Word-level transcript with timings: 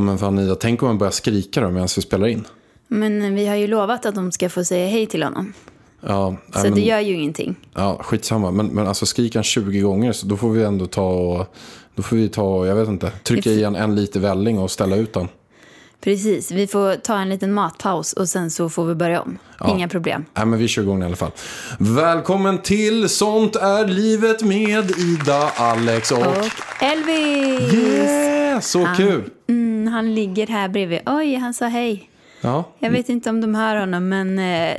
men 0.00 0.18
fan 0.18 0.38
Ida, 0.38 0.54
tänk 0.54 0.82
om 0.82 0.88
man 0.88 0.98
börjar 0.98 1.10
skrika 1.10 1.60
då 1.60 1.70
medan 1.70 1.88
vi 1.96 2.02
spelar 2.02 2.26
in. 2.26 2.46
Men 2.88 3.34
vi 3.34 3.46
har 3.46 3.56
ju 3.56 3.66
lovat 3.66 4.06
att 4.06 4.14
de 4.14 4.32
ska 4.32 4.48
få 4.48 4.64
säga 4.64 4.88
hej 4.88 5.06
till 5.06 5.22
honom. 5.22 5.52
Ja, 6.06 6.36
Så 6.52 6.58
nej, 6.58 6.70
men, 6.70 6.74
det 6.74 6.80
gör 6.80 7.00
ju 7.00 7.14
ingenting. 7.14 7.56
ja 7.74 8.00
skitsamma. 8.02 8.50
Men, 8.50 8.66
men 8.66 8.86
alltså 8.86 9.06
skriker 9.06 9.38
han 9.38 9.44
20 9.44 9.80
gånger 9.80 10.12
så 10.12 10.26
då 10.26 10.36
får 10.36 10.50
vi 10.50 10.62
ändå 10.64 10.86
ta 10.86 11.08
och, 11.10 11.54
då 11.94 12.02
får 12.02 12.16
vi 12.16 12.28
ta 12.28 12.42
och, 12.42 12.66
jag 12.66 12.74
vet 12.74 12.88
inte, 12.88 13.10
trycka 13.10 13.50
i 13.50 13.62
en, 13.64 13.76
en 13.76 13.94
liter 13.94 14.20
välling 14.20 14.58
och 14.58 14.70
ställa 14.70 14.96
ut 14.96 15.12
den. 15.12 15.28
Precis, 16.00 16.50
vi 16.50 16.66
får 16.66 16.94
ta 16.94 17.18
en 17.18 17.28
liten 17.28 17.52
matpaus 17.52 18.12
och 18.12 18.28
sen 18.28 18.50
så 18.50 18.68
får 18.68 18.84
vi 18.84 18.94
börja 18.94 19.20
om. 19.20 19.38
Inga 19.68 19.88
problem. 19.88 20.24
Nej 20.34 20.46
men 20.46 20.58
vi 20.58 20.68
kör 20.68 20.82
igång 20.82 21.02
i 21.02 21.06
alla 21.06 21.16
fall. 21.16 21.30
Välkommen 21.78 22.58
till 22.58 23.08
Sånt 23.08 23.56
är 23.56 23.86
livet 23.86 24.42
med 24.42 24.90
Ida, 24.90 25.50
Alex 25.56 26.12
och... 26.12 26.18
Och 26.18 26.82
Elvis! 26.82 27.74
Yeah, 27.74 28.60
så 28.60 28.88
kul! 28.96 29.30
Mm, 29.48 29.69
han 29.88 30.14
ligger 30.14 30.46
här 30.46 30.68
bredvid. 30.68 30.98
Oj, 31.06 31.34
han 31.34 31.54
sa 31.54 31.66
hej. 31.66 32.10
Ja. 32.42 32.64
Jag 32.78 32.90
vet 32.90 33.08
inte 33.08 33.30
om 33.30 33.40
de 33.40 33.54
hör 33.54 33.76
honom, 33.76 34.08
men 34.08 34.38
eh, 34.38 34.76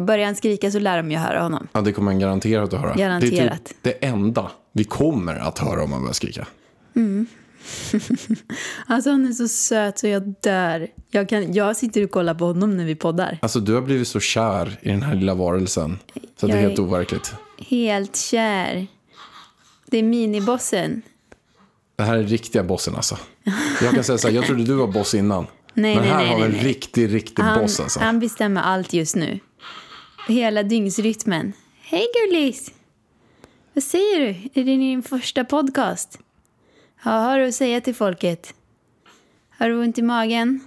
börjar 0.00 0.26
han 0.26 0.34
skrika 0.36 0.70
så 0.70 0.78
lär 0.78 0.96
de 0.96 1.10
ju 1.10 1.16
höra 1.16 1.42
honom. 1.42 1.68
ja, 1.72 1.80
det 1.80 1.92
kommer 1.92 2.12
en 2.12 2.18
garanterat 2.18 2.72
att 2.74 2.80
höra. 2.80 2.94
Det 2.94 3.02
är 3.02 3.08
Garanterat. 3.08 3.64
typ 3.64 3.76
det 3.82 4.04
enda 4.06 4.50
vi 4.72 4.84
kommer 4.84 5.36
att 5.36 5.58
höra 5.58 5.82
om 5.84 5.90
man 5.90 6.00
börjar 6.00 6.12
skrika. 6.12 6.46
Alltså 8.86 9.10
han 9.10 9.26
är 9.26 9.32
så 9.32 9.48
söt 9.48 9.98
så 9.98 10.06
jag 10.06 10.34
dör. 10.42 10.88
Jag, 11.10 11.28
kan, 11.28 11.52
jag 11.52 11.76
sitter 11.76 12.04
och 12.04 12.10
kollar 12.10 12.34
på 12.34 12.44
honom 12.44 12.76
när 12.76 12.84
vi 12.84 12.94
poddar. 12.94 13.38
Alltså 13.42 13.60
du 13.60 13.74
har 13.74 13.82
blivit 13.82 14.08
så 14.08 14.20
kär 14.20 14.78
i 14.82 14.88
den 14.88 15.02
här 15.02 15.14
lilla 15.14 15.34
varelsen. 15.34 15.98
Så 16.36 16.46
det 16.46 16.52
är 16.52 16.56
Jag 16.56 16.68
helt 16.68 16.78
overkligt. 16.78 17.34
Helt 17.58 18.16
kär. 18.16 18.86
Det 19.86 19.98
är 19.98 20.02
minibossen. 20.02 21.02
Det 22.00 22.06
här 22.06 22.16
är 22.16 22.22
riktiga 22.22 22.62
bossen 22.62 22.94
alltså. 22.94 23.18
Jag 23.82 23.94
kan 23.94 24.04
säga 24.04 24.18
så 24.18 24.28
här, 24.28 24.34
jag 24.34 24.44
trodde 24.44 24.64
du 24.64 24.74
var 24.74 24.86
boss 24.86 25.14
innan. 25.14 25.46
Nej, 25.74 25.94
Men 25.94 26.04
nej, 26.04 26.12
här 26.12 26.18
nej, 26.18 26.28
har 26.28 26.36
vi 26.36 26.44
en 26.44 26.64
riktig, 26.64 27.14
riktig 27.14 27.42
Han, 27.42 27.60
boss 27.60 27.80
alltså. 27.80 28.00
han 28.00 28.20
bestämmer 28.20 28.62
allt 28.62 28.92
just 28.92 29.16
nu. 29.16 29.38
Hela 30.28 30.62
dygnsrytmen. 30.62 31.52
Hej 31.82 32.06
gullis! 32.14 32.70
Vad 33.74 33.84
säger 33.84 34.20
du? 34.20 34.26
Är 34.60 34.64
det 34.64 34.76
din 34.76 35.02
första 35.02 35.44
podcast? 35.44 36.18
Vad 37.04 37.14
har 37.14 37.38
du 37.38 37.48
att 37.48 37.54
säga 37.54 37.80
till 37.80 37.94
folket? 37.94 38.54
Har 39.58 39.68
du 39.68 39.80
ont 39.80 39.98
i 39.98 40.02
magen? 40.02 40.60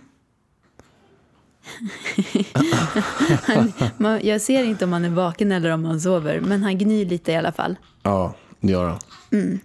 han, 3.44 3.74
man, 3.98 4.20
jag 4.24 4.42
ser 4.42 4.64
inte 4.64 4.86
om 4.86 4.94
han 4.94 5.06
är 5.06 5.10
vaken 5.10 5.52
eller 5.52 5.70
om 5.70 5.86
han 5.86 6.02
sover, 6.02 6.40
men 6.40 6.64
han 6.64 6.78
gnyr 6.78 7.06
lite 7.06 7.32
i 7.32 7.36
alla 7.36 7.52
fall. 7.52 7.76
Ja, 8.04 8.36
det 8.64 8.72
gör 8.72 8.86
han. 8.90 9.00
Mm. 9.32 9.60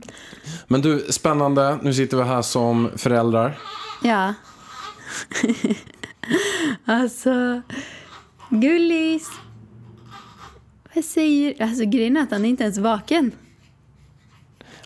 Men 0.69 0.81
du, 0.83 1.07
spännande. 1.11 1.79
Nu 1.83 1.95
sitter 1.95 2.17
vi 2.17 2.23
här 2.23 2.43
som 2.43 2.91
föräldrar. 2.97 3.59
Ja. 4.03 4.35
alltså, 6.85 7.63
gullis! 8.51 9.29
Vad 10.95 11.05
säger... 11.05 11.63
Alltså 11.63 11.85
grejen 11.85 12.17
är 12.17 12.23
att 12.23 12.31
han 12.31 12.45
är 12.45 12.49
inte 12.49 12.63
ens 12.65 12.79
vaken. 12.79 13.31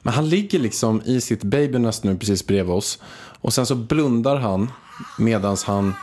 Men 0.03 0.15
han 0.15 0.29
ligger 0.29 0.59
liksom 0.59 1.03
i 1.05 1.21
sitt 1.21 1.43
babynest 1.43 2.05
nu 2.05 2.17
precis 2.17 2.47
bredvid 2.47 2.75
oss. 2.75 2.99
Och 3.41 3.53
sen 3.53 3.67
så 3.67 3.75
blundar 3.75 4.37
han 4.37 4.71
medan 5.19 5.57
han 5.67 5.95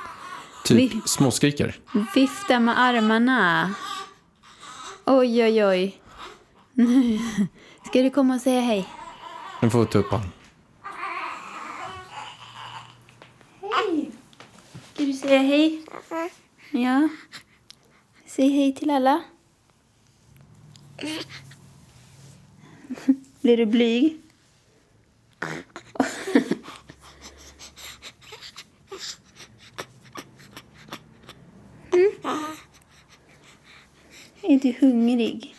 typ 0.66 0.78
Vi- 0.78 1.02
småskriker. 1.06 1.76
Vifta 2.16 2.60
med 2.60 2.80
armarna. 2.80 3.74
Oj, 5.06 5.44
oj, 5.44 5.66
oj. 5.66 6.02
Ska 7.90 8.02
du 8.02 8.10
komma 8.10 8.36
och 8.36 8.42
säga 8.42 8.62
hej? 8.62 8.88
Nu 9.62 9.70
får 9.70 9.86
ta 9.86 10.00
upp 10.00 10.12
han. 10.12 10.22
Ska 14.94 15.04
du 15.04 15.14
säga 15.14 15.40
hej? 15.40 15.86
Ja. 16.72 17.10
Säg 18.26 18.50
hej 18.50 18.76
till 18.76 18.90
alla. 18.90 19.22
Blir 23.42 23.58
du 23.58 23.66
blyg? 23.66 24.20
Mm. 31.92 32.12
Är 34.42 34.60
du 34.60 34.76
hungrig? 34.80 35.56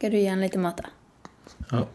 Ska 0.00 0.10
du 0.10 0.18
ge 0.18 0.28
honom 0.28 0.42
lite 0.42 0.58
mat 0.58 0.76
då? 0.76 0.84
Ja. 1.70 1.86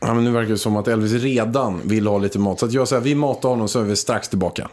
Ja, 0.00 0.14
men 0.14 0.24
nu 0.24 0.30
verkar 0.30 0.50
det 0.50 0.58
som 0.58 0.76
att 0.76 0.88
Elvis 0.88 1.12
redan 1.12 1.88
vill 1.88 2.06
ha 2.06 2.18
lite 2.18 2.38
mat. 2.38 2.60
Så 2.60 2.66
att 2.66 2.72
jag 2.72 2.88
säger, 2.88 3.02
vi 3.02 3.14
matar 3.14 3.48
honom 3.48 3.68
så 3.68 3.80
är 3.80 3.84
vi 3.84 3.96
strax 3.96 4.28
tillbaka. 4.28 4.68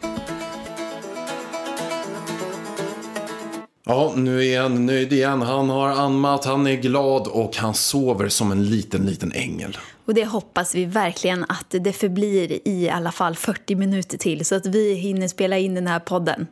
Ja, 3.86 4.14
nu 4.16 4.46
är 4.46 4.62
han 4.62 4.86
nöjd 4.86 5.14
igen. 5.14 5.42
Han 5.42 5.70
har 5.70 5.90
anmat, 5.90 6.46
han 6.46 6.68
är 6.68 6.76
glad 6.76 7.28
och 7.28 7.56
han 7.56 7.74
sover 7.74 8.30
som 8.30 8.52
en 8.52 8.66
liten, 8.66 9.06
liten 9.06 9.32
ängel. 9.32 9.78
Och 10.06 10.14
det 10.14 10.26
hoppas 10.26 10.76
vi 10.76 10.86
verkligen 10.86 11.44
att 11.44 11.66
det 11.70 11.94
förblir 11.94 12.68
i 12.68 12.90
alla 12.90 13.12
fall 13.12 13.36
40 13.36 13.76
minuter 13.76 14.18
till 14.18 14.46
så 14.46 14.56
att 14.56 14.66
vi 14.66 14.94
hinner 14.94 15.28
spela 15.28 15.58
in 15.58 15.76
den 15.76 15.88
här 15.88 16.00
podden. 16.00 16.48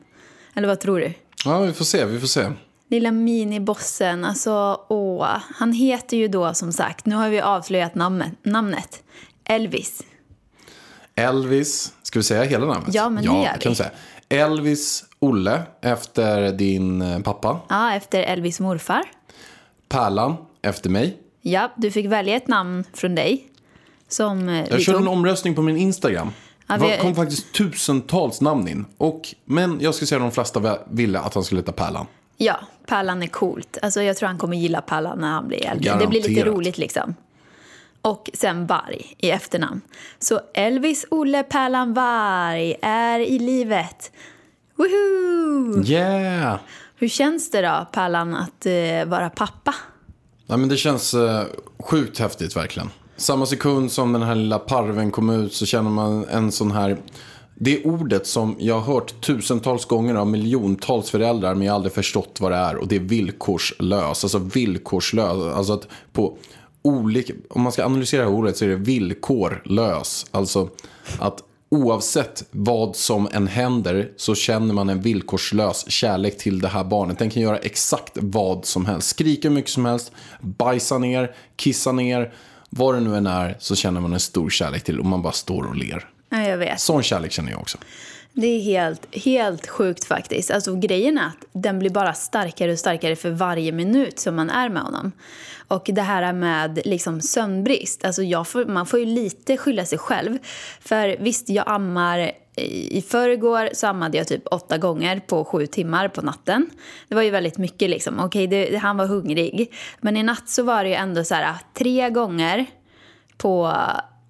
Eller 0.56 0.68
vad 0.68 0.80
tror 0.80 1.00
du? 1.00 1.14
Ja, 1.46 1.60
vi 1.60 1.74
får 1.74 1.86
se, 1.86 2.06
vi 2.06 2.20
får 2.20 2.28
se. 2.28 2.52
Lilla 2.90 3.12
minibossen, 3.12 4.26
alltså 4.26 4.82
åh. 4.90 5.38
Han 5.56 5.72
heter 5.74 6.18
ju 6.18 6.28
då 6.28 6.54
som 6.54 6.72
sagt, 6.72 7.06
nu 7.06 7.16
har 7.16 7.30
vi 7.30 7.42
avslöjat 7.42 7.96
namnet, 7.96 8.32
namnet. 8.44 9.04
Elvis. 9.46 10.02
Elvis, 11.16 11.94
ska 12.04 12.20
vi 12.20 12.24
säga 12.24 12.44
hela 12.44 12.66
namnet? 12.66 12.94
Ja, 12.94 13.10
men 13.10 13.24
det 13.24 13.30
gör 13.30 13.54
vi. 13.54 13.60
kan 13.60 13.70
vi 13.72 13.76
säga. 13.76 13.92
Elvis 14.30 15.06
Olle, 15.20 15.62
efter 15.82 16.52
din 16.52 17.02
eh, 17.02 17.20
pappa. 17.20 17.60
Ja, 17.70 17.94
efter 17.94 18.24
Elvis 18.24 18.60
morfar. 18.60 19.04
Pärlan, 19.90 20.36
efter 20.62 20.90
mig. 20.90 21.18
Ja, 21.46 21.72
du 21.76 21.92
fick 21.92 22.06
välja 22.06 22.36
ett 22.36 22.48
namn 22.48 22.84
från 22.94 23.16
dig. 23.16 23.48
Som 24.08 24.50
eh, 24.50 24.66
Jag 24.70 24.82
körde 24.82 24.98
en 24.98 25.08
omröstning 25.08 25.56
på 25.56 25.62
min 25.62 25.78
Instagram. 25.78 26.32
Ja, 26.68 26.78
Det 26.78 26.88
vi- 26.96 27.02
kom 27.02 27.16
faktiskt 27.16 27.54
tusentals 27.54 28.42
namn 28.42 28.68
in. 28.68 28.86
Och, 28.98 29.22
men 29.46 29.78
jag 29.82 29.96
skulle 29.96 30.08
säga 30.08 30.18
att 30.18 30.24
de 30.24 30.32
flesta 30.32 30.78
ville 30.90 31.20
att 31.20 31.34
han 31.34 31.44
skulle 31.44 31.62
heta 31.62 31.72
Pärlan. 31.72 32.06
Ja, 32.38 32.60
Pärlan 32.88 33.24
är 33.24 33.28
coolt. 33.28 33.78
Alltså, 33.82 34.02
jag 34.02 34.18
tror 34.18 34.28
han 34.28 34.38
kommer 34.38 34.58
gilla 34.58 34.82
Pärlan 34.82 35.20
när 35.20 35.28
han 35.32 35.48
blir 35.48 35.66
äldre. 35.66 35.96
Det 36.00 36.08
blir 36.08 36.22
lite 36.24 36.44
roligt 36.46 36.78
liksom. 36.78 37.16
Och 38.02 38.30
sen 38.34 38.66
Varg 38.66 39.16
i 39.18 39.30
efternamn. 39.32 39.82
Så 40.20 40.40
Elvis 40.54 41.06
Olle 41.12 41.44
Pärlan 41.44 41.94
Varg 41.94 42.76
är 42.82 43.20
i 43.20 43.40
livet. 43.40 44.12
Woohoo! 44.76 45.84
Yeah! 45.86 46.60
Hur 46.96 47.08
känns 47.08 47.52
det 47.52 47.62
då, 47.62 47.88
Pärlan, 47.92 48.36
att 48.36 48.66
eh, 48.66 49.06
vara 49.06 49.30
pappa? 49.30 49.76
Nej, 50.54 50.60
men 50.60 50.70
det 50.70 50.78
känns 50.78 51.14
eh, 51.14 51.44
sjukt 51.80 52.20
häftigt 52.20 52.56
verkligen. 52.56 52.90
Samma 53.18 53.46
sekund 53.46 53.92
som 53.92 54.14
den 54.14 54.22
här 54.22 54.36
lilla 54.36 54.60
parven 54.60 55.12
kom 55.12 55.30
ut 55.30 55.54
så 55.54 55.66
känner 55.66 55.90
man 55.90 56.26
en 56.26 56.52
sån 56.52 56.72
här... 56.72 56.98
Det 57.56 57.84
ordet 57.84 58.28
som 58.28 58.56
jag 58.60 58.80
har 58.80 58.94
hört 58.94 59.22
tusentals 59.22 59.86
gånger 59.86 60.16
av 60.16 60.28
miljontals 60.28 61.10
föräldrar 61.10 61.56
men 61.56 61.66
jag 61.66 61.74
har 61.74 61.76
aldrig 61.76 61.94
förstått 61.94 62.38
vad 62.42 62.52
det 62.52 62.58
är. 62.58 62.76
Och 62.76 62.88
det 62.88 62.96
är 62.96 63.00
villkorslös. 63.00 64.24
Alltså 64.24 64.38
villkorslös. 64.38 65.56
Alltså 65.56 65.74
att 65.74 65.88
på 66.12 66.38
olika... 66.82 67.34
Om 67.50 67.62
man 67.62 67.72
ska 67.72 67.86
analysera 67.86 68.22
det 68.22 68.30
här 68.30 68.36
ordet 68.38 68.58
så 68.58 68.66
är 68.66 68.70
det 68.70 68.76
villkorlös. 68.76 70.26
Alltså 70.32 70.70
att 71.20 71.44
oavsett 71.74 72.44
vad 72.52 72.96
som 72.96 73.30
än 73.32 73.48
händer 73.48 74.12
så 74.18 74.36
känner 74.36 74.74
man 74.74 74.90
en 74.90 75.02
villkorslös 75.02 75.92
kärlek 75.92 76.38
till 76.38 76.60
det 76.60 76.68
här 76.68 76.84
barnet. 76.84 77.20
Den 77.20 77.30
kan 77.30 77.42
göra 77.42 77.58
exakt 77.58 78.12
vad 78.16 78.66
som 78.66 78.86
helst. 78.86 79.10
Skrika 79.10 79.48
hur 79.48 79.56
mycket 79.56 79.72
som 79.72 79.86
helst, 79.86 80.12
bajsa 80.42 80.98
ner, 80.98 81.36
kissa 81.56 81.92
ner, 81.92 82.34
vad 82.70 82.96
det 82.96 83.00
nu 83.00 83.18
än 83.18 83.28
är, 83.28 83.58
så 83.60 83.76
känner 83.76 84.02
man 84.02 84.14
en 84.14 84.20
stor 84.20 84.50
kärlek 84.50 84.84
till 84.84 85.00
och 85.00 85.06
man 85.06 85.22
bara 85.22 85.34
står 85.34 85.64
och 85.64 85.76
ler. 85.76 86.10
Ja, 86.30 86.42
jag 86.42 86.58
vet. 86.58 86.80
Sån 86.80 87.04
kärlek 87.04 87.32
känner 87.32 87.52
jag 87.52 87.60
också. 87.60 87.78
Det 88.36 88.48
är 88.48 88.62
helt, 88.62 89.16
helt 89.16 89.68
sjukt 89.68 90.06
faktiskt. 90.06 90.52
Alltså 90.52 90.76
grejen 90.76 91.18
är 91.18 91.28
att 91.28 91.46
den 91.52 91.80
blir 91.80 91.90
bara 91.90 92.14
starkare 92.14 92.72
och 92.72 92.80
starkare 92.80 93.16
för 93.16 93.30
varje 93.30 93.72
minut 93.72 94.20
som 94.20 94.36
man 94.36 94.50
är 94.50 94.70
med 94.70 94.82
honom. 94.82 95.12
Och 95.68 95.90
det 95.94 96.02
här 96.02 96.34
med 96.34 96.80
liksom 96.86 97.22
sömnbrist, 97.22 98.06
alltså 98.06 98.24
jag 98.24 98.48
får, 98.48 98.66
man 98.66 98.86
får 98.86 99.00
ju 99.00 99.06
lite 99.06 99.58
skylla 99.58 99.86
sig 99.86 99.98
själv. 99.98 100.38
För 100.82 101.18
visst, 101.20 101.50
jag 101.50 101.64
ammar 101.68 102.20
eh, 102.20 102.64
i 102.72 103.06
förrgår 103.08 103.70
så 103.74 103.88
ammade 103.88 104.18
jag 104.18 104.28
typ 104.28 104.48
åtta 104.52 104.78
gånger 104.78 105.20
på 105.20 105.46
sju 105.46 105.68
timmar 105.68 106.08
på 106.08 106.22
natten. 106.22 106.70
Det 107.08 107.16
var 107.16 107.22
ju 107.22 107.30
väldigt 107.30 107.58
mycket 107.58 107.90
liksom. 107.90 108.20
Okej, 108.20 108.48
det, 108.48 108.78
han 108.78 108.98
var 108.98 109.06
hungrig. 109.06 109.74
Men 110.02 110.18
i 110.18 110.24
natt 110.24 110.50
så 110.50 110.64
var 110.64 110.84
det 110.84 110.90
ju 110.90 110.96
ändå 110.96 111.24
så 111.24 111.36
här 111.36 111.56
tre 111.74 112.10
gånger 112.10 112.66
på 113.38 113.74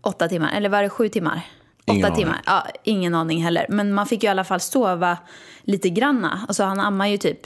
åtta 0.01 0.27
timmar. 0.27 0.51
Eller 0.55 0.69
var 0.69 0.83
det 0.83 0.89
sju 0.89 1.09
timmar? 1.09 1.41
Ingen 1.85 2.06
åtta 2.06 2.15
timmar. 2.15 2.41
Ja, 2.45 2.68
ingen 2.83 3.15
aning 3.15 3.44
heller. 3.44 3.65
Men 3.69 3.94
man 3.94 4.07
fick 4.07 4.24
ju 4.24 4.27
i 4.27 4.31
alla 4.31 4.44
fall 4.44 4.59
sova 4.59 5.18
lite 5.62 5.89
granna. 5.89 6.45
Alltså 6.47 6.63
han 6.63 6.80
ammar 6.80 7.07
ju 7.07 7.18
typ 7.18 7.39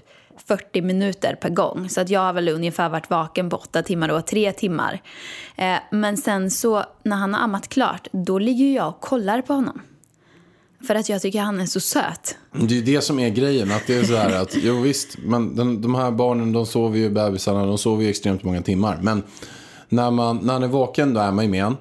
40 0.47 0.81
minuter 0.81 1.35
per 1.41 1.49
gång. 1.49 1.89
Så 1.89 2.01
att 2.01 2.09
jag 2.09 2.19
har 2.19 2.33
väl 2.33 2.49
ungefär 2.49 2.89
varit 2.89 3.09
vaken 3.09 3.49
på 3.49 3.57
åtta 3.57 3.83
timmar 3.83 4.09
och 4.09 4.27
tre 4.27 4.51
timmar. 4.51 5.01
Eh, 5.55 5.75
men 5.91 6.17
sen 6.17 6.51
så 6.51 6.83
när 7.03 7.15
han 7.15 7.33
har 7.33 7.41
ammat 7.41 7.67
klart, 7.67 8.07
då 8.11 8.39
ligger 8.39 8.75
jag 8.75 8.87
och 8.87 9.01
kollar 9.01 9.41
på 9.41 9.53
honom. 9.53 9.81
För 10.87 10.95
att 10.95 11.09
jag 11.09 11.21
tycker 11.21 11.41
han 11.41 11.59
är 11.59 11.65
så 11.65 11.79
söt. 11.79 12.37
Det 12.51 12.73
är 12.73 12.77
ju 12.77 12.81
det 12.81 13.01
som 13.01 13.19
är 13.19 13.29
grejen. 13.29 13.71
Att 13.71 13.87
det 13.87 13.95
är 13.95 14.03
så 14.03 14.15
här 14.15 14.41
att, 14.41 14.55
jo 14.55 14.81
visst, 14.81 15.17
men 15.17 15.55
den, 15.55 15.81
de 15.81 15.95
här 15.95 16.11
barnen 16.11 16.53
de 16.53 16.65
sover 16.65 16.97
ju, 16.97 17.09
bebisarna, 17.09 17.65
de 17.65 17.77
sover 17.77 18.03
ju 18.03 18.09
extremt 18.09 18.43
många 18.43 18.61
timmar. 18.61 18.99
Men 19.01 19.23
när, 19.89 20.11
man, 20.11 20.37
när 20.37 20.53
han 20.53 20.63
är 20.63 20.67
vaken 20.67 21.13
då 21.13 21.21
är 21.21 21.31
man 21.31 21.45
ju 21.45 21.51
med 21.51 21.63
han. 21.63 21.77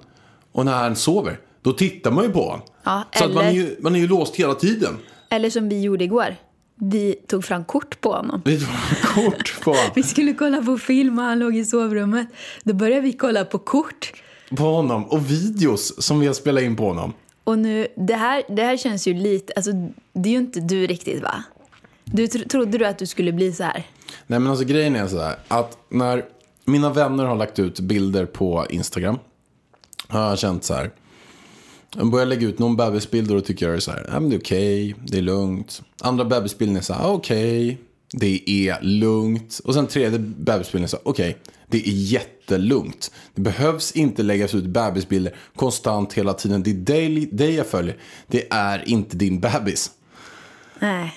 Och 0.52 0.64
när 0.64 0.73
han 0.73 0.97
sover, 0.97 1.38
då 1.67 1.73
tittar 1.73 2.11
man 2.11 2.25
ju 2.25 2.31
på 2.31 2.43
honom. 2.43 2.61
Ja, 2.85 3.03
så 3.19 3.25
att 3.25 3.35
man 3.35 3.45
är, 3.45 3.51
ju, 3.51 3.77
man 3.81 3.95
är 3.95 3.99
ju 3.99 4.07
låst 4.07 4.37
hela 4.37 4.55
tiden. 4.55 4.99
Eller 5.31 5.51
som 5.51 5.69
vi 5.69 5.81
gjorde 5.81 6.05
igår. 6.05 6.37
Vi 6.75 7.15
tog 7.27 7.45
fram 7.45 7.65
kort 7.65 8.01
på 8.01 8.13
honom. 8.13 8.43
Vi 8.45 8.61
tar 8.61 9.15
kort 9.15 9.61
på, 9.65 9.77
Vi 9.95 10.03
skulle 10.03 10.33
kolla 10.33 10.63
på 10.63 10.79
film 10.79 11.19
och 11.19 11.25
han 11.25 11.39
låg 11.39 11.57
i 11.57 11.65
sovrummet. 11.65 12.29
Då 12.65 12.75
började 12.75 13.01
vi 13.01 13.13
kolla 13.13 13.45
på 13.45 13.59
kort. 13.59 14.13
på 14.57 14.63
honom 14.63 15.05
och 15.05 15.31
videos 15.31 16.03
som 16.03 16.21
vi 16.21 16.27
har 16.27 16.35
spelat 16.35 16.63
in 16.63 16.77
på 16.77 16.85
honom. 16.89 17.13
Och 17.45 17.59
nu, 17.59 17.87
det 17.97 18.15
här, 18.15 18.43
det 18.49 18.62
här 18.62 18.77
känns 18.77 19.09
ju 19.09 19.15
lite, 19.15 19.53
alltså 19.57 19.71
det 20.12 20.29
är 20.29 20.33
ju 20.33 20.39
inte 20.39 20.61
du 20.61 20.87
riktigt 20.87 21.23
va? 21.23 21.43
Du 22.05 22.27
tro, 22.27 22.49
trodde 22.49 22.79
du 22.79 22.87
att 22.87 22.99
du 22.99 23.07
skulle 23.07 23.33
bli 23.33 23.53
så 23.53 23.62
här? 23.62 23.87
Nej 24.27 24.39
men 24.39 24.47
alltså 24.47 24.65
grejen 24.65 24.97
är 24.97 25.09
så 25.09 25.21
här 25.21 25.37
att 25.49 25.79
när 25.89 26.25
mina 26.65 26.91
vänner 26.93 27.25
har 27.25 27.37
lagt 27.37 27.59
ut 27.59 27.81
bilder 27.81 28.27
på 28.27 28.67
Instagram 28.71 29.19
har 30.09 30.29
jag 30.29 30.39
känt 30.39 30.65
så 30.65 30.75
här. 30.75 30.91
Jag 31.97 32.11
börjar 32.11 32.27
lägga 32.27 32.49
ut 32.49 32.59
någon 32.59 32.77
bebisbild 32.77 33.31
och 33.31 33.37
då 33.37 33.41
tycker 33.43 33.67
jag 33.67 33.75
det 33.75 33.79
är 33.79 33.81
så 33.81 33.91
här, 33.91 34.07
ja, 34.13 34.21
men 34.21 34.31
det 34.31 34.37
är 34.37 34.41
okej, 34.41 34.95
det 35.07 35.19
är 35.19 35.23
lugnt. 35.23 35.83
Andra 36.01 36.25
bebisbilden 36.25 36.77
är 36.77 36.81
så 36.81 36.93
här, 36.93 37.07
okej, 37.07 37.67
okej, 37.67 37.79
det 38.13 38.69
är 38.69 38.83
lugnt. 38.83 39.61
Och 39.65 39.75
sen 39.75 39.87
tredje 39.87 40.19
bebisbilden 40.19 40.85
är 40.85 40.89
så 40.89 40.97
här, 40.97 41.09
okej, 41.09 41.37
det 41.69 41.79
är 41.79 41.93
jättelugnt. 41.93 43.11
Det 43.35 43.41
behövs 43.41 43.93
inte 43.93 44.23
läggas 44.23 44.55
ut 44.55 44.65
bebisbilder 44.65 45.35
konstant 45.57 46.13
hela 46.13 46.33
tiden. 46.33 46.63
Det 46.63 46.71
är 46.71 46.75
dig, 46.75 47.29
dig 47.33 47.55
jag 47.55 47.67
följer, 47.67 47.97
det 48.27 48.47
är 48.51 48.89
inte 48.89 49.17
din 49.17 49.41
bebis. 49.41 49.91
Nej. 50.79 51.15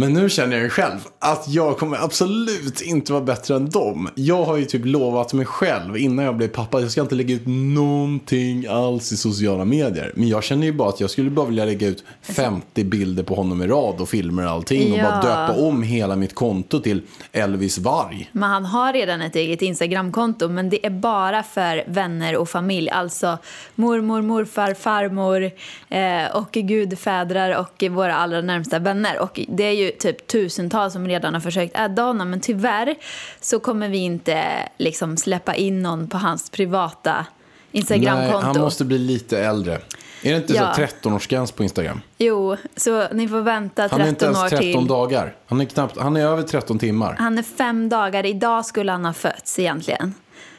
Men 0.00 0.12
nu 0.12 0.28
känner 0.30 0.56
jag 0.56 0.62
ju 0.64 0.70
själv 0.70 0.98
att 1.18 1.44
jag 1.48 1.78
kommer 1.78 2.04
absolut 2.04 2.80
inte 2.80 3.12
vara 3.12 3.22
bättre 3.24 3.56
än 3.56 3.70
dem. 3.70 4.08
Jag 4.14 4.44
har 4.44 4.56
ju 4.56 4.64
typ 4.64 4.84
lovat 4.84 5.32
mig 5.32 5.46
själv 5.46 5.96
innan 5.96 6.24
jag 6.24 6.36
blev 6.36 6.48
pappa. 6.48 6.80
Jag 6.80 6.90
ska 6.90 7.00
inte 7.00 7.14
lägga 7.14 7.34
ut 7.34 7.42
någonting 7.46 8.66
alls 8.66 9.12
i 9.12 9.16
sociala 9.16 9.64
medier. 9.64 10.12
Men 10.14 10.28
jag 10.28 10.44
känner 10.44 10.66
ju 10.66 10.72
bara 10.72 10.88
att 10.88 11.00
jag 11.00 11.10
skulle 11.10 11.30
bara 11.30 11.46
vilja 11.46 11.64
lägga 11.64 11.86
ut 11.88 12.04
50 12.22 12.84
bilder 12.84 13.22
på 13.22 13.34
honom 13.34 13.62
i 13.62 13.66
rad 13.66 14.00
och 14.00 14.08
filmer 14.08 14.44
och 14.44 14.50
allting. 14.50 14.92
Och 14.92 14.98
Ja. 14.98 15.02
bara 15.02 15.20
döpa 15.22 15.60
om 15.62 15.82
hela 15.82 16.16
mitt 16.16 16.34
konto 16.34 16.80
till 16.80 17.02
Elvis 17.32 17.78
Varg. 17.78 18.30
Men 18.32 18.50
han 18.50 18.64
har 18.64 18.92
redan 18.92 19.20
ett 19.22 19.36
eget 19.36 19.62
Instagramkonto 19.62 20.48
men 20.48 20.70
det 20.70 20.86
är 20.86 20.90
bara 20.90 21.42
för 21.42 21.84
vänner 21.86 22.36
och 22.36 22.48
familj. 22.48 22.90
Alltså 22.90 23.38
mormor, 23.74 24.22
morfar, 24.22 24.74
farmor 24.74 25.50
eh, 25.88 26.36
och 26.36 26.52
gudfädrar 26.52 27.56
och 27.58 27.84
våra 27.90 28.14
allra 28.14 28.40
närmsta 28.40 28.78
vänner. 28.78 29.18
Och 29.18 29.40
det 29.48 29.64
är 29.64 29.72
ju 29.72 29.89
typ 29.98 30.26
tusentals 30.26 30.92
som 30.92 31.08
redan 31.08 31.34
har 31.34 31.40
försökt 31.40 31.76
adda 31.76 32.02
honom 32.02 32.30
men 32.30 32.40
tyvärr 32.40 32.94
så 33.40 33.60
kommer 33.60 33.88
vi 33.88 33.98
inte 33.98 34.44
liksom 34.78 35.16
släppa 35.16 35.54
in 35.54 35.82
någon 35.82 36.08
på 36.08 36.18
hans 36.18 36.50
privata 36.50 37.12
Nej, 37.14 37.80
Instagramkonto. 37.80 38.46
han 38.46 38.60
måste 38.60 38.84
bli 38.84 38.98
lite 38.98 39.38
äldre. 39.44 39.74
Är 40.22 40.30
det 40.32 40.36
inte 40.36 40.52
Ja. 40.54 40.74
så 40.74 40.82
13-årsgräns 40.82 41.52
på 41.54 41.62
Instagram? 41.62 42.00
Jo, 42.18 42.56
så 42.76 43.08
ni 43.12 43.28
får 43.28 43.40
vänta 43.40 43.88
Han 43.90 44.00
är 44.00 44.08
inte 44.08 44.24
13 44.26 44.34
år 44.36 44.38
ens 44.48 44.50
13 44.50 44.80
till. 44.80 44.86
dagar. 44.88 45.34
Han 45.46 45.60
är, 45.60 45.64
knappt, 45.64 45.98
han 45.98 46.16
är 46.16 46.20
över 46.26 46.42
13 46.42 46.78
timmar. 46.78 47.16
Han 47.18 47.38
är 47.38 47.42
fem 47.42 47.88
dagar. 47.88 48.26
Idag 48.26 48.66
skulle 48.66 48.92
han 48.92 49.04
ha 49.04 49.12
fötts 49.12 49.58
egentligen. 49.58 50.14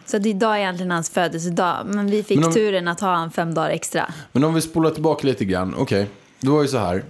Så 0.05 0.17
idag 0.17 0.53
är 0.55 0.57
egentligen 0.59 0.91
hans 0.91 1.09
födelsedag. 1.09 1.77
Men 1.85 2.07
vi 2.11 2.23
fick 2.23 2.37
Men 2.39 2.47
om- 2.47 2.53
turen 2.53 2.87
att 2.87 2.99
ha 2.99 3.15
han 3.15 3.31
fem 3.31 3.53
dagar 3.53 3.69
extra. 3.69 4.13
Men 4.31 4.43
om 4.43 4.53
vi 4.53 4.61
spolar 4.61 4.89
tillbaka 4.89 5.27
lite 5.27 5.45
grann. 5.45 5.75
Okej, 5.77 6.07
det 6.39 6.49
var 6.49 6.61
ju 6.61 6.67
så 6.67 6.77
här. 6.77 7.03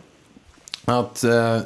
Att 0.85 1.23
eh, 1.23 1.55
eh, 1.55 1.61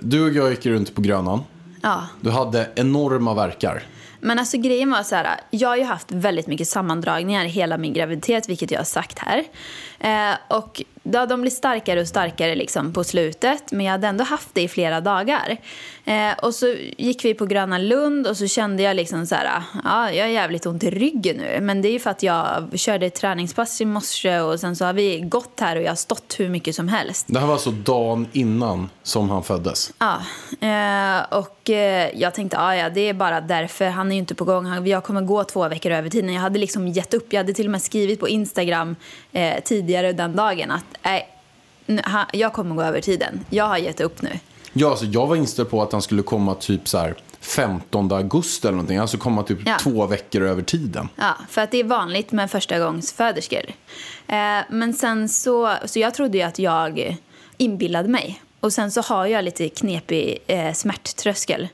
du 0.00 0.24
och 0.24 0.30
jag 0.30 0.50
gick 0.50 0.66
runt 0.66 0.94
på 0.94 1.00
Grönan. 1.00 1.40
Ja. 1.82 2.06
Du 2.20 2.30
hade 2.30 2.70
enorma 2.74 3.34
verkar. 3.34 3.82
Men 4.20 4.38
alltså 4.38 4.58
grejen 4.58 4.90
var 4.90 5.02
så 5.02 5.14
här, 5.14 5.40
jag 5.50 5.68
har 5.68 5.76
ju 5.76 5.84
haft 5.84 6.12
väldigt 6.12 6.46
mycket 6.46 6.68
sammandragningar 6.68 7.44
hela 7.44 7.78
min 7.78 7.92
graviditet, 7.92 8.48
vilket 8.48 8.70
jag 8.70 8.80
har 8.80 8.84
sagt 8.84 9.18
här. 9.18 9.44
Eh, 9.98 10.36
och 10.48 10.82
ja, 11.02 11.26
de 11.26 11.40
blir 11.40 11.50
starkare 11.50 12.00
och 12.00 12.08
starkare 12.08 12.54
liksom 12.54 12.92
på 12.92 13.04
slutet, 13.04 13.72
men 13.72 13.86
jag 13.86 13.92
hade 13.92 14.06
ändå 14.06 14.24
haft 14.24 14.48
det 14.52 14.62
i 14.62 14.68
flera 14.68 15.00
dagar. 15.00 15.56
Eh, 16.04 16.32
och 16.42 16.54
så 16.54 16.74
gick 16.98 17.24
vi 17.24 17.34
på 17.34 17.46
Gröna 17.46 17.78
Lund 17.78 18.26
och 18.26 18.36
så 18.36 18.46
kände 18.46 18.82
jag 18.82 18.96
liksom 18.96 19.26
så 19.26 19.34
här, 19.34 19.62
ja, 19.84 20.12
jag 20.12 20.24
har 20.24 20.30
jävligt 20.30 20.66
ont 20.66 20.82
i 20.82 20.90
ryggen 20.90 21.36
nu. 21.36 21.60
Men 21.60 21.82
det 21.82 21.88
är 21.88 21.92
ju 21.92 21.98
för 21.98 22.10
att 22.10 22.22
jag 22.22 22.68
körde 22.74 23.06
ett 23.06 23.14
träningspass 23.14 23.80
i 23.80 23.84
morse 23.84 24.40
och 24.40 24.60
sen 24.60 24.76
så 24.76 24.84
har 24.84 24.92
vi 24.92 25.20
gått 25.20 25.60
här 25.60 25.76
och 25.76 25.82
jag 25.82 25.90
har 25.90 25.96
stått 25.96 26.34
hur 26.38 26.48
mycket 26.48 26.74
som 26.74 26.88
helst. 26.88 27.26
Det 27.28 27.38
här 27.38 27.46
var 27.46 27.54
alltså 27.54 27.70
dagen 27.70 28.26
innan 28.32 28.88
som 29.02 29.30
han 29.30 29.42
föddes. 29.42 29.92
Ja, 29.98 30.16
eh, 30.68 31.38
och 31.38 31.70
eh, 31.70 32.10
jag 32.14 32.34
tänkte 32.34 32.56
ja, 32.56 32.90
det 32.90 33.00
är 33.00 33.14
bara 33.14 33.40
därför. 33.40 33.88
Han 33.88 34.08
är 34.08 34.12
ju 34.12 34.18
inte 34.18 34.34
på 34.34 34.44
gång. 34.44 34.86
Jag 34.86 35.04
kommer 35.04 35.20
gå 35.20 35.44
två 35.44 35.68
veckor 35.68 35.92
över 35.92 36.10
tiden. 36.10 36.32
Jag 36.32 36.40
hade 36.40 36.58
liksom 36.58 36.88
gett 36.88 37.14
upp. 37.14 37.32
Jag 37.32 37.40
hade 37.40 37.52
till 37.52 37.66
och 37.66 37.72
med 37.72 37.82
skrivit 37.82 38.20
på 38.20 38.28
Instagram 38.28 38.96
eh, 39.32 39.60
tidigare 39.64 40.12
den 40.12 40.36
dagen 40.36 40.70
att 40.70 40.84
nej, 41.02 41.28
han, 42.04 42.26
jag 42.32 42.52
kommer 42.52 42.74
gå 42.74 42.82
över 42.82 43.00
tiden. 43.00 43.40
Jag 43.50 43.64
har 43.64 43.78
gett 43.78 44.00
upp 44.00 44.22
nu. 44.22 44.38
Ja, 44.72 44.90
alltså 44.90 45.04
jag 45.04 45.26
var 45.26 45.36
inställd 45.36 45.70
på 45.70 45.82
att 45.82 45.92
han 45.92 46.02
skulle 46.02 46.22
komma 46.22 46.54
typ 46.54 46.88
så 46.88 46.98
här 46.98 47.14
15 47.40 48.12
augusti 48.12 48.66
eller 48.68 48.76
någonting. 48.76 48.98
Alltså 48.98 49.16
komma 49.18 49.42
typ 49.42 49.58
Ja. 49.66 49.76
två 49.80 50.06
veckor 50.06 50.42
över 50.42 50.62
tiden. 50.62 51.08
Ja, 51.16 51.34
för 51.48 51.60
att 51.60 51.70
det 51.70 51.78
är 51.80 51.84
vanligt 51.84 52.32
med 52.32 52.50
förstagångsföderskor. 52.50 53.62
Eh, 54.26 54.58
men 54.70 54.94
sen 54.94 55.28
så, 55.28 55.74
så 55.84 55.98
jag 55.98 56.14
trodde 56.14 56.38
ju 56.38 56.44
att 56.44 56.58
jag 56.58 57.16
inbillade 57.56 58.08
mig. 58.08 58.42
Och 58.60 58.72
sen 58.72 58.90
så 58.92 59.00
har 59.00 59.26
jag 59.26 59.44
lite 59.44 59.68
knepig 59.68 60.38
eh, 60.46 60.72
smärttröskel. 60.72 61.68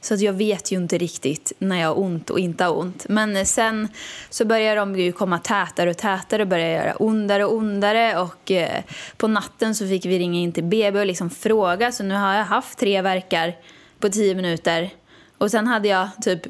Så 0.00 0.14
att 0.14 0.20
jag 0.20 0.32
vet 0.32 0.72
ju 0.72 0.76
inte 0.76 0.98
riktigt 0.98 1.52
när 1.58 1.80
jag 1.80 1.88
har 1.88 1.98
ont 1.98 2.30
och 2.30 2.38
inte 2.38 2.64
har 2.64 2.78
ont. 2.78 3.06
Men 3.08 3.36
eh, 3.36 3.44
sen 3.44 3.88
så 4.30 4.44
börjar 4.44 4.76
de 4.76 4.96
ju 4.96 5.12
komma 5.12 5.38
tätare 5.38 5.90
och 5.90 5.96
tätare 5.96 6.42
och 6.42 6.48
börjar 6.48 6.68
göra 6.68 6.96
ondare 6.96 7.44
och 7.44 7.54
ondare. 7.54 8.18
Och 8.20 8.50
eh, 8.50 8.82
på 9.16 9.28
natten 9.28 9.74
så 9.74 9.86
fick 9.86 10.06
vi 10.06 10.18
ringa 10.18 10.38
in 10.38 10.52
till 10.52 10.64
BB 10.64 11.00
och 11.00 11.06
liksom 11.06 11.30
fråga. 11.30 11.92
Så 11.92 12.02
nu 12.02 12.14
har 12.14 12.34
jag 12.34 12.44
haft 12.44 12.78
tre 12.78 13.02
verkar 13.02 13.56
på 13.98 14.08
tio 14.08 14.34
minuter. 14.34 14.90
Och 15.38 15.50
sen 15.50 15.66
hade 15.66 15.88
jag 15.88 16.08
typ 16.22 16.42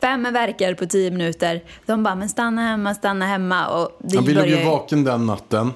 fem 0.00 0.22
verkar 0.32 0.74
på 0.74 0.86
tio 0.86 1.10
minuter. 1.10 1.62
De 1.86 2.02
bara, 2.02 2.14
men 2.14 2.28
stanna 2.28 2.62
hemma, 2.62 2.94
stanna 2.94 3.26
hemma. 3.26 3.66
Och 3.68 3.96
det 3.98 4.14
Ja, 4.14 4.20
vi 4.20 4.34
låg 4.34 4.46
ju 4.46 4.64
vaken 4.64 5.04
den 5.04 5.26
natten. 5.26 5.72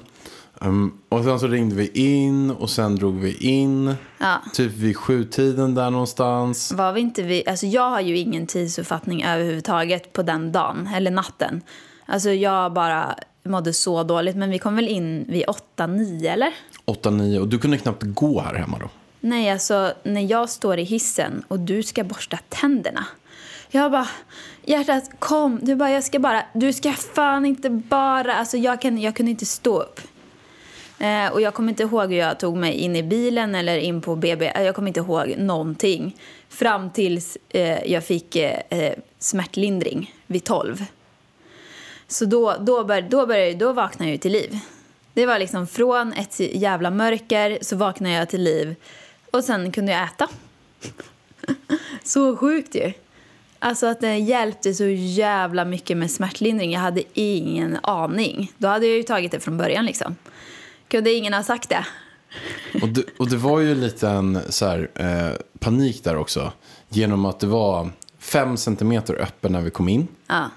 Um, 0.65 0.97
och 1.09 1.23
sen 1.23 1.39
så 1.39 1.47
ringde 1.47 1.75
vi 1.75 1.87
in 1.93 2.51
och 2.51 2.69
sen 2.69 2.95
drog 2.95 3.19
vi 3.19 3.37
in. 3.37 3.95
Ja. 4.17 4.41
Typ 4.53 4.71
vid 4.71 4.97
sjutiden 4.97 5.75
där 5.75 5.89
någonstans. 5.89 6.71
Var 6.71 6.93
vi 6.93 7.01
inte 7.01 7.23
vi, 7.23 7.43
alltså 7.47 7.65
jag 7.65 7.89
har 7.89 8.01
ju 8.01 8.17
ingen 8.17 8.47
tidsuppfattning 8.47 9.23
överhuvudtaget 9.23 10.13
på 10.13 10.23
den 10.23 10.51
dagen, 10.51 10.89
eller 10.95 11.11
natten. 11.11 11.61
Alltså 12.05 12.29
jag 12.29 12.73
bara 12.73 13.15
mådde 13.43 13.73
så 13.73 14.03
dåligt, 14.03 14.35
men 14.35 14.49
vi 14.49 14.59
kom 14.59 14.75
väl 14.75 14.87
in 14.87 15.25
vid 15.29 15.43
åtta, 15.47 15.87
nio 15.87 16.31
eller? 16.31 16.53
8-9 16.85 17.39
och 17.39 17.47
du 17.47 17.59
kunde 17.59 17.77
knappt 17.77 18.03
gå 18.03 18.41
här 18.41 18.53
hemma 18.55 18.77
då. 18.79 18.89
Nej, 19.19 19.51
alltså 19.51 19.93
när 20.03 20.21
jag 20.21 20.49
står 20.49 20.79
i 20.79 20.83
hissen 20.83 21.43
och 21.47 21.59
du 21.59 21.83
ska 21.83 22.03
borsta 22.03 22.37
tänderna. 22.49 23.05
Jag 23.71 23.91
bara, 23.91 24.07
hjärtat 24.65 25.11
kom, 25.19 25.59
du 25.61 25.75
bara, 25.75 25.91
jag 25.91 26.03
ska 26.03 26.19
bara, 26.19 26.43
du 26.53 26.73
ska 26.73 26.93
fan 26.93 27.45
inte 27.45 27.69
bara, 27.69 28.35
alltså 28.35 28.57
jag, 28.57 28.81
kan, 28.81 28.97
jag 28.97 29.15
kunde 29.15 29.31
inte 29.31 29.45
stå 29.45 29.81
upp. 29.81 30.01
Eh, 31.05 31.31
och 31.31 31.41
jag 31.41 31.53
kommer 31.53 31.69
inte 31.69 31.83
ihåg 31.83 32.09
hur 32.09 32.17
jag 32.17 32.39
tog 32.39 32.57
mig 32.57 32.73
in 32.73 32.95
i 32.95 33.03
bilen 33.03 33.55
eller 33.55 33.77
in 33.77 34.01
på 34.01 34.15
BB, 34.15 34.47
eh, 34.47 34.63
jag 34.63 34.75
kommer 34.75 34.87
inte 34.87 34.99
ihåg 34.99 35.35
någonting. 35.37 36.15
Fram 36.49 36.89
tills 36.89 37.37
eh, 37.49 37.91
jag 37.91 38.03
fick 38.03 38.35
eh, 38.35 38.59
eh 38.69 38.93
smärtlindring 39.19 40.13
vid 40.27 40.43
12. 40.43 40.85
Så 42.07 42.25
då, 42.25 42.55
då, 42.59 42.83
bör, 42.83 43.01
då, 43.01 43.25
började, 43.25 43.53
då 43.53 43.73
vaknade 43.73 44.09
jag 44.09 44.11
ju 44.11 44.17
till 44.17 44.31
liv. 44.31 44.59
Det 45.13 45.25
var 45.25 45.39
liksom 45.39 45.67
från 45.67 46.13
ett 46.13 46.39
jävla 46.39 46.91
mörker 46.91 47.57
så 47.61 47.75
vaknade 47.75 48.15
jag 48.15 48.29
till 48.29 48.43
liv 48.43 48.75
och 49.31 49.43
sen 49.43 49.71
kunde 49.71 49.91
jag 49.91 50.03
äta. 50.03 50.27
så 52.03 52.37
sjukt 52.37 52.75
ju. 52.75 52.93
Alltså 53.59 53.87
att 53.87 54.01
det 54.01 54.17
hjälpte 54.17 54.73
så 54.73 54.85
jävla 54.87 55.65
mycket 55.65 55.97
med 55.97 56.11
smärtlindring. 56.11 56.71
Jag 56.71 56.79
hade 56.79 57.03
ingen 57.13 57.77
aning. 57.83 58.51
Då 58.57 58.67
hade 58.67 58.85
jag 58.85 58.97
ju 58.97 59.03
tagit 59.03 59.31
det 59.31 59.39
från 59.39 59.57
början 59.57 59.85
liksom. 59.85 60.15
Kunde 60.87 61.13
ingen 61.13 61.33
ha 61.33 61.43
sagt 61.43 61.69
det. 61.69 61.85
Och 62.81 62.89
det, 62.89 63.03
och 63.19 63.29
det 63.29 63.37
var 63.37 63.59
ju 63.59 63.75
lite 63.75 64.09
en 64.09 64.39
så 64.49 64.65
här, 64.65 64.89
eh, 64.95 65.37
panik 65.59 66.03
där 66.03 66.15
också. 66.17 66.51
Genom 66.89 67.25
att 67.25 67.39
det 67.39 67.47
var 67.47 67.89
fem 68.19 68.57
centimeter 68.57 69.13
öppen 69.21 69.51
när 69.51 69.61
vi 69.61 69.69
kom 69.69 69.89
in. 69.89 70.07
Ja. 70.27 70.49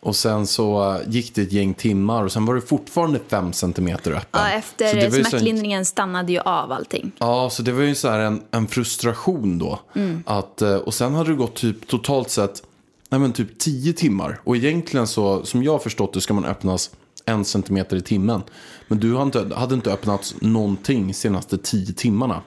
Och 0.00 0.16
sen 0.16 0.46
så 0.46 1.00
gick 1.06 1.34
det 1.34 1.42
ett 1.42 1.52
gäng 1.52 1.74
timmar 1.74 2.24
och 2.24 2.32
sen 2.32 2.46
var 2.46 2.54
det 2.54 2.60
fortfarande 2.60 3.20
fem 3.28 3.52
centimeter 3.52 4.10
öppen. 4.12 4.40
Ja, 4.52 4.60
Så 4.62 4.74
det 4.76 4.84
efter 4.90 4.94
var 5.04 5.10
så 5.10 5.18
en- 5.18 5.24
smärtlindringen 5.24 5.84
stannade 5.84 6.32
ju 6.32 6.38
av 6.38 6.72
allting. 6.72 7.12
Ja, 7.18 7.50
så 7.50 7.62
det 7.62 7.72
var 7.72 7.82
ju 7.82 7.94
så 7.94 8.08
här 8.08 8.18
en, 8.18 8.42
en 8.50 8.66
frustration 8.68 9.58
då. 9.58 9.80
Mm. 9.94 10.22
Att, 10.26 10.62
eh, 10.62 10.74
och 10.76 10.94
sen 10.94 11.14
hade 11.14 11.30
det 11.30 11.36
gått 11.36 11.54
typ 11.54 11.88
totalt 11.88 12.30
sett 12.30 12.62
nej 13.08 13.20
men 13.20 13.32
typ 13.32 13.58
10 13.58 13.92
timmar. 13.92 14.40
Och 14.44 14.56
egentligen 14.56 15.06
så, 15.06 15.44
som 15.44 15.62
jag 15.62 15.72
har 15.72 15.78
förstått 15.78 16.12
det, 16.12 16.20
ska 16.20 16.34
man 16.34 16.44
öppnas 16.44 16.90
en 17.26 17.44
centimeter 17.44 17.96
i 17.96 18.02
timmen. 18.02 18.42
Men 18.88 19.00
du 19.00 19.16
hade 19.16 19.38
inte, 19.40 19.54
hade 19.54 19.74
inte 19.74 19.92
öppnats 19.92 20.34
någonting 20.40 21.14
senaste 21.14 21.58
10 21.58 21.92
timmarna. 21.92 22.42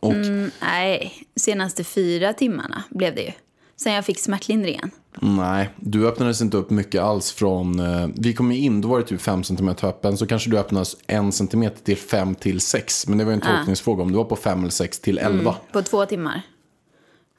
Och 0.00 0.14
Nej, 0.60 1.12
senaste 1.36 1.84
fyra 1.84 2.32
timmarna 2.32 2.82
blev 2.90 3.14
det 3.14 3.22
ju. 3.22 3.32
Sen 3.76 3.92
jag 3.92 4.04
fick 4.04 4.18
smärtlindringen. 4.20 4.90
nej, 5.20 5.70
du 5.76 6.08
öppnades 6.08 6.40
inte 6.40 6.56
upp 6.56 6.70
mycket 6.70 7.02
alls 7.02 7.32
från... 7.32 7.80
Eh, 7.80 8.08
vi 8.14 8.34
kom 8.34 8.52
ju 8.52 8.58
in, 8.58 8.80
då 8.80 8.88
var 8.88 8.98
det 8.98 9.04
typ 9.04 9.20
5 9.20 9.44
centimeter 9.44 9.88
öppen. 9.88 10.16
Så 10.16 10.26
kanske 10.26 10.50
du 10.50 10.58
öppnades 10.58 10.96
en 11.06 11.32
centimeter 11.32 11.84
till 11.84 11.96
5 11.96 12.34
till 12.34 12.60
6. 12.60 13.06
Men 13.08 13.18
det 13.18 13.24
var 13.24 13.32
ju 13.32 13.34
en 13.34 13.40
tolkningsfråga 13.40 14.02
om 14.02 14.10
du 14.10 14.16
var 14.16 14.24
på 14.24 14.36
5 14.36 14.58
eller 14.60 14.70
6 14.70 15.00
till 15.00 15.18
11. 15.18 15.54
På 15.72 15.82
två 15.82 16.06
timmar. 16.06 16.42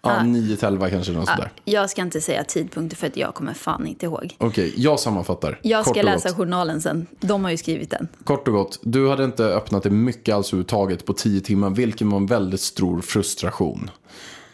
Ja, 0.01 0.23
9 0.23 0.55
till 0.55 0.67
11 0.67 0.89
kanske, 0.89 1.11
något 1.11 1.29
sådär. 1.29 1.51
Jag 1.65 1.89
ska 1.89 2.01
inte 2.01 2.21
säga 2.21 2.43
tidpunkter 2.43 2.97
för 2.97 3.07
att 3.07 3.17
jag 3.17 3.35
kommer 3.35 3.53
fan 3.53 3.87
inte 3.87 4.05
ihåg. 4.05 4.35
Okej, 4.37 4.73
jag 4.77 4.99
sammanfattar. 4.99 5.59
Jag 5.63 5.85
Kort 5.85 5.95
ska 5.95 6.03
läsa 6.03 6.29
gott. 6.29 6.37
journalen 6.37 6.81
sen. 6.81 7.07
De 7.19 7.43
har 7.43 7.51
ju 7.51 7.57
skrivit 7.57 7.89
den. 7.89 8.07
Kort 8.23 8.47
och 8.47 8.53
gott, 8.53 8.79
du 8.83 9.09
hade 9.09 9.23
inte 9.23 9.45
öppnat 9.45 9.83
det 9.83 9.89
mycket 9.89 10.35
alls 10.35 10.47
överhuvudtaget 10.47 11.05
på 11.05 11.13
10 11.13 11.41
timmar, 11.41 11.69
vilket 11.69 12.07
var 12.07 12.17
en 12.17 12.25
väldigt 12.25 12.61
stor 12.61 13.01
frustration. 13.01 13.91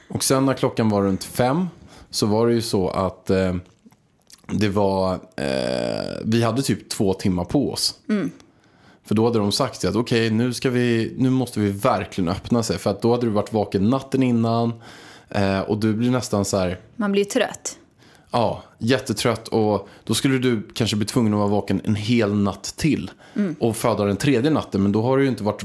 Och 0.09 0.23
sen 0.23 0.45
när 0.45 0.53
klockan 0.53 0.89
var 0.89 1.01
runt 1.01 1.23
fem 1.23 1.67
så 2.09 2.25
var 2.25 2.47
det 2.47 2.53
ju 2.53 2.61
så 2.61 2.89
att 2.89 3.29
eh, 3.29 3.55
det 4.47 4.69
var, 4.69 5.13
eh, 5.13 6.15
vi 6.23 6.43
hade 6.43 6.61
typ 6.61 6.89
två 6.89 7.13
timmar 7.13 7.43
på 7.45 7.71
oss. 7.71 7.95
För 9.05 9.15
då 9.15 9.25
hade 9.25 9.39
de 9.39 9.51
sagt 9.51 9.85
att 9.85 9.95
okej, 9.95 10.29
nu, 10.29 10.53
ska 10.53 10.69
vi, 10.69 11.13
nu 11.17 11.29
måste 11.29 11.59
vi 11.59 11.71
verkligen 11.71 12.29
öppna 12.29 12.63
sig. 12.63 12.77
För 12.77 12.89
att 12.89 13.01
då 13.01 13.11
hade 13.11 13.25
du 13.25 13.29
varit 13.31 13.53
vaken 13.53 13.89
natten 13.89 14.23
innan 14.23 14.73
eh, 15.29 15.60
och 15.60 15.77
du 15.77 15.94
blir 15.94 16.12
nästan 16.12 16.46
så 16.46 16.58
här, 16.58 16.79
Man 16.96 17.12
blir 17.12 17.25
trött. 17.25 17.77
Ja, 18.32 18.63
jättetrött 18.79 19.48
och 19.48 19.89
då 20.03 20.13
skulle 20.13 20.38
du 20.38 20.67
kanske 20.74 20.96
bli 20.96 21.05
tvungen 21.05 21.34
att 21.34 21.39
vara 21.39 21.48
vaken 21.50 21.82
en 21.84 21.96
hel 21.96 22.34
natt 22.34 22.74
till. 22.77 23.12
Och 23.60 23.75
föda 23.77 24.05
den 24.05 24.17
tredje 24.17 24.51
natten, 24.51 24.84
men 24.84 24.91
då 24.91 25.01
har 25.01 25.17
du 25.17 25.24
ju 25.24 25.29
inte 25.29 25.44
varit 25.44 25.63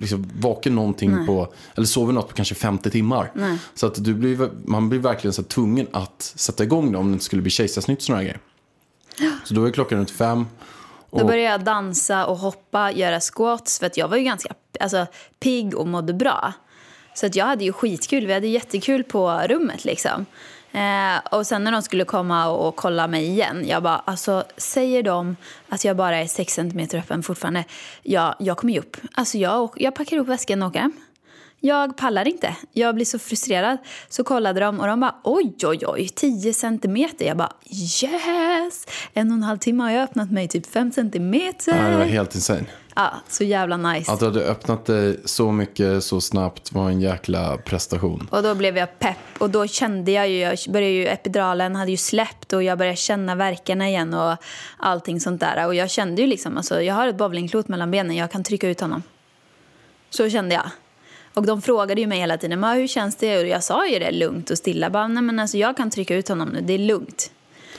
liksom, 0.00 0.30
vaken 0.40 0.74
någonting 0.74 1.26
på, 1.26 1.52
eller 1.74 1.86
sovit 1.86 2.14
något 2.14 2.28
på 2.28 2.34
kanske 2.34 2.54
50 2.54 2.90
timmar. 2.90 3.32
Så 3.74 3.86
att 3.86 4.04
du 4.04 4.14
blir, 4.14 4.50
man 4.64 4.88
blir 4.88 5.00
verkligen 5.00 5.32
så 5.32 5.42
tvungen 5.42 5.86
att 5.92 6.32
sätta 6.36 6.64
igång 6.64 6.92
det 6.92 6.98
om 6.98 7.06
det 7.06 7.12
inte 7.12 7.24
skulle 7.24 7.42
bli 7.42 7.50
kejsarsnitt 7.50 7.98
och 7.98 8.02
sådana 8.02 8.22
grejer. 8.22 8.38
Så 9.44 9.54
då 9.54 9.64
är 9.64 9.70
klockan 9.70 9.98
runt 9.98 10.10
fem. 10.10 10.46
Då 11.10 11.20
Och, 11.20 11.26
började 11.26 11.50
jag 11.50 11.64
dansa 11.64 12.26
och 12.26 12.36
hoppa, 12.36 12.92
göra 12.92 13.20
squats. 13.20 13.78
För 13.78 13.86
att 13.86 13.96
jag 13.96 14.08
var 14.08 14.16
ju 14.16 14.22
ganska 14.24 14.54
alltså, 14.80 15.06
pigg 15.40 15.74
och 15.74 15.88
mådde 15.88 16.14
bra. 16.14 16.52
Så 17.14 17.26
att 17.26 17.36
jag 17.36 17.44
hade 17.44 17.64
ju 17.64 17.72
skitkul. 17.72 18.26
Vi 18.26 18.32
hade 18.32 18.46
jättekul 18.46 19.04
på 19.04 19.42
rummet 19.48 19.84
liksom. 19.84 20.26
Eh, 20.72 21.18
och 21.30 21.46
sen 21.46 21.64
när 21.64 21.72
de 21.72 21.82
skulle 21.82 22.04
komma 22.04 22.48
och, 22.48 22.68
och 22.68 22.76
kolla 22.76 23.06
mig 23.06 23.26
igen. 23.26 23.64
Jag 23.68 23.82
bara, 23.82 24.02
alltså 24.04 24.44
säger 24.56 25.02
de 25.02 25.36
att 25.68 25.84
jag 25.84 25.96
bara 25.96 26.16
är 26.16 26.26
6 26.26 26.54
cm 26.54 26.88
öppen 26.94 27.22
fortfarande. 27.22 27.64
Jag, 28.02 28.34
jag 28.38 28.56
kommer 28.56 28.72
ju 28.72 28.78
upp. 28.78 28.96
Alltså 29.12 29.38
jag, 29.38 29.70
jag 29.76 29.94
packar 29.94 30.16
upp 30.16 30.28
väskan 30.28 30.62
och 30.62 30.68
åker 30.68 30.80
hem. 30.80 30.92
Jag 31.66 31.96
pallar 31.96 32.28
inte. 32.28 32.56
Jag 32.72 32.94
blir 32.94 33.04
så 33.04 33.18
frustrerad. 33.18 33.78
Så 34.08 34.24
kollade 34.24 34.60
de 34.60 34.80
och 34.80 34.86
de 34.86 35.00
bara 35.00 35.14
oj, 35.24 35.56
oj, 35.62 35.78
oj, 35.86 36.08
10 36.08 36.54
centimeter. 36.54 37.24
Jag 37.24 37.36
bara 37.36 37.52
yes! 37.70 38.86
En 39.14 39.30
och 39.30 39.34
en 39.34 39.42
halv 39.42 39.58
timme 39.58 39.82
har 39.82 39.90
jag 39.90 40.02
öppnat 40.02 40.30
mig 40.30 40.48
typ 40.48 40.66
5 40.66 40.92
centimeter. 40.92 41.76
ja, 41.76 41.88
det 41.90 41.96
var 41.96 42.04
helt 42.04 42.34
insane. 42.34 42.64
Ja, 42.94 43.12
så 43.28 43.44
jävla 43.44 43.76
nice. 43.76 44.12
Att 44.12 44.18
du 44.18 44.24
hade 44.24 44.44
öppnat 44.44 44.86
dig 44.86 45.20
så 45.24 45.52
mycket 45.52 46.04
så 46.04 46.20
snabbt 46.20 46.72
var 46.72 46.88
en 46.88 47.00
jäkla 47.00 47.56
prestation. 47.56 48.28
Och 48.30 48.42
då 48.42 48.54
blev 48.54 48.78
jag 48.78 48.98
pepp 48.98 49.16
och 49.38 49.50
då 49.50 49.66
kände 49.66 50.12
jag 50.12 50.28
ju, 50.28 50.38
jag 50.38 50.58
började 50.68 50.92
ju, 50.92 51.06
epiduralen 51.06 51.76
hade 51.76 51.90
ju 51.90 51.96
släppt 51.96 52.52
och 52.52 52.62
jag 52.62 52.78
började 52.78 52.96
känna 52.96 53.34
verkarna 53.34 53.88
igen 53.88 54.14
och 54.14 54.36
allting 54.76 55.20
sånt 55.20 55.40
där. 55.40 55.66
Och 55.66 55.74
jag 55.74 55.90
kände 55.90 56.22
ju 56.22 56.28
liksom, 56.28 56.56
alltså 56.56 56.82
jag 56.82 56.94
har 56.94 57.06
ett 57.06 57.16
bowlingklot 57.16 57.68
mellan 57.68 57.90
benen, 57.90 58.16
jag 58.16 58.30
kan 58.30 58.44
trycka 58.44 58.68
ut 58.68 58.80
honom. 58.80 59.02
Så 60.10 60.30
kände 60.30 60.54
jag. 60.54 60.70
Och 61.34 61.46
de 61.46 61.62
frågade 61.62 62.00
ju 62.00 62.06
mig 62.06 62.18
hela 62.18 62.36
tiden, 62.36 62.60
"Men 62.60 62.76
hur 62.76 62.86
känns 62.86 63.16
det? 63.16 63.38
Och 63.38 63.46
jag 63.46 63.64
sa 63.64 63.88
ju 63.88 63.98
det 63.98 64.10
lugnt 64.10 64.50
och 64.50 64.58
stilla, 64.58 64.90
bara, 64.90 65.08
nej 65.08 65.22
men 65.22 65.38
alltså 65.38 65.56
jag 65.58 65.76
kan 65.76 65.90
trycka 65.90 66.14
ut 66.16 66.28
honom 66.28 66.48
nu, 66.48 66.60
det 66.60 66.72
är 66.72 66.78
lugnt. 66.78 67.30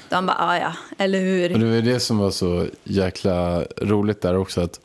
De 0.09 0.25
bara, 0.25 0.37
ja 0.39 0.57
ja, 0.59 0.73
eller 0.97 1.19
hur? 1.19 1.53
Och 1.53 1.59
det 1.59 1.65
var 1.65 1.81
det 1.81 1.99
som 1.99 2.17
var 2.17 2.31
så 2.31 2.65
jäkla 2.83 3.63
roligt 3.81 4.21
där 4.21 4.37
också. 4.37 4.61
Att, 4.61 4.79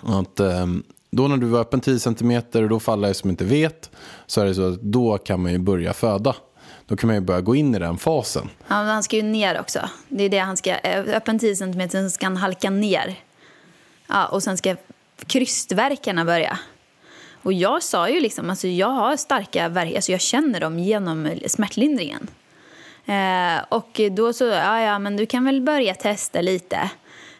att 0.00 0.40
ehm, 0.40 0.82
då 1.10 1.28
när 1.28 1.36
du 1.36 1.46
var 1.46 1.60
öppen 1.60 1.80
10 1.80 1.98
cm 1.98 2.42
och 2.54 2.68
då 2.68 2.80
faller 2.80 3.08
jag 3.08 3.16
som 3.16 3.30
inte 3.30 3.44
vet. 3.44 3.90
Så 4.26 4.40
är 4.40 4.44
det 4.44 4.54
så 4.54 4.68
att 4.68 4.80
då 4.80 5.18
kan 5.18 5.42
man 5.42 5.52
ju 5.52 5.58
börja 5.58 5.92
föda. 5.92 6.36
Då 6.86 6.96
kan 6.96 7.06
man 7.06 7.14
ju 7.16 7.20
börja 7.20 7.40
gå 7.40 7.54
in 7.54 7.74
i 7.74 7.78
den 7.78 7.98
fasen. 7.98 8.50
Ja, 8.68 8.74
han 8.74 9.02
ska 9.02 9.16
ju 9.16 9.22
ner 9.22 9.60
också. 9.60 9.78
Det 10.08 10.24
är 10.24 10.28
det 10.28 10.38
han 10.38 10.56
ska, 10.56 10.70
eh, 10.70 11.16
öppen 11.16 11.38
10 11.38 11.56
cm, 11.56 11.88
sen 11.88 12.10
ska 12.10 12.26
han 12.26 12.36
halka 12.36 12.70
ner. 12.70 13.14
Ja, 14.06 14.26
och 14.26 14.42
sen 14.42 14.56
ska 14.56 14.76
krystverkarna 15.26 16.24
börja. 16.24 16.58
Och 17.44 17.52
jag 17.52 17.82
sa 17.82 18.08
ju 18.08 18.20
liksom, 18.20 18.50
alltså 18.50 18.68
jag 18.68 18.90
har 18.90 19.16
starka 19.16 19.68
verk, 19.68 19.94
alltså 19.94 20.12
jag 20.12 20.20
känner 20.20 20.60
dem 20.60 20.78
genom 20.78 21.30
smärtlindringen. 21.46 22.26
Eh, 23.06 23.64
och 23.68 24.00
då 24.10 24.32
så, 24.32 24.44
ja 24.44 24.80
ja 24.80 24.98
men 24.98 25.16
du 25.16 25.26
kan 25.26 25.44
väl 25.44 25.60
börja 25.60 25.94
testa 25.94 26.40
lite. 26.40 26.90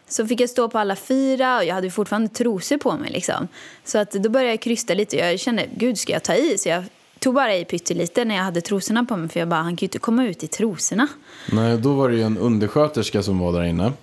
Så 0.07 0.27
fick 0.27 0.41
jag 0.41 0.49
stå 0.49 0.69
på 0.69 0.79
alla 0.79 0.95
fyra 0.95 1.57
och 1.57 1.65
jag 1.65 1.75
hade 1.75 1.91
fortfarande 1.91 2.29
trosor 2.29 2.77
på 2.77 2.97
mig 2.97 3.11
liksom. 3.11 3.47
Så 3.83 3.97
att 3.97 4.11
då 4.11 4.29
började 4.29 4.51
jag 4.51 4.61
krysta 4.61 4.93
lite 4.93 5.17
och 5.17 5.25
jag 5.25 5.39
kände, 5.39 5.65
gud 5.75 5.97
ska 5.97 6.13
jag 6.13 6.23
ta 6.23 6.35
i? 6.35 6.57
Så 6.57 6.69
jag 6.69 6.83
tog 7.19 7.33
bara 7.33 7.55
i 7.55 7.65
pyttelite 7.65 8.25
när 8.25 8.35
jag 8.35 8.43
hade 8.43 8.61
trosorna 8.61 9.05
på 9.05 9.17
mig 9.17 9.29
för 9.29 9.39
jag 9.39 9.49
bara, 9.49 9.61
han 9.61 9.75
kan 9.75 9.81
ju 9.81 9.85
inte 9.85 9.99
komma 9.99 10.25
ut 10.25 10.43
i 10.43 10.47
trosorna. 10.47 11.07
Nej, 11.51 11.77
då 11.77 11.93
var 11.93 12.09
det 12.09 12.15
ju 12.15 12.23
en 12.23 12.37
undersköterska 12.37 13.23
som 13.23 13.39
var 13.39 13.53
där 13.53 13.63
inne. 13.63 13.93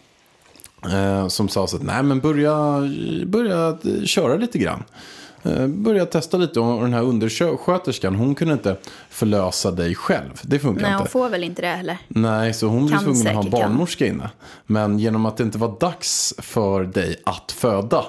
Eh, 0.92 1.28
som 1.28 1.48
sa 1.48 1.66
så 1.66 1.76
att 1.76 1.82
nej 1.82 2.02
men 2.02 2.20
börja, 2.20 2.80
börja 3.26 3.78
köra 4.04 4.36
lite 4.36 4.58
grann. 4.58 4.84
Eh, 5.42 5.66
börja 5.66 6.06
testa 6.06 6.36
lite 6.36 6.60
och 6.60 6.82
den 6.82 6.94
här 6.94 7.02
undersköterskan 7.02 8.14
hon 8.14 8.34
kunde 8.34 8.54
inte 8.54 8.76
förlösa 9.10 9.70
dig 9.70 9.94
själv. 9.94 10.40
Det 10.42 10.58
funkar 10.58 10.82
Nej, 10.82 10.90
inte. 10.90 11.02
hon 11.02 11.08
får 11.08 11.28
väl 11.28 11.44
inte 11.44 11.62
det 11.62 11.68
heller. 11.68 11.98
Nej, 12.08 12.54
så 12.54 12.66
hon 12.66 12.88
Kan 12.88 13.04
tvungen 13.04 13.26
att 13.26 13.34
ha 13.34 13.42
en 13.42 13.50
kan. 13.50 13.60
barnmorska 13.60 14.06
inne. 14.06 14.30
Men 14.66 14.98
genom 14.98 15.26
att 15.26 15.36
det 15.36 15.42
inte 15.42 15.58
var 15.58 15.76
dags 15.80 16.34
för 16.38 16.84
dig 16.84 17.16
att 17.24 17.52
föda 17.52 18.04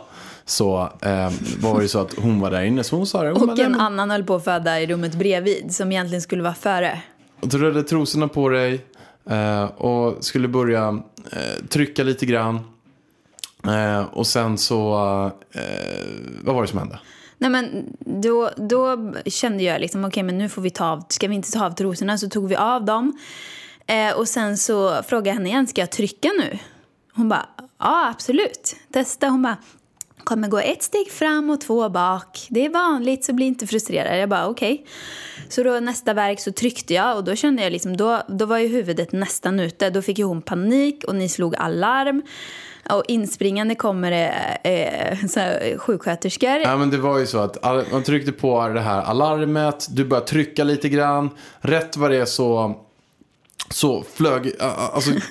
så 0.45 0.89
eh, 1.01 1.31
var 1.59 1.81
det 1.81 1.87
så 1.87 1.99
att 1.99 2.13
hon 2.13 2.39
var 2.39 2.51
där 2.51 2.63
inne. 2.63 2.83
Så 2.83 2.95
hon 2.95 3.07
sa. 3.07 3.31
Och 3.31 3.59
en 3.59 3.75
annan 3.75 4.11
höll 4.11 4.23
på 4.23 4.35
att 4.35 4.43
föda 4.43 4.81
i 4.81 4.87
rummet 4.87 5.15
bredvid 5.15 5.75
som 5.75 5.91
egentligen 5.91 6.21
skulle 6.21 6.43
vara 6.43 6.53
före. 6.53 7.01
Och 7.41 7.47
du 7.47 7.65
hade 7.65 7.83
trosorna 7.83 8.27
på 8.27 8.49
dig 8.49 8.85
eh, 9.29 9.63
och 9.63 10.23
skulle 10.25 10.47
börja 10.47 11.01
eh, 11.31 11.65
trycka 11.69 12.03
lite 12.03 12.25
grann. 12.25 12.59
Eh, 13.67 14.01
och 14.13 14.27
sen 14.27 14.57
så, 14.57 14.93
eh, 15.51 15.61
vad 16.43 16.55
var 16.55 16.61
det 16.61 16.67
som 16.67 16.79
hände? 16.79 16.99
Nej 17.43 17.51
men 17.51 17.97
då, 17.99 18.51
då 18.57 19.13
kände 19.25 19.63
jag 19.63 19.81
liksom, 19.81 20.01
okej 20.01 20.07
okay, 20.07 20.23
men 20.23 20.37
nu 20.37 20.49
får 20.49 20.61
vi 20.61 20.69
ta 20.69 20.85
av, 20.85 21.05
ska 21.09 21.27
vi 21.27 21.35
inte 21.35 21.51
ta 21.51 21.65
av 21.65 21.71
trosorna? 21.71 22.17
Så 22.17 22.29
tog 22.29 22.47
vi 22.47 22.55
av 22.55 22.85
dem. 22.85 23.19
Eh, 23.87 24.17
och 24.17 24.27
sen 24.27 24.57
så 24.57 25.03
frågade 25.03 25.29
jag 25.29 25.35
henne 25.35 25.49
igen, 25.49 25.67
ska 25.67 25.81
jag 25.81 25.91
trycka 25.91 26.29
nu? 26.39 26.59
Hon 27.13 27.29
bara, 27.29 27.45
ja 27.79 28.09
absolut, 28.09 28.75
testa. 28.93 29.27
Hon 29.27 29.41
bara, 29.41 29.57
kommer 30.23 30.47
gå 30.47 30.59
ett 30.59 30.83
steg 30.83 31.11
fram 31.11 31.49
och 31.49 31.61
två 31.61 31.89
bak. 31.89 32.47
Det 32.49 32.65
är 32.65 32.69
vanligt 32.69 33.25
så 33.25 33.33
bli 33.33 33.45
inte 33.45 33.67
frustrerad. 33.67 34.19
Jag 34.19 34.29
bara 34.29 34.47
okej. 34.47 34.73
Okay. 34.73 34.85
Så 35.49 35.63
då 35.63 35.79
nästa 35.79 36.13
verk 36.13 36.39
så 36.39 36.51
tryckte 36.51 36.93
jag 36.93 37.17
och 37.17 37.23
då 37.23 37.35
kände 37.35 37.63
jag 37.63 37.71
liksom, 37.71 37.97
då, 37.97 38.21
då 38.27 38.45
var 38.45 38.57
ju 38.57 38.67
huvudet 38.67 39.11
nästan 39.11 39.59
ute. 39.59 39.89
Då 39.89 40.01
fick 40.01 40.19
ju 40.19 40.25
hon 40.25 40.41
panik 40.41 41.03
och 41.03 41.15
ni 41.15 41.29
slog 41.29 41.55
alarm. 41.55 42.21
Och 42.89 43.03
inspringande 43.07 43.75
kommer 43.75 44.11
det 44.11 44.27
eh, 45.21 45.27
så 45.27 45.39
här, 45.39 45.77
sjuksköterskor. 45.77 46.49
Ja, 46.63 46.77
men 46.77 46.89
det 46.89 46.97
var 46.97 47.19
ju 47.19 47.27
så 47.27 47.37
att 47.39 47.63
man 47.91 48.03
tryckte 48.03 48.31
på 48.31 48.67
det 48.67 48.81
här 48.81 49.01
alarmet, 49.01 49.87
du 49.89 50.05
började 50.05 50.27
trycka 50.27 50.63
lite 50.63 50.89
grann. 50.89 51.29
Rätt 51.61 51.97
vad 51.97 52.11
det 52.11 52.17
är 52.17 52.25
så, 52.25 52.75
så 53.69 54.03
flög, 54.13 54.51
alltså, 54.59 55.11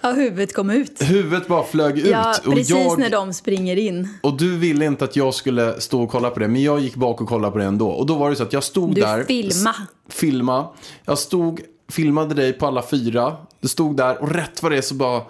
Ja, 0.00 0.12
huvudet 0.12 0.54
kom 0.54 0.70
ut. 0.70 1.02
Huvudet 1.02 1.48
bara 1.48 1.64
flög 1.64 1.98
ut. 1.98 2.06
Ja, 2.06 2.34
precis 2.44 2.70
jag, 2.70 2.98
när 2.98 3.10
de 3.10 3.32
springer 3.32 3.76
in. 3.76 4.08
och 4.22 4.36
du 4.36 4.58
ville 4.58 4.84
inte 4.84 5.04
att 5.04 5.16
jag 5.16 5.34
skulle 5.34 5.80
stå 5.80 6.02
och 6.02 6.10
kolla 6.10 6.30
på 6.30 6.40
det. 6.40 6.48
Men 6.48 6.62
jag 6.62 6.80
gick 6.80 6.94
bak 6.94 7.20
och 7.20 7.28
kollade 7.28 7.52
på 7.52 7.58
det 7.58 7.64
ändå. 7.64 7.88
Och 7.88 8.06
då 8.06 8.14
var 8.14 8.30
det 8.30 8.36
så 8.36 8.42
att 8.42 8.52
jag 8.52 8.64
stod 8.64 8.94
Du 8.94 9.00
där. 9.00 9.24
filma. 9.24 9.70
s- 9.70 9.76
Filma. 10.14 10.68
Jag 11.04 11.18
stod, 11.18 11.60
filmade 11.88 12.34
dig 12.34 12.52
på 12.52 12.66
alla 12.66 12.82
fyra. 12.82 13.36
Du 13.60 13.68
stod 13.68 13.96
där 13.96 14.22
och 14.22 14.30
rätt 14.32 14.62
vad 14.62 14.72
det 14.72 14.78
är 14.78 14.82
så 14.82 14.94
bara 14.94 15.22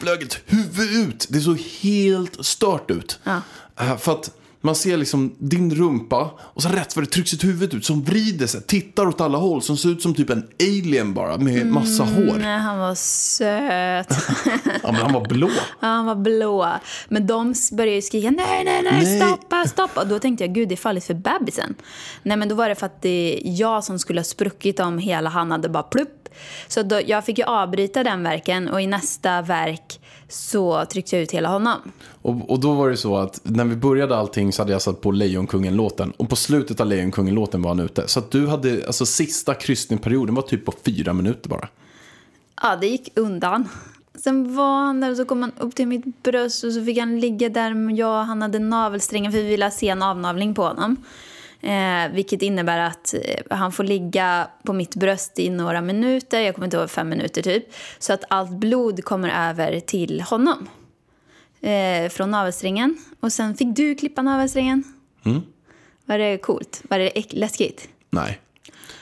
flög 0.00 0.22
ett 0.22 0.38
huvud 0.46 1.08
ut. 1.08 1.26
Det 1.30 1.40
såg 1.40 1.58
helt 1.82 2.44
stört 2.46 2.90
ut. 2.90 3.18
Ja. 3.24 3.40
Eh, 3.80 3.96
För 3.96 4.12
att 4.12 4.30
man 4.60 4.74
ser 4.74 4.96
liksom 4.96 5.34
din 5.38 5.74
rumpa 5.74 6.30
och 6.40 6.62
så 6.62 6.68
rätt 6.68 6.96
vad 6.96 7.04
det 7.04 7.10
trycks 7.10 7.32
ett 7.32 7.44
huvud 7.44 7.74
ut 7.74 7.84
som 7.84 8.04
vrider 8.04 8.46
sig, 8.46 8.62
tittar 8.62 9.06
åt 9.06 9.20
alla 9.20 9.38
håll, 9.38 9.62
som 9.62 9.76
ser 9.76 9.88
ut 9.88 10.02
som 10.02 10.14
typ 10.14 10.30
en 10.30 10.46
alien 10.60 11.14
bara 11.14 11.36
med 11.38 11.66
massa 11.66 12.04
hår. 12.04 12.36
Nej, 12.40 12.58
han 12.58 12.78
var 12.78 12.94
söt. 12.94 14.06
Ja, 14.82 14.92
men 14.92 15.00
han 15.00 15.12
var 15.12 15.24
blå. 15.28 15.48
Ja, 15.80 15.86
han 15.88 16.06
var 16.06 16.14
blå. 16.14 16.68
Men 17.08 17.26
de 17.26 17.54
började 17.72 17.94
ju 17.96 18.02
skrika 18.02 18.30
nej, 18.30 18.64
nej, 18.64 18.82
nej, 18.82 18.92
Nej. 19.04 19.20
stoppa, 19.20 19.64
stoppa. 19.68 20.00
Och 20.00 20.06
då 20.08 20.18
tänkte 20.18 20.44
jag, 20.44 20.54
gud, 20.54 20.68
det 20.68 20.74
är 20.74 20.76
farligt 20.76 21.04
för 21.04 21.14
bebisen. 21.14 21.74
Nej, 22.22 22.36
men 22.36 22.48
då 22.48 22.54
var 22.54 22.68
det 22.68 22.74
för 22.74 22.86
att 22.86 23.02
det 23.02 23.08
är 23.48 23.60
jag 23.60 23.84
som 23.84 23.98
skulle 23.98 24.20
ha 24.20 24.24
spruckit 24.24 24.80
om 24.80 24.98
hela 24.98 25.30
han 25.30 25.50
hade 25.50 25.68
bara 25.68 25.82
plupp. 25.82 26.23
Så 26.68 26.82
då, 26.82 27.00
jag 27.06 27.24
fick 27.24 27.38
ju 27.38 27.44
avbryta 27.44 28.04
den 28.04 28.22
verken 28.22 28.68
och 28.68 28.82
i 28.82 28.86
nästa 28.86 29.42
verk 29.42 30.00
så 30.28 30.84
tryckte 30.84 31.16
jag 31.16 31.22
ut 31.22 31.30
hela 31.30 31.48
honom. 31.48 31.92
Och, 32.22 32.50
och 32.50 32.60
då 32.60 32.72
var 32.72 32.90
det 32.90 32.96
så 32.96 33.16
att 33.16 33.40
när 33.42 33.64
vi 33.64 33.76
började 33.76 34.16
allting 34.16 34.52
så 34.52 34.62
hade 34.62 34.72
jag 34.72 34.82
satt 34.82 35.00
på 35.00 35.10
Lejonkungen-låten. 35.10 36.12
Och 36.16 36.28
på 36.28 36.36
slutet 36.36 36.80
av 36.80 36.86
Lejonkungen-låten 36.86 37.62
var 37.62 37.70
han 37.70 37.80
ute. 37.80 38.08
Så 38.08 38.18
att 38.18 38.30
du 38.30 38.46
hade, 38.46 38.86
alltså 38.86 39.06
sista 39.06 39.54
kryssningsperioden 39.54 40.34
var 40.34 40.42
typ 40.42 40.64
på 40.64 40.74
fyra 40.84 41.12
minuter 41.12 41.48
bara. 41.48 41.68
Ja, 42.62 42.76
det 42.76 42.86
gick 42.86 43.08
undan. 43.14 43.68
Sen 44.14 44.56
var 44.56 44.84
han 44.84 45.00
där 45.00 45.10
och 45.10 45.16
så 45.16 45.24
kom 45.24 45.42
han 45.42 45.52
upp 45.58 45.74
till 45.74 45.88
mitt 45.88 46.22
bröst 46.22 46.64
och 46.64 46.72
så 46.72 46.84
fick 46.84 46.98
han 46.98 47.20
ligga 47.20 47.48
där 47.48 47.74
med 47.74 47.96
jag 47.96 48.24
han 48.24 48.42
hade 48.42 48.58
navelsträngen 48.58 49.32
för 49.32 49.38
vi 49.38 49.48
ville 49.48 49.70
se 49.70 49.88
en 49.88 50.02
avnavling 50.02 50.54
på 50.54 50.62
honom. 50.62 50.96
Eh, 51.64 52.12
vilket 52.12 52.42
innebär 52.42 52.78
att 52.78 53.14
eh, 53.14 53.56
han 53.56 53.72
får 53.72 53.84
ligga 53.84 54.48
på 54.62 54.72
mitt 54.72 54.94
bröst 54.94 55.38
i 55.38 55.50
några 55.50 55.80
minuter, 55.80 56.40
jag 56.40 56.54
kommer 56.54 56.64
inte 56.66 56.76
ihåg, 56.76 56.90
fem 56.90 57.08
minuter 57.08 57.42
typ. 57.42 57.64
Så 57.98 58.12
att 58.12 58.24
allt 58.28 58.50
blod 58.50 59.04
kommer 59.04 59.48
över 59.48 59.80
till 59.80 60.20
honom. 60.20 60.68
Eh, 61.60 62.08
från 62.08 62.30
navelsträngen. 62.30 62.98
Och 63.20 63.32
sen 63.32 63.56
fick 63.56 63.76
du 63.76 63.94
klippa 63.94 64.22
navelsträngen. 64.22 64.84
Var 66.04 66.18
det 66.18 66.38
coolt? 66.38 66.82
Var 66.90 66.98
det 66.98 67.32
läskigt? 67.32 67.88
Nej. 68.10 68.40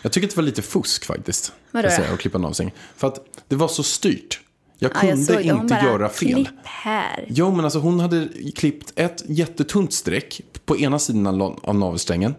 Jag 0.02 0.12
tycker 0.12 0.28
att 0.28 0.30
det 0.30 0.36
var 0.36 0.42
lite 0.42 0.62
fusk 0.62 1.04
faktiskt. 1.04 1.52
Vadå 1.70 1.88
att 1.88 2.18
klippa 2.18 2.38
navelsträngen. 2.38 2.74
För 2.96 3.08
att 3.08 3.44
det 3.48 3.56
var 3.56 3.68
så 3.68 3.82
styrt. 3.82 4.40
Jag 4.82 4.90
Ja, 4.94 5.00
kunde 5.00 5.16
jag 5.16 5.24
såg 5.24 5.40
inte 5.40 5.74
bara, 5.74 5.84
göra 5.84 6.08
fel. 6.08 6.34
Klipp 6.34 6.48
här. 6.64 7.26
Jo, 7.28 7.50
men 7.52 7.64
alltså 7.64 7.78
hon 7.78 8.00
hade 8.00 8.28
klippt 8.56 8.92
ett 8.96 9.24
jättetunt 9.26 9.92
streck 9.92 10.40
på 10.64 10.78
ena 10.78 10.98
sidan 10.98 11.26
av 11.26 11.60
av 11.62 11.74
navelsträngen. 11.74 12.34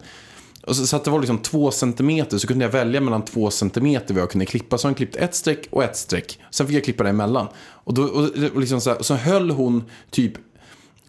Och 0.66 0.76
så, 0.76 0.86
så 0.86 0.96
att 0.96 1.04
det 1.04 1.10
var 1.10 1.20
liksom 1.20 1.38
två 1.38 1.70
centimeter, 1.70 2.38
så 2.38 2.46
kunde 2.46 2.64
jag 2.64 2.72
välja 2.72 3.00
mellan 3.00 3.24
två 3.24 3.50
centimeter 3.50 4.14
vad 4.14 4.22
jag 4.22 4.30
kunde 4.30 4.46
klippa. 4.46 4.78
Så 4.78 4.88
hon 4.88 4.94
klippt 4.94 5.16
ett 5.16 5.34
streck 5.34 5.66
och 5.70 5.84
ett 5.84 5.96
streck. 5.96 6.38
Sen 6.50 6.66
fick 6.66 6.76
jag 6.76 6.84
klippa 6.84 7.02
det 7.04 7.10
emellan. 7.10 7.46
Och, 7.56 7.94
då, 7.94 8.02
och, 8.02 8.60
liksom 8.60 8.80
så, 8.80 8.90
här, 8.90 9.02
så 9.02 9.14
höll 9.14 9.50
hon 9.50 9.84
typ 10.10 10.32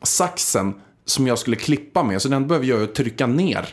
saxen 0.03 0.73
som 1.05 1.27
jag 1.27 1.39
skulle 1.39 1.55
klippa 1.55 2.03
med. 2.03 2.21
Så 2.21 2.27
den 2.27 2.47
behöver 2.47 2.67
jag 2.67 2.95
trycka 2.95 3.27
ner. 3.27 3.67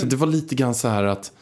Så 0.00 0.06
det 0.06 0.16
var 0.16 0.26
lite 0.26 0.54
grann 0.54 0.74
så 0.74 0.88
här 0.88 1.04
att 1.04 1.32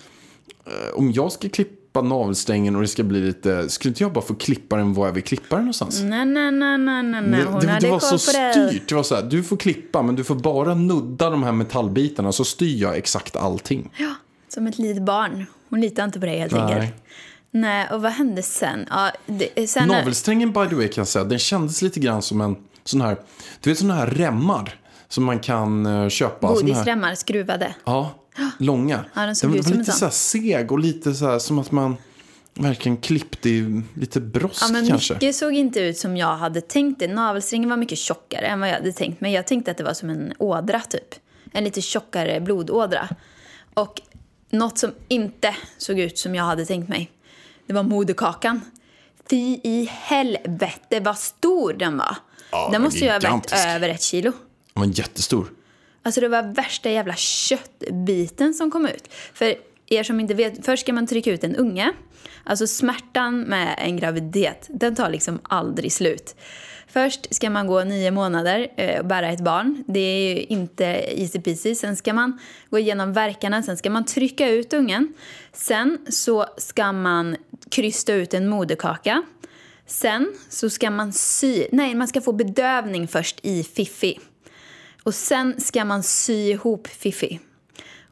eh, 0.66 0.94
om 0.94 1.12
jag 1.12 1.32
ska 1.32 1.48
klippa 1.48 1.75
navelsträngen 2.02 2.76
och 2.76 2.82
det 2.82 2.88
ska 2.88 3.02
bli 3.02 3.20
lite, 3.20 3.68
skulle 3.68 3.90
inte 3.90 4.02
jag 4.02 4.12
bara 4.12 4.24
få 4.24 4.34
klippa 4.34 4.76
den 4.76 4.94
var 4.94 5.06
jag 5.06 5.12
vill 5.12 5.22
klippa 5.22 5.56
den 5.56 5.64
någonstans? 5.64 6.02
Nej, 6.02 6.26
nej, 6.26 6.50
nej, 6.50 6.78
nej, 6.78 7.02
nej, 7.02 7.22
nej. 7.22 7.44
Hon 7.44 7.60
det, 7.60 7.66
det, 7.66 7.78
det 7.80 7.90
var 7.90 8.00
så 8.00 8.18
styrt. 8.18 8.88
Det 8.88 8.94
var 8.94 9.02
så 9.02 9.14
här, 9.14 9.22
du 9.22 9.42
får 9.42 9.56
klippa 9.56 10.02
men 10.02 10.16
du 10.16 10.24
får 10.24 10.34
bara 10.34 10.74
nudda 10.74 11.30
de 11.30 11.42
här 11.42 11.52
metallbitarna 11.52 12.32
så 12.32 12.44
styr 12.44 12.82
jag 12.82 12.96
exakt 12.96 13.36
allting. 13.36 13.90
Ja, 13.96 14.14
som 14.48 14.66
ett 14.66 14.78
litet 14.78 15.02
barn. 15.02 15.46
Hon 15.70 15.80
litar 15.80 16.04
inte 16.04 16.20
på 16.20 16.26
dig 16.26 16.38
helt 16.38 16.52
Nej. 16.52 16.62
enkelt. 16.62 16.94
Nej, 17.50 17.88
och 17.92 18.02
vad 18.02 18.12
hände 18.12 18.42
sen? 18.42 18.86
Ja, 18.90 19.10
det, 19.26 19.68
sen 19.68 19.88
Navelsträngen 19.88 20.52
by 20.52 20.66
the 20.68 20.74
way 20.74 20.88
kan 20.88 21.00
jag 21.00 21.08
säga, 21.08 21.24
den 21.24 21.38
kändes 21.38 21.82
lite 21.82 22.00
grann 22.00 22.22
som 22.22 22.40
en 22.40 22.56
sån 22.84 23.00
här, 23.00 23.16
du 23.60 23.70
vet 23.70 23.78
såna 23.78 23.94
här 23.94 24.06
remmar 24.06 24.74
som 25.08 25.24
man 25.24 25.38
kan 25.38 25.86
eh, 25.86 26.08
köpa. 26.08 26.52
Godisremmar 26.52 27.14
skruvade. 27.14 27.74
ja, 27.84 28.14
långa. 28.58 29.04
Ja, 29.14 29.20
den 29.20 29.36
såg 29.36 29.52
den 29.52 29.62
var 29.62 29.70
lite 29.72 29.92
så 29.92 30.04
här 30.04 30.12
seg 30.12 30.72
och 30.72 30.78
lite 30.78 31.14
så 31.14 31.26
här 31.26 31.38
som 31.38 31.58
att 31.58 31.70
man 31.72 31.96
verkligen 32.54 32.96
klippte 32.96 33.48
i 33.48 33.82
lite 33.94 34.20
brosk 34.20 34.62
Ja, 34.62 34.68
men 34.72 34.88
kanske. 34.88 35.14
mycket 35.14 35.36
såg 35.36 35.52
inte 35.52 35.80
ut 35.80 35.98
som 35.98 36.16
jag 36.16 36.36
hade 36.36 36.60
tänkt 36.60 36.98
det. 36.98 37.08
Navelsträngen 37.08 37.68
var 37.70 37.76
mycket 37.76 37.98
tjockare 37.98 38.46
än 38.46 38.60
vad 38.60 38.68
jag 38.68 38.74
hade 38.74 38.92
tänkt 38.92 39.20
mig. 39.20 39.32
Jag 39.32 39.46
tänkte 39.46 39.70
att 39.70 39.76
det 39.76 39.84
var 39.84 39.94
som 39.94 40.10
en 40.10 40.32
ådra 40.38 40.80
typ. 40.80 41.14
En 41.52 41.64
lite 41.64 41.80
tjockare 41.82 42.40
blodådra. 42.40 43.08
Och 43.74 44.00
något 44.50 44.78
som 44.78 44.90
inte 45.08 45.56
såg 45.78 45.98
ut 45.98 46.18
som 46.18 46.34
jag 46.34 46.44
hade 46.44 46.66
tänkt 46.66 46.88
mig. 46.88 47.10
Det 47.66 47.72
var 47.72 47.82
moderkakan. 47.82 48.60
Fy 49.30 49.60
i 49.64 49.88
helvete 49.92 51.00
vad 51.00 51.18
stor 51.18 51.72
den 51.72 51.96
var. 51.96 52.16
Ja, 52.50 52.68
den 52.72 52.82
måste 52.82 52.98
ju 52.98 53.10
ha 53.10 53.18
vägt 53.18 53.52
över 53.52 53.88
ett 53.88 54.02
kilo. 54.02 54.32
Den 54.74 54.82
var 54.88 54.98
jättestor. 54.98 55.46
Alltså 56.06 56.20
det 56.20 56.28
var 56.28 56.42
värsta 56.42 56.90
jävla 56.90 57.14
köttbiten 57.14 58.54
som 58.54 58.70
kom 58.70 58.86
ut. 58.86 59.12
För 59.34 59.54
er 59.86 60.02
som 60.02 60.20
inte 60.20 60.34
vet, 60.34 60.66
först 60.66 60.82
ska 60.82 60.92
man 60.92 61.06
trycka 61.06 61.32
ut 61.32 61.44
en 61.44 61.56
unge. 61.56 61.92
Alltså 62.44 62.66
smärtan 62.66 63.40
med 63.40 63.74
en 63.78 63.96
graviditet, 63.96 64.66
den 64.68 64.94
tar 64.94 65.10
liksom 65.10 65.38
aldrig 65.42 65.92
slut. 65.92 66.36
Först 66.88 67.34
ska 67.34 67.50
man 67.50 67.66
gå 67.66 67.84
nio 67.84 68.10
månader 68.10 68.68
eh, 68.76 68.98
och 69.00 69.06
bära 69.06 69.28
ett 69.28 69.40
barn. 69.40 69.84
Det 69.86 70.00
är 70.00 70.34
ju 70.34 70.42
inte 70.42 70.84
easy 71.20 71.40
peasy. 71.40 71.74
Sen 71.74 71.96
ska 71.96 72.12
man 72.12 72.38
gå 72.70 72.78
igenom 72.78 73.12
verkarna, 73.12 73.62
sen 73.62 73.76
ska 73.76 73.90
man 73.90 74.04
trycka 74.04 74.48
ut 74.48 74.72
ungen. 74.72 75.14
Sen 75.52 75.98
så 76.08 76.46
ska 76.56 76.92
man 76.92 77.36
krysta 77.70 78.12
ut 78.12 78.34
en 78.34 78.48
moderkaka. 78.48 79.22
Sen 79.86 80.32
så 80.48 80.70
ska 80.70 80.90
man 80.90 81.12
sy... 81.12 81.66
Nej, 81.72 81.94
man 81.94 82.08
ska 82.08 82.20
få 82.20 82.32
bedövning 82.32 83.08
först 83.08 83.40
i 83.42 83.62
fiffi. 83.62 84.18
Och 85.06 85.14
sen 85.14 85.60
ska 85.60 85.84
man 85.84 86.02
sy 86.02 86.32
ihop 86.32 86.86
Fifi. 86.88 87.40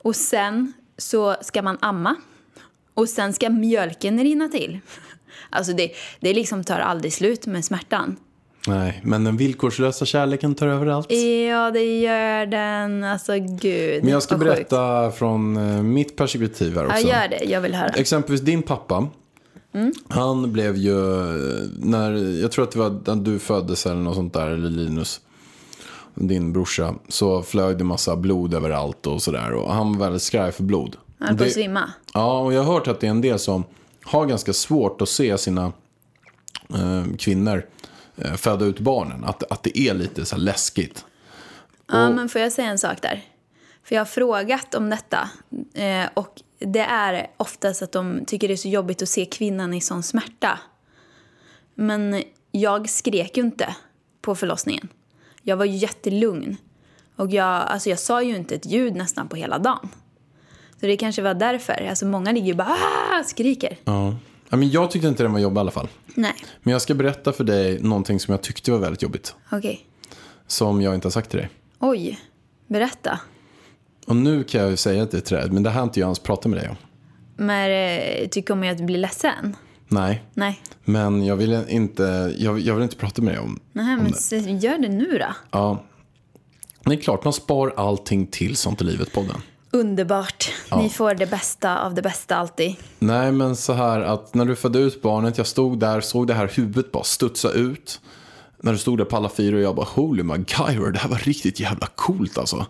Och 0.03 0.17
sen 0.17 0.73
så 0.99 1.37
ska 1.41 1.63
man 1.63 1.79
amma. 1.81 2.17
Och 2.95 3.09
sen 3.09 3.33
ska 3.33 3.51
mjölken 3.51 4.19
rinna 4.25 4.49
till. 4.49 4.81
Alltså 5.51 5.73
det, 5.73 5.93
det 6.21 6.35
liksom 6.35 6.65
tar 6.65 6.79
aldrig 6.79 7.13
slut 7.13 7.47
med 7.47 7.65
smärtan. 7.65 8.17
Nej, 8.67 9.01
men 9.05 9.25
den 9.25 9.37
villkorslösa 9.37 10.05
kärleken 10.05 10.55
tar 10.55 10.67
över 10.67 10.87
allt. 10.87 11.13
Ja, 11.49 11.71
det 11.71 12.01
gör 12.01 12.47
den. 12.47 13.05
Alltså 13.05 13.33
gud. 13.39 14.05
Men 14.05 14.13
jag 14.13 14.23
ska 14.23 14.37
vad 14.37 14.47
sjukt. 14.47 14.69
berätta 14.71 15.11
från 15.11 15.57
eh, 15.57 15.83
mitt 15.83 16.17
perspektiv 16.17 16.75
här 16.77 16.85
Ja, 16.85 16.89
också. 16.91 17.09
gör 17.09 17.29
det. 17.29 17.45
Jag 17.45 17.61
vill 17.61 17.75
höra. 17.75 17.89
Exempelvis 17.89 18.41
din 18.41 18.63
pappa. 18.63 19.09
Mm. 19.73 19.93
Han 20.09 20.53
blev 20.53 20.77
ju, 20.77 21.21
eh, 21.21 21.69
när, 21.79 22.41
jag 22.43 22.53
tror 22.53 22.65
att 22.65 22.71
det 22.71 22.79
var 22.79 23.01
när 23.07 23.25
du 23.25 23.39
föddes 23.39 23.87
eller 23.87 23.97
något 23.97 24.15
sånt 24.15 24.33
där, 24.33 24.47
eller 24.47 24.71
Linus, 24.71 25.21
din 26.15 26.53
brorsa, 26.53 26.95
så 27.09 27.43
flög 27.43 27.79
det 27.79 27.85
massa 27.85 28.17
blod 28.17 28.55
överallt 28.55 29.07
och 29.07 29.23
sådär. 29.23 29.53
Och 29.53 29.75
han 29.75 29.99
var 29.99 30.07
väldigt 30.07 30.23
skraj 30.23 30.53
för 30.53 30.63
blod. 30.63 30.97
Han 31.19 31.29
höll 31.29 31.39
på 31.39 31.45
att 31.45 31.53
svimma. 31.53 31.91
Ja, 32.15 32.39
och 32.41 32.53
jag 32.53 32.63
har 32.63 32.73
hört 32.75 32.89
att 32.89 33.01
det 33.01 33.07
är 33.07 33.11
en 33.11 33.21
del 33.21 33.39
som 33.39 33.65
har 34.05 34.27
ganska 34.27 34.53
svårt 34.53 35.03
att 35.03 35.09
se 35.09 35.39
sina 35.39 35.73
eh, 36.75 37.17
kvinnor 37.19 37.67
eh, 38.17 38.35
föda 38.35 38.65
ut 38.65 38.79
barnen. 38.81 39.25
Att, 39.25 39.53
att 39.53 39.63
det 39.63 39.79
är 39.79 39.95
lite 39.95 40.25
så 40.25 40.37
läskigt. 40.37 41.05
Ja, 41.87 42.09
Och- 42.09 42.15
men 42.15 42.29
får 42.29 42.41
jag 42.41 42.53
säga 42.53 42.69
en 42.71 42.79
sak 42.79 43.03
där? 43.03 43.25
För 43.85 43.95
jag 43.95 44.01
har 44.01 44.07
frågat 44.07 44.75
om 44.75 44.91
detta. 44.91 45.31
Eh, 45.75 46.09
och 46.15 46.43
det 46.59 46.81
är 46.81 47.27
oftast 47.37 47.83
att 47.83 47.93
de 47.93 48.25
tycker 48.27 48.49
det 48.49 48.55
är 48.55 48.57
så 48.57 48.69
jobbigt 48.69 49.03
att 49.03 49.09
se 49.09 49.25
kvinnan 49.27 49.75
i 49.75 49.81
sån 49.81 50.03
smärta. 50.03 50.59
Men 51.75 52.23
jag 52.53 52.89
skrek 52.91 53.37
ju 53.37 53.43
inte 53.43 53.77
på 54.23 54.35
förlossningen. 54.35 54.89
Jag 55.47 55.57
var 55.57 55.65
ju 55.65 55.77
jättelugn. 55.77 56.57
Och 57.17 57.31
jag, 57.31 57.47
alltså 57.47 57.89
jag 57.91 57.99
sa 57.99 58.23
ju 58.23 58.37
inte 58.37 58.55
ett 58.55 58.67
ljud 58.67 58.95
nästan 58.97 59.29
på 59.29 59.37
hela 59.37 59.59
dagen. 59.59 59.89
Så 60.81 60.87
det 60.87 60.97
kanske 60.97 61.23
var 61.23 61.35
därför. 61.35 61.87
Alltså 61.91 62.07
många 62.07 62.33
ligger 62.33 62.47
ju 62.47 62.55
bara 62.55 62.69
"Ah!" 62.69 63.25
skriker. 63.25 63.79
Ja. 63.85 64.17
Ja, 64.49 64.57
men 64.57 64.71
jag 64.71 64.91
tyckte 64.91 65.09
inte 65.09 65.23
den 65.23 65.33
var 65.33 65.41
jobbig 65.41 65.57
i 65.57 65.61
alla 65.61 65.71
fall. 65.71 65.89
Nej, 66.15 66.35
Men 66.63 66.73
jag 66.73 66.83
ska 66.83 66.95
berätta 66.95 67.33
för 67.33 67.45
dig 67.45 67.81
någonting 67.83 68.21
som 68.21 68.33
jag 68.33 68.43
tyckte 68.43 68.71
var 68.71 68.79
väldigt 68.79 69.03
jobbigt. 69.03 69.35
okej. 69.53 69.87
Som 70.47 70.83
jag 70.83 70.95
inte 70.95 71.07
har 71.07 71.11
sagt 71.11 71.31
till 71.31 71.39
dig. 71.39 71.51
Oj, 71.79 72.21
berätta. 72.67 73.21
Och 74.07 74.17
nu 74.17 74.45
kan 74.45 74.61
jag 74.61 74.71
ju 74.71 74.77
säga 74.77 75.07
till 75.07 75.23
träd, 75.23 75.53
men 75.53 75.63
det 75.63 75.71
här 75.71 75.77
har 75.81 75.85
inte 75.87 76.01
jag 76.01 76.07
ens 76.07 76.19
pratat 76.19 76.47
med 76.51 76.61
dig 76.61 76.69
om. 76.69 76.77
Men 77.37 77.71
eh, 77.71 78.29
tycker 78.29 78.55
om 78.55 78.65
jag 78.65 78.75
att 78.75 78.81
bli 78.87 78.97
ledsen? 78.97 79.57
Nej, 79.95 80.23
Nej. 80.35 80.61
men 80.85 81.25
jag 81.25 81.37
vill 81.37 81.65
inte, 81.69 82.35
jag, 82.39 82.61
jag 82.61 82.75
vill 82.75 82.83
inte 82.83 82.97
prata 82.97 83.23
med 83.23 83.35
dig 83.35 83.41
om, 83.41 83.61
Nej, 83.73 83.97
om 83.97 84.03
men 84.03 84.13
det. 84.31 84.51
gör 84.51 84.79
det 84.79 84.89
nu 84.89 85.19
då. 85.19 85.35
Ja. 85.51 85.83
Det 86.85 86.93
är 86.95 86.97
klart, 87.01 87.25
man 87.25 87.33
spar 87.33 87.73
allting 87.77 88.27
till 88.27 88.57
sånt 88.57 88.81
i 88.81 88.85
livet 88.85 89.13
podden. 89.13 89.37
Underbart. 89.71 90.53
Ni 90.77 90.89
får 90.89 91.15
det 91.15 91.27
bästa 91.27 91.79
av 91.79 91.95
det 91.95 92.03
bästa 92.03 92.37
alltid. 92.37 92.77
Nej, 92.99 93.33
men 93.33 93.57
så 93.57 93.73
här 93.73 94.01
att 94.01 94.35
när 94.35 94.45
du 94.45 94.57
födde 94.57 94.79
ut 94.79 95.03
barnet, 95.03 95.39
jag 95.39 95.47
stod 95.47 95.79
där, 95.79 96.01
såg 96.01 96.27
det 96.27 96.35
här 96.35 96.51
huvudet 96.55 96.93
bara 96.93 97.05
studsa 97.05 97.51
ut. 97.51 98.01
När 98.63 98.73
du 98.73 98.79
stod 98.79 98.99
där 98.99 99.05
på 99.05 99.17
alla 99.17 99.29
fyra 99.29 99.57
och 99.57 99.63
jag 99.63 99.75
bara, 99.77 99.87
holy 99.87 100.23
MacGyver, 100.23 100.91
det 100.91 100.99
här 100.99 101.09
var 101.09 101.19
riktigt 101.19 101.61
jävla 101.61 101.87
coolt 101.95 102.39
alltså. 102.39 102.67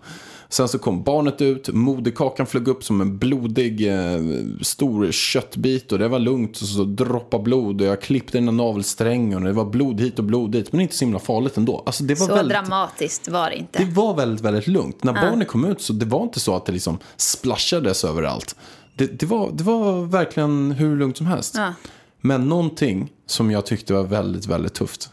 Sen 0.54 0.68
så 0.68 0.78
kom 0.78 1.02
barnet 1.02 1.42
ut, 1.42 1.68
moderkakan 1.68 2.46
flög 2.46 2.68
upp 2.68 2.84
som 2.84 3.00
en 3.00 3.18
blodig 3.18 3.88
eh, 3.88 4.20
stor 4.62 5.12
köttbit 5.12 5.92
och 5.92 5.98
det 5.98 6.08
var 6.08 6.18
lugnt 6.18 6.60
och 6.60 6.68
så 6.68 6.84
droppade 6.84 7.42
blod 7.42 7.80
och 7.80 7.86
jag 7.86 8.02
klippte 8.02 8.38
den 8.38 8.56
navelsträngen 8.56 9.38
och 9.38 9.44
det 9.44 9.52
var 9.52 9.64
blod 9.64 10.00
hit 10.00 10.18
och 10.18 10.24
blod 10.24 10.50
dit 10.50 10.72
men 10.72 10.80
inte 10.80 10.94
så 10.94 11.04
himla 11.04 11.18
farligt 11.18 11.56
ändå. 11.56 11.82
Alltså 11.86 12.04
det 12.04 12.20
var 12.20 12.26
Så 12.26 12.34
väldigt... 12.34 12.56
dramatiskt 12.58 13.28
var 13.28 13.50
det 13.50 13.56
inte. 13.56 13.78
Det 13.78 13.90
var 13.90 14.14
väldigt, 14.14 14.44
väldigt 14.44 14.66
lugnt. 14.66 15.04
När 15.04 15.12
barnet 15.12 15.48
kom 15.48 15.64
ut 15.64 15.80
så 15.80 15.92
det 15.92 16.06
var 16.06 16.22
inte 16.22 16.40
så 16.40 16.56
att 16.56 16.66
det 16.66 16.72
liksom 16.72 16.98
splashades 17.16 18.04
överallt. 18.04 18.56
Det, 18.94 19.20
det, 19.20 19.26
var, 19.26 19.50
det 19.52 19.64
var 19.64 20.06
verkligen 20.06 20.72
hur 20.72 20.96
lugnt 20.96 21.16
som 21.16 21.26
helst. 21.26 21.54
Ja. 21.56 21.74
Men 22.20 22.48
någonting 22.48 23.12
som 23.26 23.50
jag 23.50 23.66
tyckte 23.66 23.92
var 23.92 24.02
väldigt, 24.04 24.46
väldigt 24.46 24.74
tufft. 24.74 25.10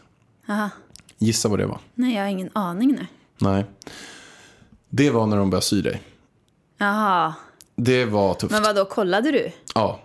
Aha. 0.48 0.70
Gissa 1.18 1.48
vad 1.48 1.58
det 1.58 1.66
var? 1.66 1.78
Nej, 1.94 2.14
jag 2.14 2.22
har 2.22 2.28
ingen 2.28 2.50
aning 2.52 2.92
nu. 2.92 3.06
Nej. 3.38 3.64
Det 4.94 5.10
var 5.10 5.26
när 5.26 5.36
de 5.36 5.50
började 5.50 5.66
sy 5.66 5.82
dig. 5.82 6.02
Jaha. 6.78 7.34
Det 7.76 8.04
var 8.04 8.34
tufft. 8.34 8.52
Men 8.52 8.62
vad 8.62 8.76
då 8.76 8.84
kollade 8.84 9.32
du? 9.32 9.52
Ja. 9.74 10.00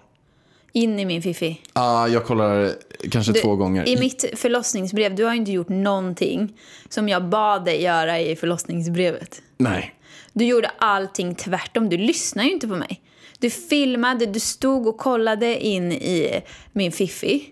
In 0.73 0.99
i 0.99 1.05
min 1.05 1.21
fiffi. 1.21 1.61
Ah, 1.73 2.07
jag 2.07 2.25
kollade 2.25 2.75
kanske 3.11 3.31
Du, 3.31 3.39
två 3.39 3.55
gånger. 3.55 3.87
I 3.87 3.99
mitt 3.99 4.25
förlossningsbrev, 4.35 5.15
du 5.15 5.23
har 5.23 5.31
ju 5.31 5.37
inte 5.37 5.51
gjort 5.51 5.69
någonting 5.69 6.53
som 6.89 7.09
jag 7.09 7.29
bad 7.29 7.65
dig 7.65 7.81
göra 7.81 8.19
i 8.19 8.35
förlossningsbrevet. 8.35 9.41
Nej. 9.57 9.95
Du 10.33 10.45
gjorde 10.45 10.71
allting 10.77 11.35
tvärtom. 11.35 11.89
Du 11.89 11.97
lyssnade 11.97 12.47
ju 12.47 12.53
inte 12.53 12.67
på 12.67 12.75
mig. 12.75 13.01
Du 13.39 13.49
filmade, 13.49 14.25
du 14.25 14.39
stod 14.39 14.87
och 14.87 14.97
kollade 14.97 15.65
in 15.65 15.91
i 15.91 16.41
min 16.71 16.91
fiffi. 16.91 17.49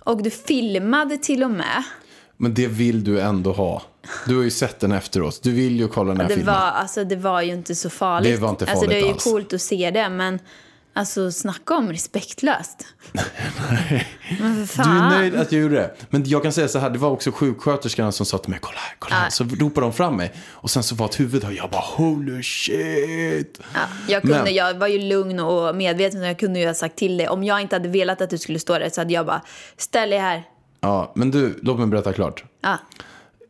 Och 0.00 0.22
du 0.22 0.30
filmade 0.30 1.18
till 1.18 1.44
och 1.44 1.50
med. 1.50 1.82
Men 2.36 2.54
det 2.54 2.66
vill 2.66 3.04
du 3.04 3.20
ändå 3.20 3.52
ha. 3.52 3.82
Du 4.26 4.36
har 4.36 4.42
ju 4.44 4.50
sett 4.50 4.80
den 4.80 4.92
efteråt. 4.92 5.40
Du 5.42 5.52
vill 5.52 5.76
ju 5.80 5.88
kolla 5.88 6.10
den 6.12 6.20
här 6.20 6.28
Det 6.28 6.34
filmen. 6.34 6.54
var, 6.54 6.60
alltså, 6.62 7.04
det 7.04 7.16
var 7.16 7.42
ju 7.42 7.52
inte 7.52 7.74
så 7.74 7.90
farligt. 7.90 8.34
Det 8.34 8.40
var 8.40 8.50
inte 8.50 8.64
alltså, 8.64 8.80
det 8.80 8.86
farligt 8.86 9.02
är 9.04 9.06
ju 9.06 9.12
alls. 9.12 9.24
coolt 9.24 9.52
att 9.52 9.62
se 9.62 9.90
det, 9.90 10.08
men 10.08 10.38
alltså 10.92 11.32
snacka 11.32 11.74
om 11.74 11.92
respektlöst. 11.92 12.86
men 14.40 14.66
för 14.66 14.82
Du 14.82 14.88
fan. 14.88 15.12
är 15.12 15.18
nöjd 15.18 15.34
att 15.34 15.52
jag 15.52 15.62
gjorde 15.62 15.74
det. 15.74 15.94
Men 16.10 16.24
jag 16.28 16.42
kan 16.42 16.52
säga 16.52 16.68
så 16.68 16.78
här, 16.78 16.90
det 16.90 16.98
var 16.98 17.10
också 17.10 17.32
sjuksköterskorna 17.32 18.12
som 18.12 18.26
sa 18.26 18.38
till 18.38 18.50
mig, 18.50 18.58
kolla 18.62 18.78
här, 18.78 18.96
kolla 18.98 19.14
här. 19.14 19.24
Ja. 19.26 19.30
Så 19.30 19.44
ropade 19.44 19.86
de 19.86 19.92
fram 19.92 20.16
mig. 20.16 20.32
Och 20.50 20.70
sen 20.70 20.82
så 20.82 20.94
var 20.94 21.06
ett 21.06 21.20
huvud 21.20 21.44
och 21.44 21.52
jag 21.52 21.70
bara, 21.70 21.80
holy 21.96 22.42
shit. 22.42 23.60
Ja, 23.74 23.80
jag, 24.08 24.22
kunde, 24.22 24.42
Men- 24.42 24.54
jag 24.54 24.74
var 24.74 24.86
ju 24.86 24.98
lugn 24.98 25.40
och 25.40 25.76
medveten 25.76 26.20
och 26.20 26.26
jag 26.28 26.38
kunde 26.38 26.60
ju 26.60 26.66
ha 26.66 26.74
sagt 26.74 26.96
till 26.96 27.16
dig. 27.16 27.28
Om 27.28 27.44
jag 27.44 27.60
inte 27.60 27.74
hade 27.76 27.88
velat 27.88 28.20
att 28.20 28.30
du 28.30 28.38
skulle 28.38 28.58
stå 28.58 28.78
där 28.78 28.90
så 28.90 29.00
hade 29.00 29.12
jag 29.12 29.26
bara, 29.26 29.42
ställ 29.76 30.10
dig 30.10 30.18
här. 30.18 30.42
Ja, 30.80 31.12
men 31.14 31.30
du, 31.30 31.58
låt 31.62 31.78
mig 31.78 31.86
berätta 31.86 32.12
klart. 32.12 32.44
Ja. 32.60 32.78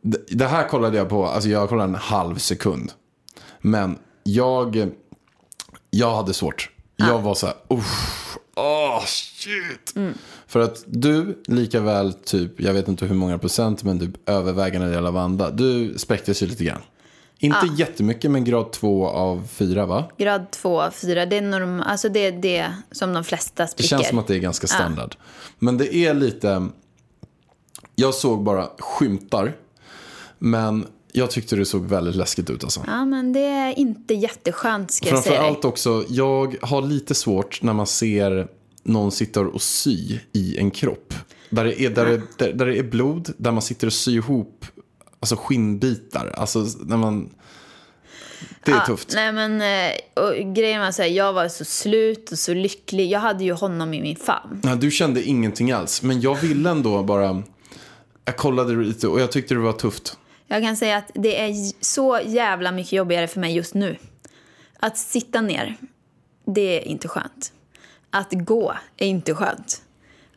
Det- 0.01 0.25
Det 0.29 0.45
här 0.47 0.67
kollade 0.67 0.97
jag 0.97 1.09
på, 1.09 1.25
alltså 1.25 1.49
jag 1.49 1.69
kollade 1.69 1.89
en 1.89 1.95
halv 1.95 2.35
sekund. 2.37 2.91
Men 3.61 3.97
jag, 4.23 4.89
jag 5.89 6.15
hade 6.15 6.33
svårt. 6.33 6.69
Jag 6.95 7.19
var 7.19 7.35
så 7.35 7.45
här, 7.45 7.55
uff, 7.69 8.37
åh 8.55 9.03
shit. 9.05 9.93
För 10.47 10.59
att 10.59 10.83
du, 10.87 11.43
lika 11.47 11.79
väl 11.79 12.13
typ, 12.13 12.61
jag 12.61 12.73
vet 12.73 12.87
inte 12.87 13.05
hur 13.05 13.15
många 13.15 13.37
procent, 13.37 13.83
men 13.83 13.99
typ 13.99 14.29
övervägande 14.29 14.89
del 14.91 15.05
av 15.05 15.13
Vanda, 15.13 15.51
du 15.51 15.93
spräcktes 15.97 16.43
ju 16.43 16.47
lite 16.47 16.63
grann. 16.63 16.81
Inte 17.41 17.67
jättemycket, 17.77 18.31
men 18.31 18.43
grad 18.43 18.71
två 18.71 19.07
av 19.07 19.47
fyra 19.51 19.85
va? 19.85 20.09
Grad 20.17 20.51
2, 20.51 20.91
4, 20.91 21.25
det 21.25 21.37
är, 21.37 21.41
norm, 21.41 21.81
alltså 21.81 22.09
det 22.09 22.19
är 22.19 22.31
det 22.31 22.73
som 22.91 23.13
de 23.13 23.23
flesta 23.23 23.63
Det 23.63 23.69
spricker. 23.69 23.89
känns 23.89 24.07
som 24.07 24.19
att 24.19 24.27
det 24.27 24.35
är 24.35 24.39
ganska 24.39 24.67
standard. 24.67 25.15
Men 25.59 25.77
det 25.77 25.95
är 25.95 26.13
lite... 26.13 26.67
Jag 27.95 28.13
såg 28.13 28.43
bara 28.43 28.69
skymtar. 28.79 29.53
Men 30.39 30.85
jag 31.11 31.31
tyckte 31.31 31.55
det 31.55 31.65
såg 31.65 31.85
väldigt 31.85 32.15
läskigt 32.15 32.49
ut 32.49 32.63
alltså. 32.63 32.83
Ja, 32.87 33.05
men 33.05 33.33
det 33.33 33.45
är 33.45 33.79
inte 33.79 34.13
jätteskönt 34.13 34.91
ska 34.91 35.09
jag 35.09 35.23
säga. 35.23 35.35
Framförallt 35.35 35.65
också, 35.65 36.03
jag 36.09 36.55
har 36.61 36.81
lite 36.81 37.15
svårt 37.15 37.61
när 37.61 37.73
man 37.73 37.87
ser 37.87 38.47
någon 38.83 39.11
sitta 39.11 39.41
och 39.41 39.61
sy 39.61 40.19
i 40.33 40.57
en 40.57 40.71
kropp. 40.71 41.13
Där 41.49 41.65
det 41.65 41.81
är, 41.81 41.89
där 41.89 42.05
det, 42.05 42.21
där, 42.37 42.53
där 42.53 42.65
det 42.65 42.77
är 42.77 42.83
blod, 42.83 43.33
där 43.37 43.51
man 43.51 43.61
sitter 43.61 43.87
och 43.87 43.93
syr 43.93 44.15
ihop 44.15 44.65
alltså 45.19 45.35
skinnbitar. 45.35 46.33
Alltså 46.37 46.65
när 46.79 46.97
man... 46.97 47.29
Det 48.63 48.71
är 48.71 48.75
Ja, 48.75 48.85
tufft. 48.85 49.11
Nej, 49.15 49.33
men 49.33 49.61
eh, 49.61 50.23
och 50.23 50.55
grejen 50.55 50.81
var 50.81 50.91
så 50.91 51.01
här, 51.01 51.09
jag 51.09 51.33
var 51.33 51.47
så 51.47 51.65
slut 51.65 52.31
och 52.31 52.39
så 52.39 52.53
lycklig. 52.53 53.11
Jag 53.11 53.19
hade 53.19 53.43
ju 53.43 53.53
honom 53.53 53.93
i 53.93 54.01
min 54.01 54.15
famn. 54.15 54.61
Nej, 54.63 54.77
du 54.77 54.91
kände 54.91 55.23
ingenting 55.23 55.71
alls. 55.71 56.01
Men 56.01 56.21
jag 56.21 56.35
ville 56.35 56.69
ändå 56.69 57.03
bara... 57.03 57.43
Jag 58.25 58.37
kollade 58.37 58.75
lite 58.75 59.07
och 59.07 59.19
jag 59.19 59.31
tyckte 59.31 59.53
det 59.53 59.59
var 59.59 59.73
tufft. 59.73 60.17
Jag 60.51 60.63
kan 60.63 60.77
säga 60.77 60.97
att 60.97 61.11
det 61.13 61.41
är 61.41 61.53
så 61.83 62.19
jävla 62.25 62.71
mycket 62.71 62.93
jobbigare 62.93 63.27
för 63.27 63.39
mig 63.39 63.55
just 63.55 63.73
nu. 63.73 63.97
Att 64.79 64.97
sitta 64.97 65.41
ner, 65.41 65.75
det 66.45 66.61
är 66.81 66.87
inte 66.87 67.07
skönt. 67.07 67.51
Att 68.09 68.31
gå 68.31 68.73
är 68.97 69.07
inte 69.07 69.35
skönt. 69.35 69.81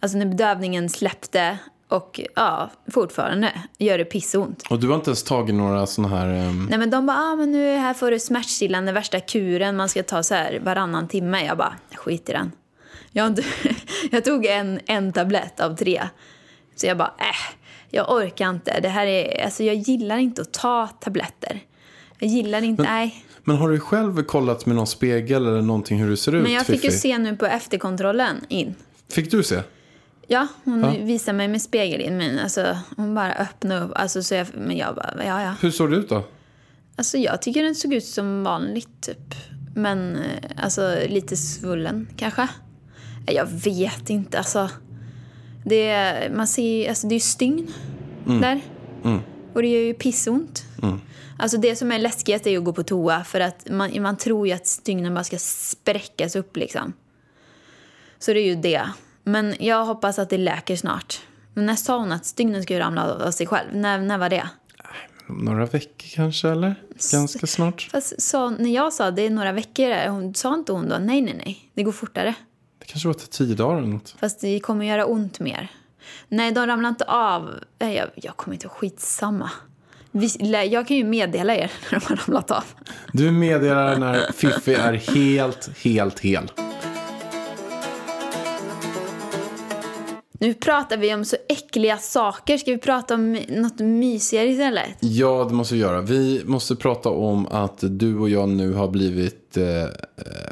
Alltså 0.01 0.19
när 0.19 0.27
bedövningen 0.27 0.89
släppte 0.89 1.59
och 1.89 2.21
ja, 2.35 2.71
fortfarande 2.91 3.53
gör 3.79 3.99
det 3.99 4.05
pissont. 4.05 4.63
Och 4.71 4.81
du 4.81 4.89
har 4.89 4.95
inte 4.95 5.11
ens 5.11 5.23
tagit 5.23 5.55
några 5.55 5.87
sådana 5.87 6.17
här... 6.17 6.29
ehm, 6.29 6.67
Nej 6.71 6.79
men 6.79 6.91
de 6.91 7.07
bara, 7.07 7.17
ah, 7.17 7.37
men 7.37 7.53
nu 7.53 7.77
här 7.77 7.95
får 7.95 8.11
du 8.11 8.21
smärtstillande 8.21 8.93
värsta 8.93 9.21
kuren, 9.21 9.77
man 9.77 9.89
ska 9.89 10.03
ta 10.03 10.23
så 10.23 10.35
här 10.35 10.61
varannan 10.65 11.09
timme. 11.09 11.45
Jag 11.45 11.59
bara, 11.59 11.75
skit 11.95 12.29
i 12.29 12.33
den. 12.33 12.53
Jag, 13.13 13.27
inte, 13.27 13.45
jag 14.11 14.25
tog 14.25 14.47
en, 14.47 14.81
en 14.87 15.13
tablett 15.13 15.61
av 15.61 15.77
tre. 15.77 16.09
Så 16.77 16.87
jag 16.87 16.99
bara, 16.99 17.15
äh, 17.19 17.62
jag 17.93 18.11
orkar 18.11 18.51
inte. 18.51 18.81
Det 18.81 18.89
här 18.89 19.07
är, 19.07 19.45
alltså 19.45 19.63
jag 19.65 19.75
gillar 19.77 20.19
inte 20.19 20.43
att 20.43 20.53
ta 20.53 20.87
tabletter. 20.87 21.61
Jag 22.19 22.31
gillar 22.31 22.63
inte, 22.63 22.83
nej. 22.83 23.25
Men 23.45 23.57
har 23.57 23.69
du 23.71 23.81
själv 23.81 24.23
kollat 24.23 24.67
med 24.67 24.77
någon 24.77 24.87
spegel 24.87 25.47
eller 25.47 25.63
någonting 25.63 25.99
hur 25.99 26.09
du 26.11 26.17
ser 26.17 26.35
ut, 26.35 26.43
Men 26.43 26.53
jag 26.53 26.67
fick 26.67 26.85
ju 26.85 26.91
se 26.91 27.19
nu 27.19 27.37
på 27.37 27.47
efterkontrollen 27.47 28.37
in. 28.49 28.75
Fick 29.11 29.31
du 29.31 29.43
se? 29.43 29.61
Ja, 30.27 30.47
hon 30.65 30.81
Ja. 30.81 30.95
visade 31.01 31.37
mig 31.37 31.49
med 31.49 31.63
spegel 31.63 32.01
in, 32.01 32.17
men 32.17 32.39
alltså, 32.39 32.79
hon 32.97 33.15
bara 33.15 33.33
öppnade 33.33 33.81
upp. 33.85 33.93
Alltså, 33.95 34.23
så 34.23 34.35
jag, 34.35 34.47
men 34.55 34.77
jag 34.77 34.95
bara, 34.95 35.15
ja 35.27 35.43
ja. 35.43 35.55
Hur 35.61 35.71
såg 35.71 35.91
det 35.91 35.97
ut 35.97 36.09
då? 36.09 36.25
Alltså 36.97 37.19
jag 37.19 37.43
tycker 37.43 37.63
den 37.63 37.75
såg 37.75 37.95
ut 37.95 38.05
som 38.05 38.45
vanligt 38.45 39.01
typ. 39.03 39.35
Men 39.75 40.17
eh, 40.17 40.23
alltså 40.65 40.99
lite 41.09 41.37
svullen 41.37 42.09
kanske. 42.17 42.49
Jag 43.27 43.47
vet 43.47 44.11
inte 44.11 44.39
alltså. 44.39 44.71
Det 45.65 45.89
är, 45.89 46.31
man 46.31 46.47
ser, 46.47 46.89
alltså 46.89 47.07
det 47.07 47.15
är 47.15 47.21
stygn 47.21 47.73
där. 48.41 48.61
Och 49.55 49.63
det 49.63 49.69
gör 49.69 49.81
ju 49.81 49.95
pissont. 49.95 50.65
Alltså 51.39 51.59
det 51.59 51.77
som 51.77 51.93
är 51.93 51.99
läskigast 51.99 52.47
är 52.47 52.59
att 52.59 52.65
gå 52.65 52.73
på 52.73 52.83
toa 52.83 53.25
för 53.25 53.41
att 53.41 53.71
man, 53.71 54.03
man 54.03 54.17
tror 54.17 54.47
ju 54.47 54.53
att 54.53 54.67
stygnen 54.67 55.15
bara 55.15 55.25
ska 55.25 55.39
spräckas 55.39 56.37
upp 56.37 56.57
liksom. 56.57 56.93
Så 58.19 58.33
det 58.33 58.41
är 58.41 58.47
ju 58.47 58.55
det. 58.55 58.89
Men 59.25 59.55
jag 59.59 59.85
hoppas 59.85 60.19
att 60.19 60.31
det 60.31 60.39
läker 60.39 60.77
snart. 60.77 61.21
Men 61.55 61.67
när 61.67 61.75
sa 61.75 61.99
hon 61.99 62.13
att 62.13 62.27
stygnen 62.27 62.63
skulle 62.63 62.81
ramla 62.81 63.15
av 63.15 63.31
sig 63.31 63.47
själv? 63.47 63.69
När, 63.73 63.99
när 63.99 64.19
var 64.19 64.29
det? 64.29 64.49
Några 65.29 65.67
veckor 65.67 66.09
kanske, 66.15 66.49
eller? 66.49 66.75
Ganska 67.13 67.47
snart. 67.47 67.89
Fast 67.93 68.23
sa, 68.23 68.51
när 68.51 68.71
jag 68.75 68.93
sa 68.93 69.11
det 69.11 69.23
är 69.23 69.31
några 69.31 69.53
veckor, 69.53 70.09
hon, 70.09 70.35
sa 70.35 70.55
inte 70.55 70.73
hon 70.73 70.89
då 70.89 70.97
nej, 71.01 71.21
nej, 71.21 71.35
nej, 71.45 71.71
det 71.75 71.83
går 71.83 71.93
fortare. 71.93 72.35
Kanske 72.93 73.09
var 73.09 73.15
till 73.15 73.29
tio 73.29 73.55
dagar 73.55 73.79
eller 73.79 73.89
något. 73.89 74.15
Fast 74.21 74.41
det 74.41 74.61
kommer 74.61 74.87
göra 74.87 75.07
ont 75.07 75.41
mer. 75.41 75.69
Nej, 76.29 76.53
de 76.53 76.67
ramlar 76.67 76.89
inte 76.89 77.05
av. 77.05 77.51
Jag, 77.79 78.09
jag 78.15 78.37
kommer 78.37 78.55
inte 78.55 78.69
skitsamma. 78.69 79.51
Jag 80.71 80.89
kan 80.89 80.97
ju 80.97 81.05
meddela 81.05 81.55
er 81.57 81.73
när 81.91 82.01
de 82.01 82.07
har 82.07 82.17
ramlat 82.17 82.51
av. 82.51 82.65
Du 83.13 83.31
meddelar 83.31 83.97
när 83.97 84.33
Fiffi 84.33 84.75
är 84.75 84.93
helt, 84.93 85.79
helt 85.79 86.21
hel. 86.21 86.51
Nu 90.33 90.55
pratar 90.55 90.97
vi 90.97 91.15
om 91.15 91.25
så 91.25 91.37
äckliga 91.49 91.99
saker. 91.99 92.59
Ska 92.59 92.71
vi 92.71 92.79
prata 92.79 93.15
om 93.15 93.33
något 93.49 93.79
mysigare 93.79 94.47
istället? 94.49 94.97
Ja, 95.01 95.47
det 95.49 95.55
måste 95.55 95.75
vi 95.75 95.81
göra. 95.81 96.01
Vi 96.01 96.43
måste 96.45 96.77
prata 96.77 97.09
om 97.09 97.47
att 97.47 97.79
du 97.81 98.19
och 98.19 98.29
jag 98.29 98.49
nu 98.49 98.73
har 98.73 98.89
blivit 98.89 99.57
eh, 99.57 99.65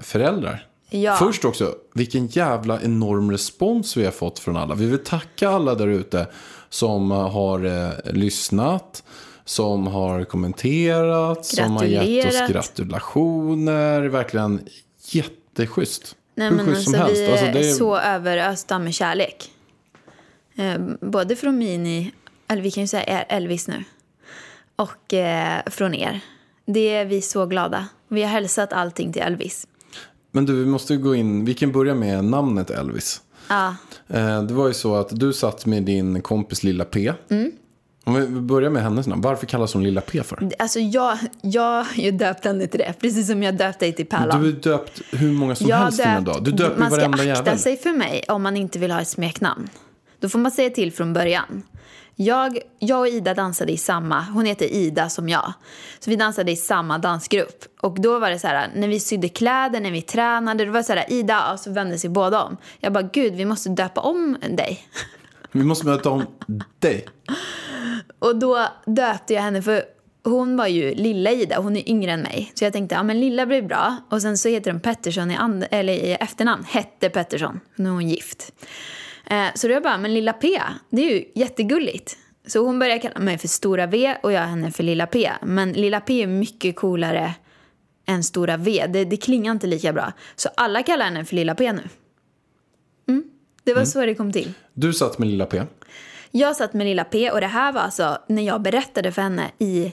föräldrar. 0.03 0.70
Ja. 0.91 1.17
Först 1.17 1.45
också, 1.45 1.75
vilken 1.95 2.27
jävla 2.27 2.81
enorm 2.83 3.31
respons 3.31 3.97
vi 3.97 4.05
har 4.05 4.13
fått 4.13 4.39
från 4.39 4.57
alla. 4.57 4.75
Vi 4.75 4.87
vill 4.87 5.05
tacka 5.05 5.49
alla 5.49 5.75
där 5.75 5.87
ute 5.87 6.27
som 6.69 7.11
har 7.11 7.65
eh, 7.65 8.13
lyssnat, 8.13 9.03
som 9.45 9.87
har 9.87 10.25
kommenterat, 10.25 11.47
som 11.47 11.77
har 11.77 11.85
gett 11.85 12.27
oss 12.27 12.49
gratulationer. 12.51 14.01
Verkligen 14.03 14.61
jätteschysst. 15.11 16.17
Nej, 16.35 16.49
Hur 16.49 16.57
men 16.57 16.67
schysst 16.67 16.77
alltså, 16.79 16.91
som 16.93 17.01
helst. 17.01 17.21
vi 17.21 17.31
Alltså, 17.31 17.47
är 17.47 17.53
det 17.53 17.69
är- 17.69 17.73
så 17.73 17.97
överösta 17.99 18.79
med 18.79 18.95
kärlek. 18.95 19.51
Eh, 20.57 20.79
både 21.01 21.37
från 21.37 21.59
Mini, 21.59 22.13
eller 22.49 22.63
vi 22.63 22.71
kan 22.71 22.83
ju 22.83 22.87
säga 22.87 23.03
El- 23.03 23.37
Elvis 23.37 23.69
nu, 23.69 23.85
och 24.77 25.15
eh, 25.15 25.61
från 25.67 25.95
er. 25.95 26.21
Det 26.67 26.95
är 26.95 27.05
vi 27.05 27.23
så 27.23 27.47
glada. 27.47 27.89
Vi 28.09 28.23
har 28.23 28.29
hälsat 28.31 28.73
allting 28.73 29.13
till 29.13 29.23
Elvis. 29.23 29.67
Men 30.33 30.47
du, 30.47 30.55
vi 30.65 30.67
måste 30.67 30.97
gå 30.97 31.15
in, 31.15 31.45
vi 31.45 31.55
kan 31.55 31.73
börja 31.73 31.95
med 31.95 32.25
namnet 32.25 32.71
Elvis. 32.71 33.21
Ja, 33.49 33.75
Eh, 34.09 34.43
Det 34.43 34.55
var 34.55 34.69
ju 34.69 34.75
så 34.75 34.95
att 34.97 35.09
du 35.21 35.33
satt 35.33 35.67
med 35.67 35.83
din 35.83 36.23
kompis 36.23 36.63
Lilla 36.63 36.85
P. 36.85 37.13
Mm. 37.31 37.53
Om 38.05 38.15
vi 38.15 38.27
börjar 38.41 38.71
med 38.71 38.83
hennes 38.83 39.07
namn. 39.07 39.23
Varför 39.23 39.47
kallas 39.47 39.75
hon 39.75 39.83
Lilla 39.83 40.01
P 40.01 40.23
för? 40.23 40.51
alltså 40.59 40.79
jag, 40.81 41.19
jag 41.43 41.87
ju 41.97 42.11
döpt 42.11 42.45
henne 42.45 42.67
till 42.67 42.79
det, 42.81 42.95
precis 43.01 43.27
som 43.27 43.43
jag 43.43 43.57
döpte 43.57 43.85
dig 43.85 43.93
till 43.93 44.07
Pärlan. 44.07 44.43
Du 44.43 44.47
har 44.53 44.53
döpt 44.61 45.01
hur 45.13 45.33
många 45.33 45.55
som 45.55 45.67
Jag 45.67 45.77
helst 45.77 45.99
dina 45.99 46.15
döpt- 46.21 46.25
dagar. 46.27 46.41
Du 46.41 46.51
döper 46.51 46.75
ju 46.75 46.79
Man 46.81 46.91
ska 46.91 46.97
varenda 47.01 47.17
akta 47.19 47.25
jävel. 47.25 47.59
sig 47.59 47.77
för 47.77 47.93
mig 47.93 48.25
om 48.29 48.43
man 48.43 48.57
inte 48.57 48.79
vill 48.79 48.91
ha 48.91 49.01
ett 49.01 49.09
smeknamn. 49.09 49.69
Då 50.21 50.29
får 50.29 50.39
man 50.39 50.51
säga 50.53 50.71
till 50.71 50.93
från 50.93 51.13
början. 51.13 51.63
Jag, 52.23 52.59
jag 52.79 53.01
och 53.01 53.09
Ida 53.09 53.35
dansade 53.35 53.73
i 53.73 53.77
samma, 53.77 54.21
hon 54.21 54.45
heter 54.47 54.67
Ida 54.67 55.09
som 55.09 55.29
jag. 55.29 55.53
Så 55.99 56.11
vi 56.11 56.17
dansade 56.17 56.53
i 56.53 56.57
samma 56.57 56.99
dansgrupp. 56.99 57.65
Och 57.81 58.01
då 58.01 58.19
var 58.19 58.31
det 58.31 58.39
så 58.39 58.47
här, 58.47 58.71
när 58.75 58.89
vi 58.89 59.01
sydde 59.01 59.29
kläder, 59.29 59.81
när 59.81 59.91
vi 59.91 60.03
tränade, 60.03 60.65
det 60.65 60.71
var 60.71 60.83
så 60.83 60.93
här, 60.93 61.13
Ida, 61.13 61.53
och 61.53 61.61
så 61.61 61.73
vände 61.73 61.99
sig 61.99 62.11
båda 62.11 62.43
om. 62.43 62.57
Jag 62.81 62.93
bara, 62.93 63.03
gud, 63.13 63.35
vi 63.35 63.45
måste 63.45 63.69
döpa 63.69 64.01
om 64.01 64.37
dig. 64.51 64.87
Vi 65.53 65.65
måste 65.65 65.87
möta 65.87 66.11
om 66.11 66.27
dig. 66.79 67.07
Och 68.19 68.37
då 68.37 68.67
döpte 68.87 69.35
jag 69.35 69.43
henne 69.43 69.63
för 69.63 69.83
hon 70.25 70.57
var 70.57 70.67
ju 70.67 70.95
lilla 70.95 71.31
Ida, 71.31 71.61
hon 71.61 71.77
är 71.77 71.89
yngre 71.89 72.13
än 72.13 72.21
mig. 72.21 72.53
Så 72.55 72.65
jag 72.65 72.73
tänkte, 72.73 72.95
ja 72.95 73.03
men 73.03 73.21
lilla 73.21 73.47
blir 73.47 73.63
bra. 73.63 73.97
Och 74.11 74.23
sen 74.23 74.39
så 74.39 74.49
heter 74.49 74.71
hon 74.71 74.81
Pettersson 74.81 75.31
i, 75.31 75.37
and- 75.37 75.67
eller 75.71 75.93
i 75.93 76.13
efternamn, 76.13 76.65
hette 76.65 77.11
Pettersson. 77.11 77.61
Nu 77.77 77.89
är 77.89 77.93
hon 77.93 78.09
gift. 78.09 78.53
Eh, 79.31 79.47
så 79.55 79.67
då 79.69 79.73
jag 79.75 79.83
bara, 79.83 79.99
men 79.99 80.15
lilla 80.15 80.33
P, 80.33 80.61
det 80.91 81.03
är 81.03 81.11
ju 81.15 81.25
jättegulligt. 81.35 82.17
Så 82.47 82.67
hon 82.67 82.79
började 82.79 83.01
kalla 83.01 83.19
mig 83.21 83.39
för 83.39 83.49
Stora 83.49 83.87
V 83.87 84.17
och 84.23 84.33
jag 84.33 84.41
henne 84.43 84.71
för 84.71 84.83
Lilla 84.83 85.07
P. 85.07 85.31
Men 85.43 85.73
Lilla 85.73 86.01
P 86.01 86.23
är 86.23 86.27
mycket 86.27 86.77
coolare 86.77 87.35
än 88.07 88.25
Stora 88.25 88.57
V. 88.57 88.87
Det, 88.89 89.05
det 89.05 89.17
klingar 89.17 89.53
inte 89.53 89.67
lika 89.67 89.93
bra. 89.93 90.13
Så 90.37 90.49
alla 90.57 90.83
kallar 90.83 91.05
henne 91.05 91.25
för 91.25 91.37
Lilla 91.37 91.55
P 91.55 91.73
nu. 91.73 91.83
Mm. 93.09 93.25
Det 93.65 93.75
var 93.75 93.85
så 93.85 94.07
det 94.07 94.15
kom 94.15 94.33
till. 94.33 94.53
Du 94.75 94.93
satt 94.93 95.19
med 95.19 95.29
Lilla 95.29 95.47
P. 95.47 95.63
Jag 96.31 96.57
satt 96.57 96.75
med 96.75 96.87
lilla 96.87 97.05
P 97.05 97.31
och 97.31 97.41
det 97.41 97.47
här 97.47 97.73
var 97.73 97.81
alltså 97.81 98.19
när 98.29 98.43
jag 98.43 98.63
berättade 98.63 99.13
för 99.13 99.23
henne 99.23 99.51
i, 99.59 99.93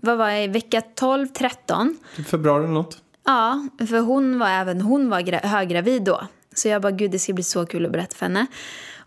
vad 0.00 0.18
var 0.18 0.30
det, 0.30 0.46
vecka 0.46 0.80
12, 0.80 1.26
13. 1.26 1.98
I 2.16 2.22
februari 2.22 2.64
eller 2.64 2.74
något. 2.74 2.98
Ja, 3.24 3.68
för 3.88 3.98
hon 4.00 4.38
var 4.38 4.48
även 4.48 4.80
hon 4.80 5.10
var 5.10 5.20
gra- 5.20 5.46
höggravid 5.46 6.02
då. 6.02 6.20
Så 6.58 6.68
jag 6.68 6.82
bara, 6.82 6.92
gud 6.92 7.10
det 7.10 7.18
ska 7.18 7.32
bli 7.32 7.44
så 7.44 7.66
kul 7.66 7.86
att 7.86 7.92
berätta 7.92 8.16
för 8.16 8.26
henne. 8.26 8.46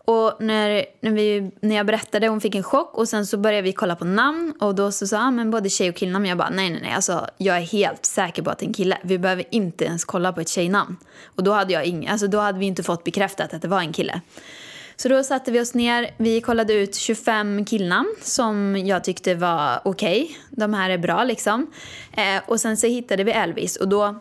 Och 0.05 0.33
när, 0.39 0.85
när, 1.01 1.11
vi, 1.11 1.51
när 1.61 1.75
jag 1.75 1.85
berättade, 1.85 2.27
hon 2.27 2.41
fick 2.41 2.55
en 2.55 2.63
chock 2.63 2.97
och 2.97 3.09
sen 3.09 3.25
så 3.25 3.37
började 3.37 3.61
vi 3.61 3.73
kolla 3.73 3.95
på 3.95 4.05
namn 4.05 4.53
och 4.59 4.75
då 4.75 4.91
så 4.91 5.07
sa 5.07 5.17
han 5.17 5.35
men 5.35 5.51
både 5.51 5.69
tjej 5.69 5.89
och 5.89 5.95
killnamn. 5.95 6.25
Jag 6.25 6.37
bara, 6.37 6.49
nej 6.49 6.69
nej 6.69 6.79
nej, 6.81 6.93
alltså 6.93 7.27
jag 7.37 7.57
är 7.57 7.61
helt 7.61 8.05
säker 8.05 8.43
på 8.43 8.49
att 8.49 8.59
det 8.59 8.65
är 8.65 8.67
en 8.67 8.73
kille. 8.73 8.97
Vi 9.03 9.17
behöver 9.17 9.45
inte 9.51 9.85
ens 9.85 10.05
kolla 10.05 10.33
på 10.33 10.41
ett 10.41 10.49
tjejnamn. 10.49 10.97
Och 11.25 11.43
då 11.43 11.51
hade, 11.51 11.73
jag 11.73 11.85
ing, 11.85 12.07
alltså, 12.07 12.27
då 12.27 12.39
hade 12.39 12.59
vi 12.59 12.65
inte 12.65 12.83
fått 12.83 13.03
bekräftat 13.03 13.53
att 13.53 13.61
det 13.61 13.67
var 13.67 13.79
en 13.79 13.93
kille. 13.93 14.21
Så 14.95 15.09
då 15.09 15.23
satte 15.23 15.51
vi 15.51 15.59
oss 15.59 15.73
ner, 15.73 16.09
vi 16.17 16.41
kollade 16.41 16.73
ut 16.73 16.95
25 16.95 17.65
killnamn 17.65 18.15
som 18.21 18.77
jag 18.77 19.03
tyckte 19.03 19.35
var 19.35 19.81
okej. 19.83 20.23
Okay. 20.23 20.35
De 20.49 20.73
här 20.73 20.89
är 20.89 20.97
bra 20.97 21.23
liksom. 21.23 21.71
Eh, 22.13 22.41
och 22.47 22.59
sen 22.59 22.77
så 22.77 22.87
hittade 22.87 23.23
vi 23.23 23.31
Elvis 23.31 23.75
och 23.75 23.87
då, 23.87 24.15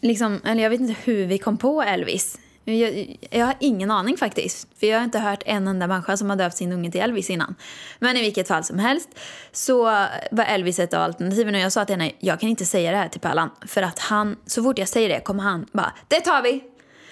liksom, 0.00 0.40
eller 0.44 0.62
jag 0.62 0.70
vet 0.70 0.80
inte 0.80 0.96
hur 1.04 1.26
vi 1.26 1.38
kom 1.38 1.56
på 1.56 1.82
Elvis. 1.82 2.38
Jag, 2.64 3.16
jag 3.30 3.46
har 3.46 3.54
ingen 3.60 3.90
aning 3.90 4.16
faktiskt. 4.16 4.68
För 4.80 4.86
jag 4.86 4.98
har 4.98 5.04
inte 5.04 5.18
hört 5.18 5.42
en 5.46 5.68
enda 5.68 5.86
människa 5.86 6.16
som 6.16 6.30
har 6.30 6.36
döpt 6.36 6.56
sin 6.56 6.72
unge 6.72 6.90
till 6.90 7.00
Elvis 7.00 7.30
innan. 7.30 7.54
Men 7.98 8.16
i 8.16 8.20
vilket 8.20 8.48
fall 8.48 8.64
som 8.64 8.78
helst 8.78 9.08
så 9.52 9.82
var 10.30 10.44
Elvis 10.46 10.78
ett 10.78 10.94
av 10.94 11.02
alternativen 11.02 11.54
och 11.54 11.60
jag 11.60 11.72
sa 11.72 11.84
till 11.84 11.94
henne, 11.94 12.12
jag 12.18 12.40
kan 12.40 12.48
inte 12.48 12.64
säga 12.64 12.90
det 12.90 12.96
här 12.96 13.08
till 13.08 13.20
Pärlan. 13.20 13.50
För 13.66 13.82
att 13.82 13.98
han, 13.98 14.36
så 14.46 14.62
fort 14.62 14.78
jag 14.78 14.88
säger 14.88 15.08
det 15.08 15.20
kommer 15.20 15.42
han 15.42 15.66
bara, 15.72 15.92
det 16.08 16.20
tar 16.20 16.42
vi! 16.42 16.64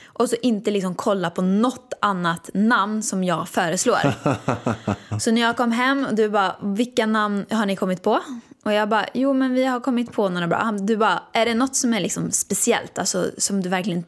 Och 0.07 0.31
så 0.31 0.37
inte 0.43 0.71
liksom 0.71 0.95
kolla 0.95 1.31
på 1.31 1.43
något 1.43 1.93
annat 2.01 2.51
namn 2.55 3.03
som 3.03 3.25
jag 3.25 3.49
föreslår. 3.49 3.99
så 5.19 5.31
när 5.31 5.41
jag 5.41 5.57
kom 5.57 5.73
hem 5.73 6.07
och 6.07 6.15
du 6.15 6.29
bara, 6.29 6.57
vilka 6.63 7.07
namn 7.07 7.47
har 7.51 7.67
ni 7.67 7.77
kommit 7.77 8.03
på? 8.03 8.21
Och 8.69 8.75
jag 8.75 8.89
bara, 8.89 9.07
jo 9.15 9.33
men 9.33 9.55
vi 9.55 9.65
har 9.65 9.81
kommit 9.81 10.13
på 10.13 10.29
några 10.29 10.47
bra. 10.47 10.75
Du 10.81 10.97
bara, 10.97 11.23
är 11.33 11.47
det 11.47 11.55
något 11.55 11.77
som 11.77 11.95
är 11.95 12.01
liksom 12.01 12.31
speciellt, 12.31 12.99
alltså 12.99 13.31
som 13.39 13.63
du 13.63 13.69
verkligen 13.69 14.05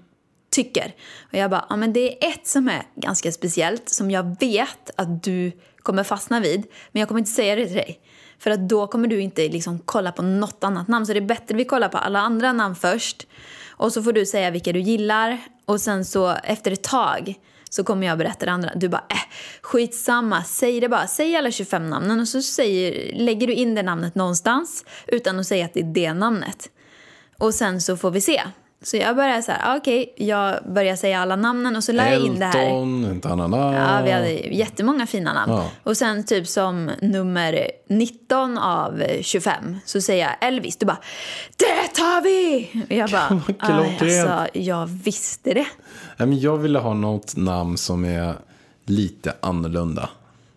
tycker? 0.50 0.94
Och 1.32 1.34
jag 1.34 1.50
bara, 1.50 1.64
ja 1.68 1.76
men 1.76 1.92
det 1.92 2.24
är 2.24 2.28
ett 2.28 2.46
som 2.46 2.68
är 2.68 2.82
ganska 2.94 3.32
speciellt, 3.32 3.88
som 3.88 4.10
jag 4.10 4.36
vet 4.40 4.90
att 4.96 5.22
du 5.22 5.52
kommer 5.82 6.04
fastna 6.04 6.40
vid, 6.40 6.66
men 6.92 7.00
jag 7.00 7.08
kommer 7.08 7.18
inte 7.18 7.30
säga 7.30 7.56
det 7.56 7.66
till 7.66 7.76
dig. 7.76 8.00
För 8.38 8.50
att 8.50 8.68
då 8.68 8.86
kommer 8.86 9.08
du 9.08 9.20
inte 9.20 9.48
liksom 9.48 9.78
kolla 9.84 10.12
på 10.12 10.22
något 10.22 10.64
annat 10.64 10.88
namn. 10.88 11.06
Så 11.06 11.12
det 11.12 11.18
är 11.18 11.20
bättre 11.20 11.54
att 11.54 11.60
vi 11.60 11.64
kollar 11.64 11.88
på 11.88 11.98
alla 11.98 12.18
andra 12.18 12.52
namn 12.52 12.74
först. 12.74 13.26
Och 13.68 13.92
så 13.92 14.02
får 14.02 14.12
du 14.12 14.26
säga 14.26 14.50
vilka 14.50 14.72
du 14.72 14.80
gillar. 14.80 15.38
Och 15.64 15.80
sen 15.80 16.04
så 16.04 16.28
efter 16.28 16.70
ett 16.70 16.82
tag 16.82 17.34
så 17.70 17.84
kommer 17.84 18.06
jag 18.06 18.18
berätta 18.18 18.46
det 18.46 18.52
andra. 18.52 18.72
Du 18.74 18.88
bara, 18.88 19.04
äh, 19.08 19.16
skitsamma, 19.62 20.44
säg 20.44 20.80
det 20.80 20.88
bara. 20.88 21.06
Säg 21.06 21.36
alla 21.36 21.50
25 21.50 21.90
namnen 21.90 22.20
och 22.20 22.28
så 22.28 22.42
säger, 22.42 23.14
lägger 23.14 23.46
du 23.46 23.52
in 23.52 23.74
det 23.74 23.82
namnet 23.82 24.14
någonstans 24.14 24.84
utan 25.06 25.40
att 25.40 25.46
säga 25.46 25.64
att 25.64 25.74
det 25.74 25.80
är 25.80 25.94
det 25.94 26.14
namnet. 26.14 26.70
Och 27.38 27.54
sen 27.54 27.80
så 27.80 27.96
får 27.96 28.10
vi 28.10 28.20
se. 28.20 28.42
Så 28.82 28.96
jag 28.96 29.16
börjar 29.16 29.42
så 29.42 29.52
här, 29.52 29.60
ah, 29.72 29.76
okej, 29.76 30.14
jag 30.16 30.64
börjar 30.72 30.96
säga 30.96 31.20
alla 31.20 31.36
namnen 31.36 31.76
och 31.76 31.84
så 31.84 31.92
lär 31.92 32.12
jag 32.12 32.20
in 32.26 32.38
det 32.38 32.46
här. 32.46 32.64
Elton, 32.66 33.20
Tanana. 33.20 33.56
Ja, 33.74 34.02
vi 34.04 34.10
hade 34.10 34.30
jättemånga 34.30 35.06
fina 35.06 35.32
namn. 35.32 35.52
Ja. 35.52 35.70
Och 35.82 35.96
sen 35.96 36.24
typ 36.24 36.46
som 36.48 36.90
nummer 37.00 37.70
19 37.88 38.58
av 38.58 39.02
25 39.20 39.76
så 39.84 40.00
säger 40.00 40.24
jag 40.24 40.48
Elvis. 40.48 40.76
Du 40.76 40.86
bara, 40.86 40.98
det 41.56 41.88
tar 41.94 42.22
vi! 42.22 42.70
Och 42.88 42.92
jag 42.96 43.10
bara, 43.10 43.28
Vad 43.30 43.42
"Aj, 43.58 43.96
klockrent." 43.98 44.28
alltså, 44.30 44.58
jag 44.58 44.86
visste 44.86 45.54
det. 45.54 45.66
Men 46.16 46.40
jag 46.40 46.56
ville 46.56 46.78
ha 46.78 46.94
något 46.94 47.36
namn 47.36 47.76
som 47.78 48.04
är 48.04 48.34
lite 48.86 49.34
annorlunda. 49.40 50.08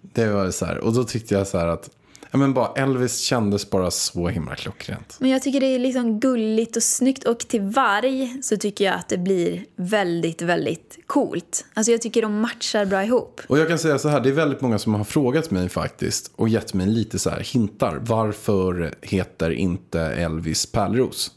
Det 0.01 0.27
var 0.27 0.51
så 0.51 0.65
här. 0.65 0.77
Och 0.77 0.93
då 0.93 1.03
tyckte 1.03 1.33
jag 1.33 1.47
så 1.47 1.57
här 1.57 1.67
att 1.67 1.89
ja, 2.33 2.39
men 2.39 2.53
bara 2.53 2.73
Elvis 2.75 3.19
kändes 3.19 3.69
bara 3.69 3.91
så 3.91 4.27
himla 4.27 4.55
klockrent. 4.55 5.17
Men 5.19 5.29
jag 5.29 5.41
tycker 5.41 5.59
det 5.59 5.65
är 5.65 5.79
liksom 5.79 6.19
gulligt 6.19 6.75
och 6.75 6.83
snyggt. 6.83 7.23
Och 7.23 7.39
till 7.39 7.61
varg 7.61 8.43
så 8.43 8.57
tycker 8.57 8.85
jag 8.85 8.95
att 8.95 9.09
det 9.09 9.17
blir 9.17 9.65
väldigt, 9.75 10.41
väldigt 10.41 10.99
coolt. 11.05 11.65
Alltså 11.73 11.91
jag 11.91 12.01
tycker 12.01 12.21
de 12.21 12.39
matchar 12.39 12.85
bra 12.85 13.03
ihop. 13.03 13.41
Och 13.47 13.59
jag 13.59 13.67
kan 13.67 13.79
säga 13.79 13.99
så 13.99 14.09
här, 14.09 14.19
det 14.19 14.29
är 14.29 14.33
väldigt 14.33 14.61
många 14.61 14.79
som 14.79 14.93
har 14.93 15.03
frågat 15.03 15.51
mig 15.51 15.69
faktiskt 15.69 16.31
och 16.35 16.49
gett 16.49 16.73
mig 16.73 16.87
lite 16.87 17.19
så 17.19 17.29
här 17.29 17.39
hintar. 17.39 17.99
Varför 18.01 18.95
heter 19.01 19.51
inte 19.51 20.01
Elvis 20.01 20.65
Pärleros? 20.65 21.31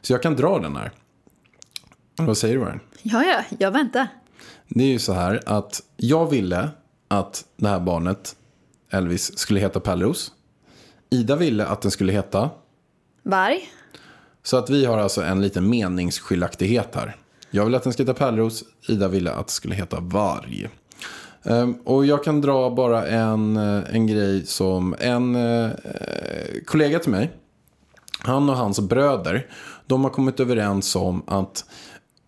Så 0.00 0.12
jag 0.12 0.22
kan 0.22 0.36
dra 0.36 0.58
den 0.58 0.76
här. 0.76 0.90
Vad 2.16 2.36
säger 2.36 2.54
du 2.54 2.60
Warren? 2.60 2.80
Ja, 3.02 3.24
ja, 3.24 3.56
jag 3.58 3.70
väntar. 3.70 4.08
Det 4.68 4.84
är 4.84 4.88
ju 4.88 4.98
så 4.98 5.12
här 5.12 5.40
att 5.46 5.82
jag 5.96 6.30
ville 6.30 6.68
att 7.08 7.44
det 7.56 7.68
här 7.68 7.80
barnet, 7.80 8.36
Elvis, 8.90 9.38
skulle 9.38 9.60
heta 9.60 9.80
Pärleros. 9.80 10.32
Ida 11.10 11.36
ville 11.36 11.66
att 11.66 11.82
den 11.82 11.90
skulle 11.90 12.12
heta. 12.12 12.50
Varg? 13.22 13.70
Så 14.42 14.56
att 14.56 14.70
vi 14.70 14.84
har 14.84 14.98
alltså 14.98 15.22
en 15.22 15.42
liten 15.42 15.70
meningsskiljaktighet 15.70 16.94
här. 16.94 17.16
Jag 17.50 17.64
ville 17.64 17.76
att 17.76 17.82
den 17.82 17.92
skulle 17.92 18.10
heta 18.10 18.18
Pärleros. 18.18 18.64
Ida 18.88 19.08
ville 19.08 19.32
att 19.32 19.46
det 19.46 19.52
skulle 19.52 19.74
heta 19.74 20.00
Varg. 20.00 20.68
Ehm, 21.42 21.74
och 21.74 22.06
jag 22.06 22.24
kan 22.24 22.40
dra 22.40 22.70
bara 22.70 23.06
en, 23.06 23.56
eh, 23.56 23.94
en 23.94 24.06
grej 24.06 24.46
som 24.46 24.94
en 24.98 25.34
eh, 25.34 25.70
kollega 26.66 26.98
till 26.98 27.10
mig. 27.10 27.30
Han 28.18 28.50
och 28.50 28.56
hans 28.56 28.80
bröder. 28.80 29.46
De 29.86 30.04
har 30.04 30.10
kommit 30.10 30.40
överens 30.40 30.96
om 30.96 31.22
att 31.26 31.64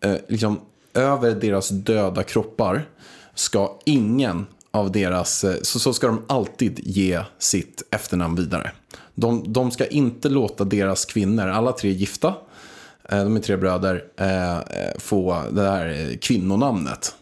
eh, 0.00 0.16
liksom, 0.28 0.60
över 0.94 1.34
deras 1.34 1.68
döda 1.68 2.22
kroppar 2.22 2.88
ska 3.34 3.78
ingen 3.84 4.46
av 4.76 4.92
deras, 4.92 5.44
eh, 5.44 5.54
så, 5.62 5.78
så 5.78 5.92
ska 5.92 6.06
de 6.06 6.22
alltid 6.26 6.80
ge 6.82 7.20
sitt 7.38 7.82
efternamn 7.90 8.36
vidare. 8.36 8.70
De, 9.14 9.52
de 9.52 9.70
ska 9.70 9.86
inte 9.86 10.28
låta 10.28 10.64
deras 10.64 11.04
kvinnor, 11.04 11.48
alla 11.48 11.72
tre 11.72 11.90
gifta, 11.90 12.34
eh, 13.08 13.24
de 13.24 13.36
är 13.36 13.40
tre 13.40 13.56
bröder, 13.56 14.04
eh, 14.16 14.58
få 14.98 15.42
det 15.50 15.62
här 15.62 16.16
kvinnonamnet. 16.20 17.14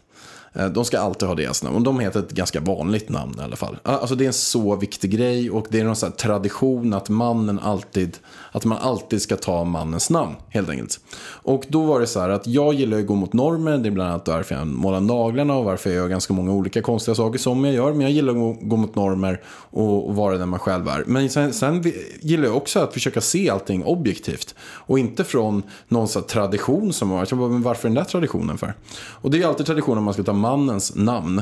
Eh, 0.55 0.65
de 0.65 0.85
ska 0.85 0.99
alltid 0.99 1.27
ha 1.27 1.35
deras 1.35 1.63
namn. 1.63 1.75
Och 1.75 1.81
de 1.81 1.99
heter 1.99 2.19
ett 2.19 2.31
ganska 2.31 2.59
vanligt 2.59 3.09
namn 3.09 3.35
i 3.39 3.43
alla 3.43 3.55
fall. 3.55 3.77
Ah, 3.83 3.97
alltså 3.97 4.15
det 4.15 4.23
är 4.23 4.27
en 4.27 4.33
så 4.33 4.75
viktig 4.75 5.11
grej 5.11 5.51
och 5.51 5.67
det 5.69 5.79
är 5.79 5.83
någon 5.83 5.95
sån 5.95 6.09
här 6.09 6.17
tradition 6.17 6.93
att 6.93 7.09
mannen 7.09 7.59
alltid, 7.59 8.17
att 8.51 8.65
man 8.65 8.77
alltid 8.77 9.21
ska 9.21 9.35
ta 9.35 9.63
mannens 9.63 10.09
namn 10.09 10.35
helt 10.49 10.69
enkelt. 10.69 10.99
Och 11.25 11.65
då 11.67 11.83
var 11.83 11.99
det 11.99 12.07
så 12.07 12.19
här 12.19 12.29
att 12.29 12.47
jag 12.47 12.73
gillar 12.73 12.99
att 12.99 13.05
gå 13.05 13.15
mot 13.15 13.33
normer. 13.33 13.77
Det 13.77 13.89
är 13.89 13.91
bland 13.91 14.09
annat 14.09 14.25
därför 14.25 14.55
jag 14.55 14.67
målar 14.67 14.99
naglarna 14.99 15.55
och 15.55 15.65
varför 15.65 15.89
jag 15.89 15.97
gör 15.97 16.07
ganska 16.07 16.33
många 16.33 16.51
olika 16.51 16.81
konstiga 16.81 17.15
saker 17.15 17.39
som 17.39 17.65
jag 17.65 17.73
gör. 17.73 17.91
Men 17.91 18.01
jag 18.01 18.11
gillar 18.11 18.31
att 18.31 18.59
gå, 18.61 18.75
mot 18.75 18.95
normer 18.95 19.41
och, 19.47 20.07
och 20.07 20.15
vara 20.15 20.37
den 20.37 20.49
man 20.49 20.59
själv 20.59 20.87
är. 20.87 21.03
Men 21.07 21.29
sen, 21.29 21.53
sen 21.53 21.83
gillar 22.21 22.45
jag 22.45 22.57
också 22.57 22.79
att 22.79 22.93
försöka 22.93 23.21
se 23.21 23.49
allting 23.49 23.83
objektivt. 23.83 24.55
Och 24.59 24.99
inte 24.99 25.23
från 25.23 25.63
någon 25.87 26.07
sån 26.07 26.21
här 26.21 26.27
tradition 26.27 26.93
som 26.93 27.09
har 27.09 27.17
varit. 27.17 27.31
Jag 27.31 27.39
bara, 27.39 27.49
men 27.49 27.61
varför 27.61 27.87
den 27.87 27.95
där 27.95 28.03
traditionen 28.03 28.57
för? 28.57 28.73
Och 28.97 29.31
det 29.31 29.41
är 29.41 29.47
alltid 29.47 29.65
tradition 29.65 29.97
om 29.97 30.03
man 30.03 30.13
ska 30.13 30.23
ta 30.23 30.33
mannens 30.45 30.95
namn. 30.95 31.41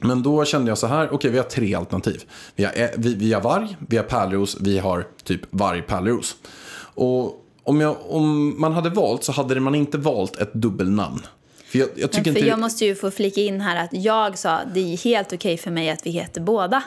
Men 0.00 0.22
då 0.22 0.44
kände 0.44 0.70
jag 0.70 0.78
så 0.78 0.86
här, 0.86 1.08
okej 1.12 1.30
vi 1.30 1.38
har 1.38 1.44
tre 1.44 1.74
alternativ. 1.74 2.22
Vi 2.56 2.64
har, 2.64 2.72
eh, 2.76 2.88
vi, 2.96 3.14
vi 3.14 3.32
har 3.32 3.40
varg, 3.40 3.76
vi 3.88 3.96
har 3.96 4.04
pärleros, 4.04 4.56
vi 4.60 4.78
har 4.78 5.06
typ 5.24 5.40
varg-pärleros. 5.50 6.36
Och, 6.94 7.44
om, 7.62 7.80
jag, 7.80 7.96
om 8.08 8.60
man 8.60 8.72
hade 8.72 8.90
valt 8.90 9.24
så 9.24 9.32
hade 9.32 9.60
man 9.60 9.74
inte 9.74 9.98
valt 9.98 10.36
ett 10.36 10.54
dubbelnamn. 10.54 11.20
För 11.66 11.78
jag, 11.78 11.88
jag 11.96 12.12
tycker 12.12 12.24
Men 12.24 12.34
för 12.34 12.38
inte... 12.40 12.48
jag 12.48 12.58
måste 12.58 12.84
ju 12.84 12.94
få 12.94 13.10
flika 13.10 13.40
in 13.40 13.60
här 13.60 13.84
att 13.84 13.90
jag 13.92 14.38
sa 14.38 14.60
det 14.74 14.92
är 14.92 14.96
helt 14.96 15.32
okej 15.32 15.56
för 15.56 15.70
mig 15.70 15.90
att 15.90 16.06
vi 16.06 16.10
heter 16.10 16.40
båda. 16.40 16.82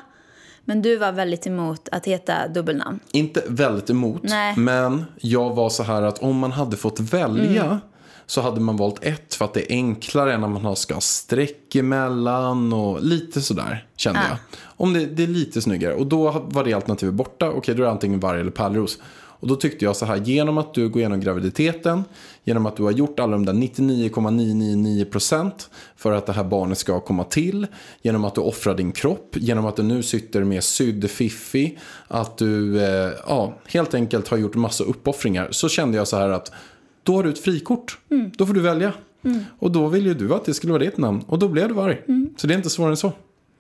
Men 0.65 0.81
du 0.81 0.97
var 0.97 1.11
väldigt 1.11 1.47
emot 1.47 1.89
att 1.91 2.05
heta 2.05 2.47
dubbelnamn. 2.47 2.99
Inte 3.11 3.43
väldigt 3.47 3.89
emot, 3.89 4.23
Nej. 4.23 4.53
Mm. 4.53 4.63
men 4.65 5.05
jag 5.21 5.55
var 5.55 5.69
så 5.69 5.83
här 5.83 6.01
att 6.01 6.19
om 6.19 6.37
man 6.37 6.51
hade 6.51 6.77
fått 6.77 6.99
välja 6.99 7.79
så 8.27 8.41
hade 8.41 8.59
man 8.61 8.77
valt 8.77 9.03
ett 9.03 9.35
för 9.35 9.45
att 9.45 9.53
det 9.53 9.71
är 9.71 9.75
enklare 9.75 10.37
när 10.37 10.47
man 10.47 10.75
ska 10.75 10.93
ha 10.93 11.01
streck 11.01 11.75
emellan 11.75 12.73
och 12.73 13.03
lite 13.03 13.41
sådär 13.41 13.85
kände 13.95 14.19
Ja. 14.19 14.27
jag. 14.29 14.37
Om 14.63 14.93
det, 14.93 15.05
det 15.05 15.23
är 15.23 15.27
lite 15.27 15.61
snyggare 15.61 15.93
och 15.93 16.07
då 16.07 16.45
var 16.47 16.63
det 16.63 16.73
alternativet 16.73 17.13
borta, 17.15 17.49
okej 17.49 17.75
då 17.75 17.81
är 17.81 17.85
det 17.85 17.91
antingen 17.91 18.19
varg 18.19 18.41
eller 18.41 18.51
pärlros. 18.51 18.99
Och 19.39 19.47
då 19.47 19.55
tyckte 19.55 19.85
jag 19.85 19.95
så 19.95 20.05
här, 20.05 20.17
genom 20.17 20.57
att 20.57 20.73
du 20.73 20.89
går 20.89 20.99
igenom 20.99 21.19
graviditeten, 21.19 22.03
genom 22.43 22.65
att 22.65 22.77
du 22.77 22.83
har 22.83 22.91
gjort 22.91 23.19
alla 23.19 23.31
de 23.31 23.45
där 23.45 23.53
99,999% 23.53 25.51
för 25.95 26.11
att 26.11 26.25
det 26.25 26.33
här 26.33 26.43
barnet 26.43 26.77
ska 26.77 26.99
komma 26.99 27.23
till, 27.23 27.67
genom 28.01 28.25
att 28.25 28.35
du 28.35 28.41
offrar 28.41 28.75
din 28.75 28.91
kropp, 28.91 29.29
genom 29.33 29.65
att 29.65 29.75
du 29.75 29.83
nu 29.83 30.03
sitter 30.03 30.43
med 30.43 30.63
sydd 30.63 31.09
fiffi, 31.09 31.77
att 32.07 32.37
du 32.37 32.81
eh, 32.83 33.11
ja, 33.27 33.53
helt 33.67 33.93
enkelt 33.93 34.27
har 34.27 34.37
gjort 34.37 34.55
massa 34.55 34.83
uppoffringar, 34.83 35.47
så 35.51 35.69
kände 35.69 35.97
jag 35.97 36.07
så 36.07 36.17
här 36.17 36.29
att 36.29 36.51
då 37.07 37.15
har 37.15 37.23
du 37.23 37.29
ett 37.29 37.39
frikort. 37.39 37.97
Då 38.37 38.45
får 38.45 38.53
du 38.53 38.61
välja. 38.61 38.93
Och 39.59 39.71
då 39.71 39.87
ville 39.87 40.07
ju 40.07 40.13
du 40.13 40.33
att 40.33 40.45
det 40.45 40.53
skulle 40.53 40.73
vara 40.73 40.83
ditt 40.83 40.97
namn. 40.97 41.23
Och 41.27 41.39
då 41.39 41.47
blev 41.47 41.67
det 41.67 41.73
varg. 41.73 42.01
Så 42.37 42.47
det 42.47 42.53
är 42.53 42.57
inte 42.57 42.69
svårare 42.69 42.91
än 42.91 42.97
så. 42.97 43.11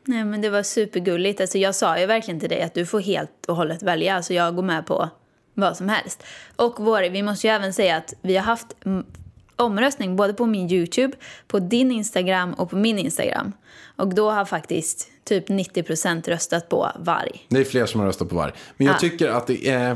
Nej 0.05 0.23
men 0.25 0.41
det 0.41 0.49
var 0.49 0.63
supergulligt. 0.63 1.41
Alltså, 1.41 1.57
jag 1.57 1.75
sa 1.75 1.99
ju 1.99 2.05
verkligen 2.05 2.39
till 2.39 2.49
dig 2.49 2.61
att 2.61 2.73
du 2.73 2.85
får 2.85 2.99
helt 2.99 3.45
och 3.47 3.55
hållet 3.55 3.83
välja. 3.83 4.15
Alltså, 4.15 4.33
jag 4.33 4.55
går 4.55 4.63
med 4.63 4.85
på 4.85 5.09
vad 5.53 5.77
som 5.77 5.89
helst. 5.89 6.23
Och 6.55 6.75
vår, 6.79 7.09
vi 7.09 7.23
måste 7.23 7.47
ju 7.47 7.53
även 7.53 7.73
säga 7.73 7.95
att 7.97 8.13
vi 8.21 8.35
har 8.35 8.43
haft 8.43 8.67
mm, 8.85 9.05
omröstning 9.55 10.15
både 10.15 10.33
på 10.33 10.45
min 10.45 10.71
YouTube, 10.71 11.13
på 11.47 11.59
din 11.59 11.91
Instagram 11.91 12.53
och 12.53 12.69
på 12.69 12.75
min 12.75 12.99
Instagram. 12.99 13.51
Och 13.95 14.07
då 14.15 14.31
har 14.31 14.45
faktiskt 14.45 15.07
typ 15.23 15.49
90% 15.49 16.29
röstat 16.29 16.69
på 16.69 16.91
varg. 16.99 17.45
Det 17.49 17.59
är 17.59 17.63
fler 17.63 17.85
som 17.85 17.99
har 17.99 18.07
röstat 18.07 18.29
på 18.29 18.35
varg. 18.35 18.51
Men 18.77 18.87
jag 18.87 18.93
Ja. 18.95 18.99
tycker 18.99 19.29
att 19.29 19.47
det 19.47 19.67
är... 19.69 19.95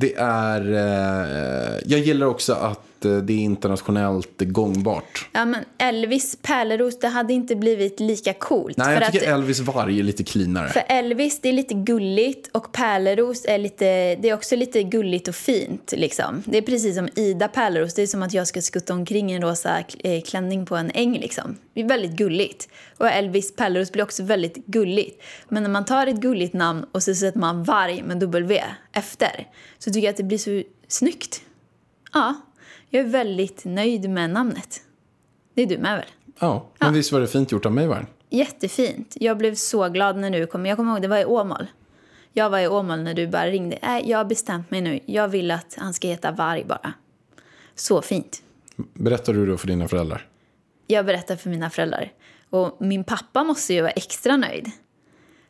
Det 0.00 0.14
är 0.18 0.60
eh, 0.72 1.80
jag 1.86 2.00
gillar 2.00 2.26
också 2.26 2.52
att 2.52 2.80
det 3.00 3.32
är 3.32 3.38
internationellt 3.38 4.40
gångbart. 4.40 5.28
Ja 5.32 5.44
men 5.44 5.64
Elvis 5.78 6.38
Pärleros, 6.42 6.98
det 6.98 7.08
hade 7.08 7.32
inte 7.32 7.56
blivit 7.56 8.00
lika 8.00 8.32
coolt. 8.32 8.76
Nej, 8.76 8.94
jag 8.94 9.04
för 9.04 9.12
tycker 9.12 9.32
att, 9.32 9.34
Elvis 9.34 9.60
Varg 9.60 9.98
är 9.98 10.02
lite 10.02 10.24
cleanare. 10.24 10.68
För 10.68 10.82
Elvis, 10.88 11.40
det 11.40 11.48
är 11.48 11.52
lite 11.52 11.74
gulligt 11.74 12.50
och 12.52 12.72
Pärleros 12.72 13.44
är 13.44 13.58
lite, 13.58 14.14
det 14.14 14.28
är 14.28 14.34
också 14.34 14.56
lite 14.56 14.82
gulligt 14.82 15.28
och 15.28 15.34
fint 15.34 15.92
liksom. 15.96 16.42
Det 16.46 16.58
är 16.58 16.62
precis 16.62 16.96
som 16.96 17.08
Ida 17.14 17.48
Pärleros, 17.48 17.94
det 17.94 18.02
är 18.02 18.06
som 18.06 18.22
att 18.22 18.32
jag 18.32 18.46
ska 18.46 18.60
skutta 18.60 18.94
omkring 18.94 19.32
en 19.32 19.42
rosa 19.42 19.84
eh, 19.98 20.22
klänning 20.22 20.66
på 20.66 20.76
en 20.76 20.90
äng 20.94 21.18
liksom. 21.18 21.56
Det 21.74 21.80
är 21.80 21.88
väldigt 21.88 22.12
gulligt. 22.12 22.68
Och 22.98 23.08
Elvis 23.08 23.56
Pärleros 23.56 23.92
blir 23.92 24.02
också 24.02 24.22
väldigt 24.22 24.66
gulligt. 24.66 25.22
Men 25.48 25.62
när 25.62 25.70
man 25.70 25.84
tar 25.84 26.06
ett 26.06 26.20
gulligt 26.20 26.54
namn 26.54 26.86
och 26.92 27.02
så 27.02 27.14
sätter 27.14 27.38
man 27.38 27.64
varg 27.64 28.02
med 28.02 28.16
W 28.20 28.62
efter 28.92 29.46
så 29.78 29.90
tycker 29.90 30.06
jag 30.06 30.10
att 30.10 30.16
det 30.16 30.22
blir 30.22 30.38
så 30.38 30.62
snyggt. 30.88 31.42
Ja, 32.12 32.34
jag 32.90 33.04
är 33.04 33.08
väldigt 33.08 33.64
nöjd 33.64 34.10
med 34.10 34.30
namnet. 34.30 34.80
Det 35.54 35.62
är 35.62 35.66
du 35.66 35.78
med 35.78 35.96
väl? 35.96 36.06
Ja, 36.38 36.66
men 36.78 36.92
visst 36.92 37.12
var 37.12 37.20
det 37.20 37.26
fint 37.26 37.52
gjort 37.52 37.66
av 37.66 37.72
mig, 37.72 37.86
Varg? 37.86 38.06
Jättefint. 38.30 39.16
Jag 39.20 39.38
blev 39.38 39.54
så 39.54 39.88
glad 39.88 40.16
när 40.16 40.30
du 40.30 40.46
kom. 40.46 40.66
Jag 40.66 40.76
kommer 40.76 40.92
ihåg, 40.92 41.02
det 41.02 41.08
var 41.08 41.18
i 41.18 41.24
Åmål. 41.24 41.66
Jag 42.32 42.50
var 42.50 42.58
i 42.58 42.68
Åmål 42.68 43.02
när 43.02 43.14
du 43.14 43.26
bara 43.26 43.46
ringde. 43.46 43.76
Äh, 43.76 44.10
jag 44.10 44.18
har 44.18 44.24
bestämt 44.24 44.70
mig 44.70 44.80
nu. 44.80 45.00
Jag 45.06 45.28
vill 45.28 45.50
att 45.50 45.76
han 45.78 45.94
ska 45.94 46.08
heta 46.08 46.30
Varg 46.30 46.64
bara. 46.64 46.92
Så 47.74 48.02
fint. 48.02 48.42
Berättar 48.94 49.32
du 49.32 49.46
då 49.46 49.56
för 49.56 49.66
dina 49.66 49.88
föräldrar? 49.88 50.26
Jag 50.86 51.06
berättar 51.06 51.36
för 51.36 51.50
mina 51.50 51.70
föräldrar. 51.70 52.12
Och 52.50 52.76
min 52.80 53.04
pappa 53.04 53.44
måste 53.44 53.74
ju 53.74 53.80
vara 53.80 53.90
extra 53.90 54.36
nöjd. 54.36 54.70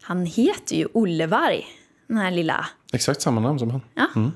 Han 0.03 0.27
heter 0.27 0.77
ju 0.77 0.89
Olle 0.93 1.27
Varg. 1.27 1.67
Den 2.07 2.17
här 2.17 2.31
lilla... 2.31 2.67
Exakt 2.93 3.23
samma 3.23 3.41
namn 3.41 3.59
som 3.59 3.71
han. 3.71 3.81
Ja. 3.95 4.31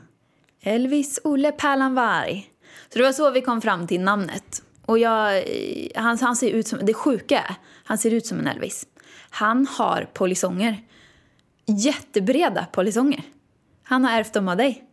Elvis 0.60 1.20
Olle 1.24 1.52
Pärlan 1.52 1.94
Varg. 1.94 2.51
Så 2.92 2.98
det 2.98 3.04
var 3.04 3.12
så 3.12 3.30
vi 3.30 3.40
kom 3.40 3.60
fram 3.60 3.86
till 3.86 4.00
namnet. 4.00 4.62
Och 4.86 4.98
jag, 4.98 5.44
han, 5.94 6.18
han 6.18 6.36
ser 6.36 6.50
ut 6.50 6.68
som, 6.68 6.78
det 6.82 6.94
sjuka 6.94 7.38
är, 7.38 7.54
han 7.84 7.98
ser 7.98 8.10
ut 8.10 8.26
som 8.26 8.38
en 8.38 8.46
Elvis. 8.46 8.86
Han 9.30 9.66
har 9.66 10.08
polisonger. 10.12 10.82
Jättebreda 11.66 12.66
polisonger. 12.72 13.22
Han 13.82 14.04
har 14.04 14.12
ärvt 14.18 14.32
dem 14.32 14.48
av 14.48 14.56
dig. 14.56 14.84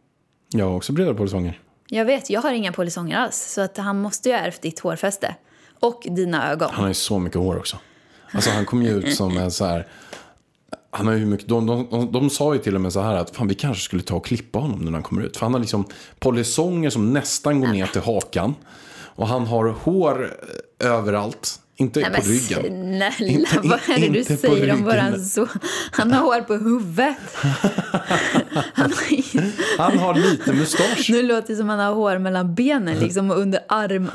Jag 0.49 0.65
har 0.65 0.75
också 0.75 0.93
breda 0.93 1.13
polisonger. 1.13 1.59
Jag 1.87 2.05
vet, 2.05 2.29
jag 2.29 2.41
har 2.41 2.51
inga 2.51 2.71
polisonger 2.71 3.17
alls. 3.17 3.53
Så 3.53 3.61
att 3.61 3.77
han 3.77 4.01
måste 4.01 4.29
ju 4.29 4.35
ha 4.35 4.41
ärvt 4.41 4.61
ditt 4.61 4.79
hårfäste. 4.79 5.35
Och 5.79 6.07
dina 6.09 6.51
ögon. 6.51 6.69
Han 6.71 6.81
har 6.81 6.87
ju 6.87 6.93
så 6.93 7.19
mycket 7.19 7.39
hår 7.39 7.57
också. 7.57 7.77
Alltså 8.31 8.49
han 8.49 8.65
kom 8.65 8.83
ju 8.83 8.89
ut 8.89 9.15
som 9.15 9.37
en 9.37 9.51
så 9.51 9.65
här... 9.65 9.87
Han 10.91 11.07
har 11.07 11.13
ju 11.13 11.25
mycket, 11.25 11.47
de, 11.47 11.65
de, 11.65 11.87
de, 11.91 12.11
de 12.11 12.29
sa 12.29 12.53
ju 12.53 12.59
till 12.59 12.75
och 12.75 12.81
med 12.81 12.93
så 12.93 13.01
här 13.01 13.15
att 13.15 13.35
fan, 13.35 13.47
vi 13.47 13.55
kanske 13.55 13.83
skulle 13.83 14.01
ta 14.03 14.15
och 14.15 14.25
klippa 14.25 14.59
honom 14.59 14.79
när 14.85 14.91
han 14.91 15.03
kommer 15.03 15.21
ut. 15.21 15.37
För 15.37 15.45
han 15.45 15.53
har 15.53 15.59
liksom 15.59 15.85
polisonger 16.19 16.89
som 16.89 17.13
nästan 17.13 17.61
går 17.61 17.67
ner 17.67 17.87
till 17.87 18.01
hakan. 18.01 18.55
Och 19.01 19.27
han 19.27 19.47
har 19.47 19.65
hår 19.83 20.33
eh, 20.83 20.89
överallt. 20.89 21.59
Inte 21.75 21.99
Nej, 21.99 22.21
på 22.21 22.27
ryggen. 22.29 22.59
snälla, 22.61 23.11
Inte- 23.19 23.59
vad 23.63 23.79
är 23.89 23.99
det 23.99 24.07
du 24.09 24.23
säger 24.23 24.73
om 24.73 24.83
våran 24.83 25.25
son? 25.25 25.47
Han 25.91 26.11
har 26.11 26.21
hår 26.21 26.41
på 26.41 26.53
huvudet. 26.53 27.15
Han 28.73 28.91
har, 28.91 29.77
Han 29.77 29.97
har 29.97 30.13
lite 30.15 30.53
mustasch. 30.53 31.07
nu 31.09 31.21
låter 31.21 31.47
det 31.47 31.55
som 31.55 31.69
han 31.69 31.79
har 31.79 31.93
hår 31.93 32.17
mellan 32.17 32.55
benen 32.55 32.99
liksom, 32.99 33.31
och 33.31 33.37
under 33.39 33.59
arm. 33.67 34.09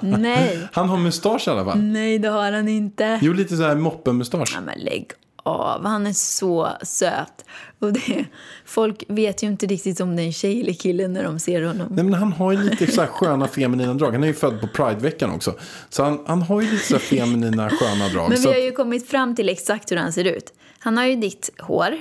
Nej, 0.00 0.58
Han 0.72 0.88
har 0.88 0.96
mustasch 0.96 1.48
i 1.48 1.50
alla 1.50 1.64
fall. 1.64 1.78
nej 1.78 2.18
det 2.18 2.28
har 2.28 2.52
han 2.52 2.68
inte. 2.68 3.18
Jo, 3.22 3.32
lite 3.32 3.56
så 3.56 3.62
här 3.62 3.76
moppemustasch. 3.76 4.52
Ja, 4.54 4.60
men 4.60 4.78
lägg 4.78 5.06
av, 5.44 5.84
han 5.84 6.06
är 6.06 6.12
så 6.12 6.70
söt. 6.82 7.44
Och 7.78 7.92
det, 7.92 8.24
folk 8.64 9.04
vet 9.08 9.42
ju 9.42 9.46
inte 9.46 9.66
riktigt 9.66 10.00
om 10.00 10.16
det 10.16 10.22
är 10.22 10.26
en 10.26 10.32
tjej 10.32 10.60
eller 10.60 10.72
kille 10.72 11.08
när 11.08 11.24
de 11.24 11.38
ser 11.38 11.62
honom. 11.62 11.86
Nej, 11.90 12.04
men 12.04 12.14
han 12.14 12.32
har 12.32 12.52
ju 12.52 12.58
lite 12.58 12.92
så 12.92 13.00
här 13.00 13.08
sköna 13.08 13.48
feminina 13.48 13.94
drag. 13.94 14.12
Han 14.12 14.22
är 14.22 14.26
ju 14.26 14.34
född 14.34 14.60
på 14.60 14.66
Prideveckan 14.66 15.30
också. 15.30 15.54
Så 15.88 16.04
han, 16.04 16.24
han 16.26 16.42
har 16.42 16.60
ju 16.60 16.70
lite 16.70 16.84
så 16.84 16.94
här 16.94 17.00
feminina 17.00 17.70
sköna 17.70 18.08
drag. 18.08 18.28
Men 18.28 18.40
vi 18.40 18.48
har 18.48 18.58
ju 18.58 18.72
kommit 18.72 19.08
fram 19.08 19.34
till 19.34 19.48
exakt 19.48 19.92
hur 19.92 19.96
han 19.96 20.12
ser 20.12 20.24
ut. 20.24 20.52
Han 20.78 20.96
har 20.96 21.04
ju 21.04 21.16
ditt 21.16 21.50
hår. 21.58 21.96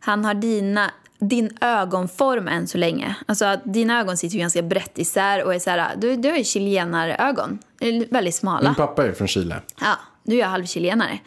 Han 0.00 0.24
har 0.24 0.34
dina, 0.34 0.90
din 1.18 1.56
ögonform 1.60 2.48
än 2.48 2.68
så 2.68 2.78
länge. 2.78 3.16
Alltså 3.26 3.44
att 3.44 3.60
dina 3.64 4.00
ögon 4.00 4.16
sitter 4.16 4.34
ju 4.34 4.40
ganska 4.40 4.62
brett 4.62 4.98
isär 4.98 5.44
och 5.44 5.54
är 5.54 5.58
så 5.58 5.70
här, 5.70 5.96
du, 5.96 6.16
du 6.16 6.28
har 6.28 6.36
ju 6.36 6.44
chilenarögon. 6.44 7.58
Väldigt 8.10 8.34
smala. 8.34 8.68
Min 8.68 8.74
pappa 8.74 9.06
är 9.06 9.12
från 9.12 9.28
Chile. 9.28 9.60
Ja, 9.80 9.98
du 10.22 10.40
är 10.40 10.46
halvchilenare. 10.46 11.18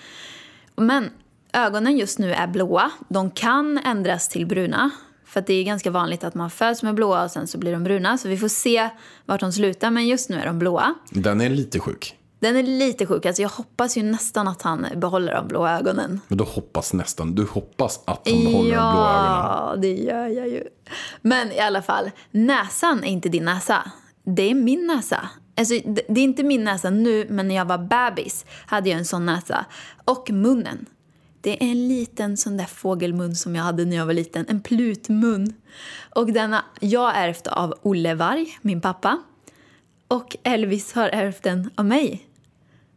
Men 0.76 1.10
ögonen 1.56 1.98
just 1.98 2.20
nu 2.20 2.34
är 2.34 2.48
blåa. 2.48 2.92
De 3.10 3.32
kan 3.32 3.78
ändras 3.78 4.30
till 4.30 4.46
bruna. 4.46 4.90
För 5.26 5.44
det 5.48 5.54
är 5.54 5.64
ganska 5.64 5.92
vanligt 5.92 6.24
att 6.24 6.36
man 6.36 6.50
föds 6.50 6.84
med 6.84 6.96
blåa 6.96 7.24
och 7.24 7.32
sen 7.32 7.48
så 7.48 7.58
blir 7.58 7.72
de 7.72 7.84
bruna. 7.84 8.18
Så 8.18 8.28
vi 8.28 8.38
får 8.38 8.48
se 8.48 8.90
vart 9.26 9.40
de 9.40 9.52
slutar. 9.52 9.92
Men 9.92 10.08
just 10.08 10.30
nu 10.30 10.40
är 10.40 10.46
de 10.46 10.60
blåa. 10.60 10.94
Den 11.10 11.42
är 11.42 11.50
lite 11.50 11.80
sjuk. 11.80 12.16
Den 12.40 12.56
är 12.56 12.64
lite 12.64 13.06
sjuk. 13.06 13.26
Alltså 13.26 13.42
jag 13.42 13.50
hoppas 13.50 13.98
ju 13.98 14.04
nästan 14.04 14.48
att 14.48 14.62
han 14.62 14.86
behåller 14.96 15.34
de 15.34 15.48
blåa 15.48 15.80
ögonen. 15.80 16.22
Men 16.28 16.38
du 16.38 16.44
hoppas 16.44 16.94
nästan. 16.94 17.36
Du 17.36 17.46
hoppas 17.46 18.00
att 18.06 18.30
han 18.30 18.44
behåller 18.44 18.76
de 18.76 18.92
blå 18.92 19.02
ögonen. 19.02 19.42
Ja, 19.42 19.76
det 19.78 19.94
gör 19.96 20.28
jag 20.28 20.48
ju. 20.48 20.64
Men 21.22 21.52
i 21.52 21.60
alla 21.60 21.82
fall, 21.82 22.12
näsan 22.32 23.04
är 23.04 23.08
inte 23.08 23.30
din 23.30 23.46
näsa. 23.46 23.92
Det 24.24 24.52
är 24.52 24.56
min 24.56 24.88
näsa. 24.88 25.30
Alltså, 25.58 25.74
det 25.74 26.06
det 26.10 26.22
är 26.22 26.24
inte 26.24 26.44
min 26.44 26.64
näsa 26.64 26.90
nu, 26.90 27.28
men 27.30 27.48
när 27.48 27.56
jag 27.56 27.66
var 27.66 27.78
bebis 27.78 28.46
hade 28.66 28.90
jag 28.90 29.00
en 29.00 29.06
sån 29.06 29.26
näsa. 29.26 29.66
Och 30.06 30.30
munnen. 30.32 30.86
Det 31.46 31.64
är 31.64 31.68
en 31.72 31.88
liten 31.88 32.38
sån 32.38 32.58
där 32.58 32.66
fågelmun 32.66 33.36
som 33.36 33.56
jag 33.56 33.64
hade 33.64 33.86
när 33.86 33.96
jag 33.98 34.06
var 34.06 34.14
liten. 34.14 34.46
En 34.50 34.62
plutmun. 34.62 35.54
Och 36.16 36.34
denna 36.34 36.66
jag 36.80 37.12
ärvt 37.18 37.48
av 37.48 37.74
Olle 37.82 38.14
Varg, 38.16 38.58
min 38.62 38.82
pappa. 38.82 39.18
Och 40.08 40.38
Elvis 40.44 40.94
har 40.94 41.10
ärvt 41.10 41.44
den 41.44 41.70
av 41.76 41.86
mig. 41.86 42.26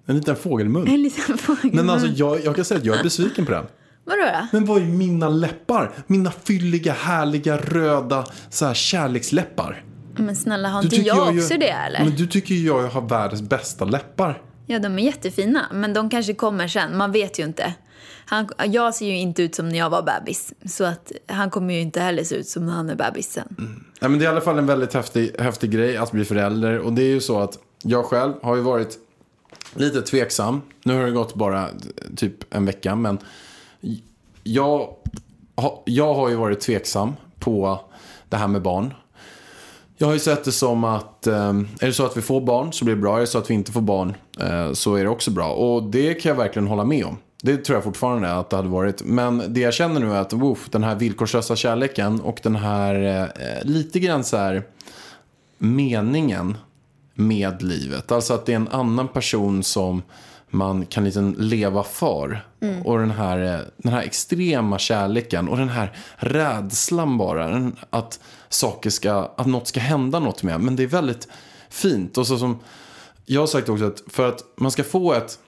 En 0.06 0.16
liten 0.16 0.36
fågelmun. 0.36 0.88
En 0.88 1.02
liten 1.02 1.38
fågelmun. 1.38 1.76
Men 1.76 1.90
alltså 1.90 2.08
jag, 2.08 2.44
jag 2.44 2.56
kan 2.56 2.64
säga 2.64 2.78
att 2.78 2.84
jag 2.86 2.98
är 2.98 3.02
besviken 3.02 3.46
på 3.46 3.52
den. 3.52 3.66
Vadå 4.04 4.22
då? 4.22 4.46
Men 4.52 4.64
vad 4.66 4.82
är 4.82 4.86
mina 4.86 5.28
läppar? 5.28 5.92
Mina 6.06 6.30
fylliga, 6.30 6.92
härliga, 6.92 7.56
röda 7.56 8.26
så 8.50 8.66
här, 8.66 8.74
kärleksläppar. 8.74 9.84
Men 10.16 10.36
snälla, 10.36 10.68
har 10.68 10.82
inte 10.82 10.96
jag 10.96 11.34
ju- 11.34 11.40
också 11.42 11.56
det 11.58 11.68
eller? 11.68 12.04
Men 12.04 12.16
du 12.16 12.26
tycker 12.26 12.54
ju 12.54 12.66
jag 12.66 12.88
har 12.88 13.00
världens 13.08 13.42
bästa 13.42 13.84
läppar. 13.84 14.42
Ja, 14.66 14.78
de 14.78 14.98
är 14.98 15.02
jättefina, 15.02 15.66
men 15.72 15.92
de 15.92 16.10
kanske 16.10 16.34
kommer 16.34 16.68
sen. 16.68 16.96
Man 16.96 17.12
vet 17.12 17.38
ju 17.38 17.44
inte. 17.44 17.74
Han, 18.30 18.48
jag 18.66 18.94
ser 18.94 19.06
ju 19.06 19.16
inte 19.16 19.42
ut 19.42 19.54
som 19.54 19.68
när 19.68 19.78
jag 19.78 19.90
var 19.90 20.02
bebis, 20.02 20.54
så 20.66 20.84
att 20.84 21.12
han 21.26 21.50
kommer 21.50 21.74
ju 21.74 21.80
inte 21.80 22.00
heller 22.00 22.24
se 22.24 22.34
ut 22.34 22.48
som 22.48 22.66
när 22.66 22.72
han 22.72 22.90
är 22.90 22.94
bebis 22.94 23.32
sen. 23.32 23.54
Mm. 23.58 23.84
Nej, 24.00 24.10
men 24.10 24.18
det 24.18 24.24
är 24.24 24.26
i 24.26 24.30
alla 24.30 24.40
fall 24.40 24.58
en 24.58 24.66
väldigt 24.66 24.94
häftig, 24.94 25.34
häftig 25.38 25.70
grej 25.70 25.96
att 25.96 26.12
bli 26.12 26.24
förälder. 26.24 26.78
Och 26.78 26.92
det 26.92 27.02
är 27.02 27.06
ju 27.08 27.20
så 27.20 27.38
att 27.40 27.58
jag 27.82 28.04
själv 28.04 28.32
har 28.42 28.56
ju 28.56 28.62
varit 28.62 28.98
lite 29.74 30.02
tveksam. 30.02 30.60
Nu 30.84 30.94
har 30.96 31.02
det 31.04 31.10
gått 31.10 31.34
bara 31.34 31.68
typ 32.16 32.54
en 32.54 32.66
vecka. 32.66 32.94
Men 32.96 33.18
jag, 34.42 34.88
har- 35.54 35.82
jag 35.84 36.14
har 36.14 36.28
ju 36.28 36.34
varit 36.34 36.60
tveksam 36.60 37.12
på 37.38 37.80
det 38.28 38.36
här 38.36 38.48
med 38.48 38.62
barn. 38.62 38.94
Jag 39.96 40.06
har 40.06 40.14
ju 40.14 40.20
sett 40.20 40.44
det 40.44 40.52
som 40.52 40.84
att 40.84 41.26
eh, 41.26 41.48
är 41.80 41.86
det 41.86 41.92
så 41.92 42.06
att 42.06 42.16
vi 42.16 42.22
får 42.22 42.40
barn 42.40 42.72
så 42.72 42.84
blir 42.84 42.94
det 42.94 43.00
bra. 43.00 43.16
Är 43.16 43.20
det 43.20 43.26
så 43.26 43.38
att 43.38 43.50
vi 43.50 43.54
inte 43.54 43.72
får 43.72 43.80
barn 43.80 44.14
eh, 44.40 44.72
så 44.72 44.94
är 44.94 45.04
det 45.04 45.10
också 45.10 45.30
bra. 45.30 45.50
Och 45.52 45.82
det 45.82 46.14
kan 46.14 46.30
jag 46.30 46.36
verkligen 46.36 46.68
hålla 46.68 46.84
med 46.84 47.04
om. 47.04 47.16
Det 47.42 47.56
tror 47.56 47.76
jag 47.76 47.84
fortfarande 47.84 48.32
att 48.32 48.50
det 48.50 48.56
hade 48.56 48.68
varit. 48.68 49.02
Men 49.04 49.42
det 49.48 49.60
jag 49.60 49.74
känner 49.74 50.00
nu 50.00 50.12
är 50.12 50.20
att 50.20 50.32
woof, 50.32 50.68
den 50.70 50.84
här 50.84 50.94
villkorslösa 50.94 51.56
kärleken 51.56 52.20
och 52.20 52.40
den 52.42 52.56
här 52.56 52.94
eh, 53.38 53.64
lite 53.64 54.00
grann 54.00 54.24
så 54.24 54.36
här 54.36 54.62
meningen 55.58 56.56
med 57.14 57.62
livet. 57.62 58.12
Alltså 58.12 58.34
att 58.34 58.46
det 58.46 58.52
är 58.52 58.56
en 58.56 58.68
annan 58.68 59.08
person 59.08 59.62
som 59.62 60.02
man 60.50 60.86
kan 60.86 61.04
liksom 61.04 61.34
leva 61.38 61.82
för. 61.82 62.44
Och 62.84 62.98
den 62.98 63.10
här, 63.10 63.54
eh, 63.54 63.60
den 63.76 63.92
här 63.92 64.02
extrema 64.02 64.78
kärleken 64.78 65.48
och 65.48 65.56
den 65.56 65.68
här 65.68 65.96
rädslan 66.16 67.18
bara. 67.18 67.72
Att, 67.90 68.20
saker 68.48 68.90
ska, 68.90 69.32
att 69.36 69.46
något 69.46 69.68
ska 69.68 69.80
hända 69.80 70.20
något 70.20 70.42
med. 70.42 70.60
Men 70.60 70.76
det 70.76 70.82
är 70.82 70.86
väldigt 70.86 71.28
fint. 71.70 72.18
Och 72.18 72.26
så 72.26 72.38
som 72.38 72.58
jag 73.24 73.40
har 73.40 73.46
sagt 73.46 73.68
också 73.68 73.84
att 73.84 74.02
för 74.06 74.28
att 74.28 74.44
man 74.56 74.70
ska 74.70 74.84
få 74.84 75.12
ett 75.12 75.38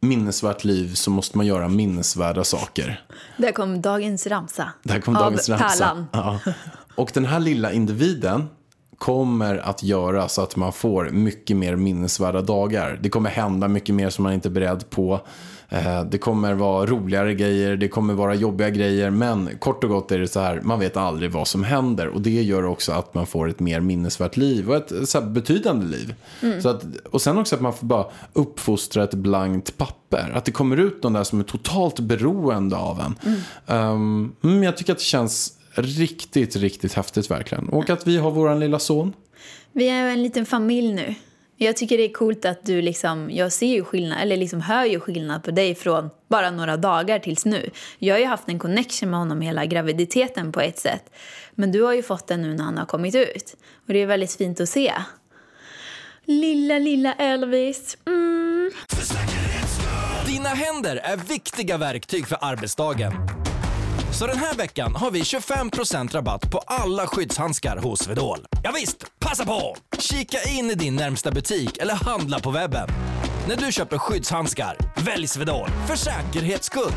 minnesvärt 0.00 0.64
liv 0.64 0.94
så 0.94 1.10
måste 1.10 1.36
man 1.36 1.46
göra 1.46 1.68
minnesvärda 1.68 2.44
saker. 2.44 3.04
Där 3.36 3.52
kom 3.52 3.82
dagens 3.82 4.26
ramsa. 4.26 4.72
Där 4.82 5.00
kom 5.00 5.16
av 5.16 5.22
dagens 5.22 5.48
ramsa. 5.48 6.06
Ja. 6.12 6.40
Och 6.94 7.10
den 7.14 7.24
här 7.24 7.40
lilla 7.40 7.72
individen 7.72 8.48
kommer 8.98 9.56
att 9.56 9.82
göra 9.82 10.28
så 10.28 10.42
att 10.42 10.56
man 10.56 10.72
får 10.72 11.10
mycket 11.10 11.56
mer 11.56 11.76
minnesvärda 11.76 12.42
dagar. 12.42 12.98
Det 13.02 13.08
kommer 13.08 13.30
hända 13.30 13.68
mycket 13.68 13.94
mer 13.94 14.10
som 14.10 14.22
man 14.22 14.32
inte 14.32 14.48
är 14.48 14.50
beredd 14.50 14.90
på. 14.90 15.20
Eh, 15.72 16.04
Det 16.04 16.18
kommer 16.18 16.54
vara 16.54 16.86
roligare 16.86 17.34
grejer, 17.34 17.76
det 17.76 17.88
kommer 17.88 18.14
vara 18.14 18.34
jobbiga 18.34 18.70
grejer. 18.70 19.10
Men 19.10 19.50
kort 19.58 19.84
och 19.84 19.90
gott 19.90 20.12
är 20.12 20.18
det 20.18 20.28
så 20.28 20.40
här, 20.40 20.60
man 20.62 20.80
vet 20.80 20.96
aldrig 20.96 21.30
vad 21.30 21.48
som 21.48 21.64
händer. 21.64 22.08
Och 22.08 22.20
det 22.20 22.42
gör 22.42 22.64
också 22.64 22.92
att 22.92 23.14
man 23.14 23.26
får 23.26 23.48
ett 23.48 23.60
mer 23.60 23.80
minnesvärt 23.80 24.36
liv 24.36 24.70
och 24.70 24.76
ett 24.76 25.08
så 25.08 25.20
betydande 25.20 25.86
liv. 25.86 26.14
Så 26.62 26.68
att, 26.68 26.84
och 27.10 27.22
sen 27.22 27.38
också 27.38 27.54
att 27.54 27.60
man 27.60 27.72
får 27.72 27.86
bara 27.86 28.06
uppfostra 28.32 29.04
ett 29.04 29.14
blankt 29.14 29.76
papper. 29.78 30.32
Att 30.34 30.44
det 30.44 30.52
kommer 30.52 30.76
ut 30.76 31.02
någon 31.02 31.12
där 31.12 31.24
som 31.24 31.40
är 31.40 31.44
totalt 31.44 32.00
beroende 32.00 32.76
av 32.76 33.00
en. 33.00 33.36
Um, 33.76 34.36
mm, 34.44 34.62
jag 34.62 34.76
tycker 34.76 34.92
att 34.92 34.98
det 34.98 35.04
känns 35.04 35.52
riktigt, 35.74 36.56
riktigt 36.56 36.92
häftigt 36.92 37.30
verkligen. 37.30 37.68
Och 37.68 37.90
att 37.90 38.06
vi 38.06 38.16
har 38.16 38.30
våran 38.30 38.60
lilla 38.60 38.78
son. 38.78 39.12
Vi 39.72 39.88
är 39.88 40.08
en 40.08 40.22
liten 40.22 40.46
familj 40.46 40.92
nu. 40.92 41.14
Jag 41.62 41.76
tycker 41.76 41.98
det 41.98 42.04
är 42.04 42.12
coolt 42.12 42.44
att 42.44 42.66
du 42.66 42.82
liksom, 42.82 43.30
jag 43.30 43.52
ser 43.52 43.66
ju 43.66 43.84
skillnad, 43.84 44.18
eller 44.22 44.36
liksom 44.36 44.60
hör 44.60 44.84
ju 44.84 45.00
skillnad 45.00 45.44
på 45.44 45.50
dig 45.50 45.74
från 45.74 46.10
bara 46.28 46.50
några 46.50 46.76
dagar 46.76 47.18
tills 47.18 47.44
nu. 47.44 47.70
Jag 47.98 48.14
har 48.14 48.20
ju 48.20 48.26
haft 48.26 48.48
en 48.48 48.58
connection 48.58 49.10
med 49.10 49.18
honom 49.18 49.40
hela 49.40 49.66
graviditeten 49.66 50.52
på 50.52 50.60
ett 50.60 50.78
sätt. 50.78 51.12
Men 51.54 51.72
du 51.72 51.82
har 51.82 51.92
ju 51.92 52.02
fått 52.02 52.26
den 52.26 52.42
nu 52.42 52.54
när 52.54 52.64
han 52.64 52.78
har 52.78 52.86
kommit 52.86 53.14
ut. 53.14 53.56
Och 53.86 53.92
det 53.92 53.98
är 53.98 54.06
väldigt 54.06 54.36
fint 54.36 54.60
att 54.60 54.68
se. 54.68 54.92
Lilla, 56.24 56.78
lilla 56.78 57.12
Elvis. 57.14 57.96
Mm. 58.06 58.70
Dina 60.26 60.48
händer 60.48 60.96
är 60.96 61.16
viktiga 61.16 61.78
verktyg 61.78 62.26
för 62.26 62.38
arbetsdagen. 62.40 63.12
Så 64.12 64.26
den 64.26 64.38
här 64.38 64.54
veckan 64.54 64.94
har 64.94 65.10
vi 65.10 65.20
25% 65.20 66.12
rabatt 66.12 66.50
på 66.50 66.58
alla 66.58 67.06
skyddshandskar 67.06 67.76
hos 67.76 68.00
Swedol. 68.00 68.38
Ja 68.62 68.72
visst, 68.74 69.06
passa 69.18 69.44
på! 69.44 69.76
Kika 69.98 70.38
in 70.42 70.70
i 70.70 70.74
din 70.74 70.96
närmsta 70.96 71.30
butik 71.30 71.78
eller 71.78 71.94
handla 71.94 72.40
på 72.40 72.50
webben. 72.50 72.88
När 73.48 73.56
du 73.56 73.72
köper 73.72 73.98
skyddshandskar, 73.98 74.76
välj 75.04 75.28
Swedol 75.28 75.68
för 75.88 75.96
säkerhets 75.96 76.66
skull. 76.66 76.92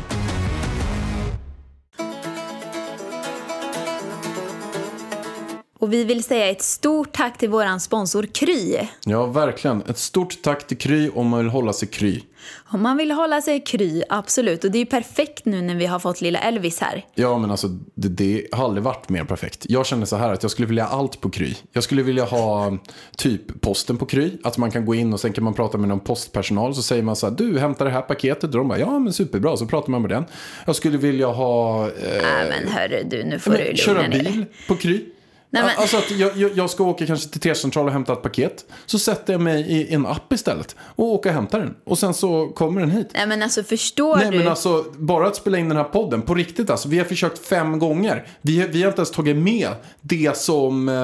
Och 5.84 5.92
vi 5.92 6.04
vill 6.04 6.24
säga 6.24 6.50
ett 6.50 6.62
stort 6.62 7.12
tack 7.12 7.38
till 7.38 7.48
våran 7.48 7.80
sponsor 7.80 8.26
Kry. 8.32 8.78
Ja, 9.04 9.26
verkligen. 9.26 9.82
Ett 9.88 9.98
stort 9.98 10.42
tack 10.42 10.66
till 10.66 10.78
Kry 10.78 11.10
om 11.14 11.28
man 11.28 11.40
vill 11.40 11.48
hålla 11.48 11.72
sig 11.72 11.88
kry. 11.88 12.20
Om 12.64 12.82
man 12.82 12.96
vill 12.96 13.10
hålla 13.10 13.42
sig 13.42 13.60
kry, 13.60 14.02
absolut. 14.08 14.64
Och 14.64 14.70
det 14.70 14.78
är 14.78 14.80
ju 14.80 14.86
perfekt 14.86 15.44
nu 15.44 15.62
när 15.62 15.74
vi 15.74 15.86
har 15.86 15.98
fått 15.98 16.20
lilla 16.20 16.38
Elvis 16.38 16.80
här. 16.80 17.04
Ja, 17.14 17.38
men 17.38 17.50
alltså 17.50 17.68
det, 17.94 18.08
det 18.08 18.46
har 18.52 18.64
aldrig 18.64 18.84
varit 18.84 19.08
mer 19.08 19.24
perfekt. 19.24 19.66
Jag 19.68 19.86
känner 19.86 20.06
så 20.06 20.16
här 20.16 20.32
att 20.32 20.42
jag 20.42 20.50
skulle 20.50 20.68
vilja 20.68 20.84
ha 20.84 20.98
allt 20.98 21.20
på 21.20 21.30
Kry. 21.30 21.54
Jag 21.72 21.84
skulle 21.84 22.02
vilja 22.02 22.24
ha 22.24 22.78
typ 23.16 23.60
posten 23.60 23.96
på 23.96 24.06
Kry. 24.06 24.30
Att 24.44 24.58
man 24.58 24.70
kan 24.70 24.84
gå 24.86 24.94
in 24.94 25.12
och 25.12 25.20
sen 25.20 25.32
kan 25.32 25.44
man 25.44 25.54
prata 25.54 25.78
med 25.78 25.88
någon 25.88 26.00
postpersonal. 26.00 26.74
Så 26.74 26.82
säger 26.82 27.02
man 27.02 27.16
så 27.16 27.28
här, 27.28 27.34
du 27.34 27.58
hämtar 27.58 27.84
det 27.84 27.90
här 27.90 28.02
paketet. 28.02 28.44
Och 28.44 28.50
de 28.50 28.68
bara, 28.68 28.78
ja 28.78 28.98
men 28.98 29.12
superbra. 29.12 29.56
Så 29.56 29.66
pratar 29.66 29.90
man 29.90 30.02
med 30.02 30.10
den. 30.10 30.24
Jag 30.66 30.76
skulle 30.76 30.98
vilja 30.98 31.26
ha... 31.26 31.86
Eh, 31.86 31.92
Nej 32.22 32.46
men 32.60 32.72
hörru 32.72 33.02
du, 33.10 33.24
nu 33.24 33.38
får 33.38 33.50
men, 33.50 33.60
du 33.60 33.64
lugna 33.64 33.76
köra 33.76 34.02
ner 34.02 34.08
bil 34.08 34.24
dig. 34.24 34.46
på 34.68 34.76
Kry. 34.76 35.04
Nej, 35.54 35.62
men- 35.62 35.72
Alltså 35.76 35.96
att 35.96 36.10
jag, 36.10 36.50
jag, 36.56 36.70
ska 36.70 36.84
åka 36.84 37.06
kanske 37.06 37.28
till 37.30 37.40
T-central 37.40 37.86
och 37.86 37.92
hämta 37.92 38.12
ett 38.12 38.22
paket. 38.22 38.64
Så 38.86 38.98
sätter 38.98 39.32
jag 39.32 39.40
mig 39.42 39.60
i 39.72 39.94
en 39.94 40.06
app 40.06 40.32
istället. 40.32 40.76
Och 40.80 41.04
åker 41.04 41.30
och 41.30 41.34
hämtar 41.34 41.58
den. 41.60 41.74
Och 41.84 41.98
sen 41.98 42.14
så 42.14 42.48
kommer 42.48 42.80
den 42.80 42.90
hit. 42.90 43.08
Nej 43.14 43.26
men 43.26 43.42
alltså 43.42 43.62
förstår 43.62 44.16
Nej 44.16 44.30
du? 44.30 44.38
men 44.38 44.48
alltså, 44.48 44.84
bara 44.96 45.26
att 45.26 45.36
spela 45.36 45.58
in 45.58 45.68
den 45.68 45.76
här 45.78 45.84
podden, 45.84 46.22
på 46.22 46.34
riktigt 46.34 46.70
alltså. 46.70 46.88
Vi 46.88 46.98
har 46.98 47.04
försökt 47.04 47.46
fem 47.46 47.78
gånger. 47.78 48.26
Vi, 48.40 48.66
vi 48.66 48.82
har 48.82 48.88
inte 48.88 49.00
ens 49.00 49.10
tagit 49.10 49.36
med 49.36 49.68
det 50.00 50.36
som, 50.36 50.88
eh, 50.88 50.94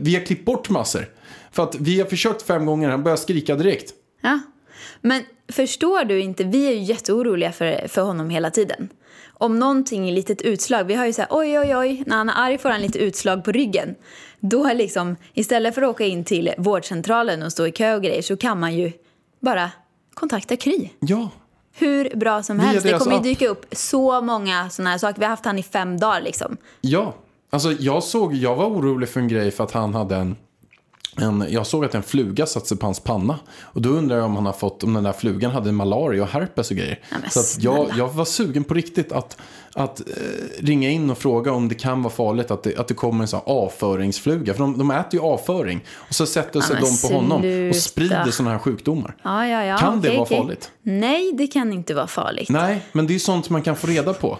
vi 0.00 0.14
har 0.14 0.26
klippt 0.26 0.44
bort 0.44 0.68
massor. 0.68 1.08
För 1.52 1.62
att 1.62 1.74
vi 1.74 1.98
har 2.00 2.06
försökt 2.06 2.42
fem 2.42 2.66
gånger, 2.66 2.88
han 2.88 3.02
börjar 3.02 3.16
skrika 3.16 3.54
direkt. 3.54 3.90
Ja. 4.22 4.40
Men 5.00 5.22
förstår 5.48 6.04
du 6.04 6.20
inte, 6.20 6.44
vi 6.44 6.66
är 6.66 6.72
ju 6.72 6.82
jätteoroliga 6.82 7.52
för, 7.52 7.88
för 7.88 8.02
honom 8.02 8.30
hela 8.30 8.50
tiden. 8.50 8.88
Om 9.34 9.58
någonting 9.58 10.08
är 10.08 10.12
litet 10.12 10.42
utslag, 10.42 10.84
vi 10.84 10.94
har 10.94 11.06
ju 11.06 11.12
så 11.12 11.20
här 11.20 11.28
oj 11.30 11.58
oj 11.58 11.76
oj, 11.76 12.02
när 12.06 12.16
han 12.16 12.28
är 12.28 12.34
arg 12.36 12.58
får 12.58 12.68
han 12.68 12.80
lite 12.80 12.98
utslag 12.98 13.44
på 13.44 13.52
ryggen. 13.52 13.94
Då 14.40 14.64
är 14.66 14.74
liksom, 14.74 15.16
istället 15.34 15.74
för 15.74 15.82
att 15.82 15.88
åka 15.88 16.04
in 16.04 16.24
till 16.24 16.52
vårdcentralen 16.58 17.42
och 17.42 17.52
stå 17.52 17.66
i 17.66 17.72
kö 17.72 17.94
och 17.94 18.02
grejer 18.02 18.22
så 18.22 18.36
kan 18.36 18.60
man 18.60 18.74
ju 18.74 18.92
bara 19.40 19.70
kontakta 20.14 20.56
Kry. 20.56 20.88
Ja, 21.00 21.30
Hur 21.74 22.16
bra 22.16 22.42
som 22.42 22.60
helst. 22.60 22.86
Det 22.86 22.98
kommer 22.98 23.16
ju 23.16 23.22
dyka 23.22 23.48
upp 23.48 23.66
så 23.72 24.20
många 24.20 24.70
sådana 24.70 24.90
här 24.90 24.98
saker. 24.98 25.18
Vi 25.18 25.24
har 25.24 25.30
haft 25.30 25.44
han 25.44 25.58
i 25.58 25.62
fem 25.62 26.00
dagar 26.00 26.20
liksom. 26.20 26.56
ja. 26.80 27.14
Alltså 27.50 27.72
jag 27.72 28.02
såg, 28.02 28.34
jag 28.34 28.56
var 28.56 28.66
orolig 28.66 29.08
för 29.08 29.20
en 29.20 29.28
grej 29.28 29.50
för 29.50 29.64
att 29.64 29.72
han 29.72 29.94
hade 29.94 30.16
en 30.16 30.36
en, 31.16 31.44
jag 31.48 31.66
såg 31.66 31.84
att 31.84 31.94
en 31.94 32.02
fluga 32.02 32.46
satte 32.46 32.68
sig 32.68 32.76
på 32.76 32.86
hans 32.86 33.00
panna. 33.00 33.38
Och 33.60 33.82
då 33.82 33.88
undrar 33.88 34.16
jag 34.16 34.24
om 34.24 34.36
han 34.36 34.46
har 34.46 34.52
fått, 34.52 34.84
om 34.84 34.94
den 34.94 35.04
där 35.04 35.12
flugan 35.12 35.50
hade 35.50 35.72
malaria 35.72 36.22
och 36.22 36.28
herpes 36.28 36.70
och 36.70 36.76
grejer. 36.76 37.00
Ja, 37.10 37.30
så 37.30 37.60
jag, 37.60 37.90
jag 37.96 38.08
var 38.08 38.24
sugen 38.24 38.64
på 38.64 38.74
riktigt 38.74 39.12
att, 39.12 39.36
att 39.74 40.00
eh, 40.00 40.06
ringa 40.58 40.90
in 40.90 41.10
och 41.10 41.18
fråga 41.18 41.52
om 41.52 41.68
det 41.68 41.74
kan 41.74 42.02
vara 42.02 42.14
farligt 42.14 42.50
att 42.50 42.62
det, 42.62 42.76
att 42.76 42.88
det 42.88 42.94
kommer 42.94 43.24
en 43.24 43.28
sån 43.28 43.40
avföringsfluga. 43.46 44.54
För 44.54 44.60
de, 44.60 44.78
de 44.78 44.90
äter 44.90 45.14
ju 45.14 45.20
avföring. 45.20 45.84
Och 45.94 46.14
så 46.14 46.26
sätter 46.26 46.60
sig 46.60 46.76
men 46.76 46.84
de 46.84 47.08
på 47.08 47.14
honom 47.14 47.36
och 47.36 47.76
sluta. 47.76 47.80
sprider 47.80 48.30
såna 48.30 48.50
här 48.50 48.58
sjukdomar. 48.58 49.16
Ja, 49.22 49.46
ja, 49.46 49.64
ja. 49.64 49.78
Kan 49.78 50.00
det 50.00 50.08
okej, 50.08 50.16
vara 50.16 50.22
okej. 50.22 50.38
farligt? 50.38 50.70
Nej, 50.82 51.32
det 51.32 51.46
kan 51.46 51.72
inte 51.72 51.94
vara 51.94 52.06
farligt. 52.06 52.50
Nej, 52.50 52.84
men 52.92 53.06
det 53.06 53.14
är 53.14 53.18
sånt 53.18 53.50
man 53.50 53.62
kan 53.62 53.76
få 53.76 53.86
reda 53.86 54.14
på. 54.14 54.38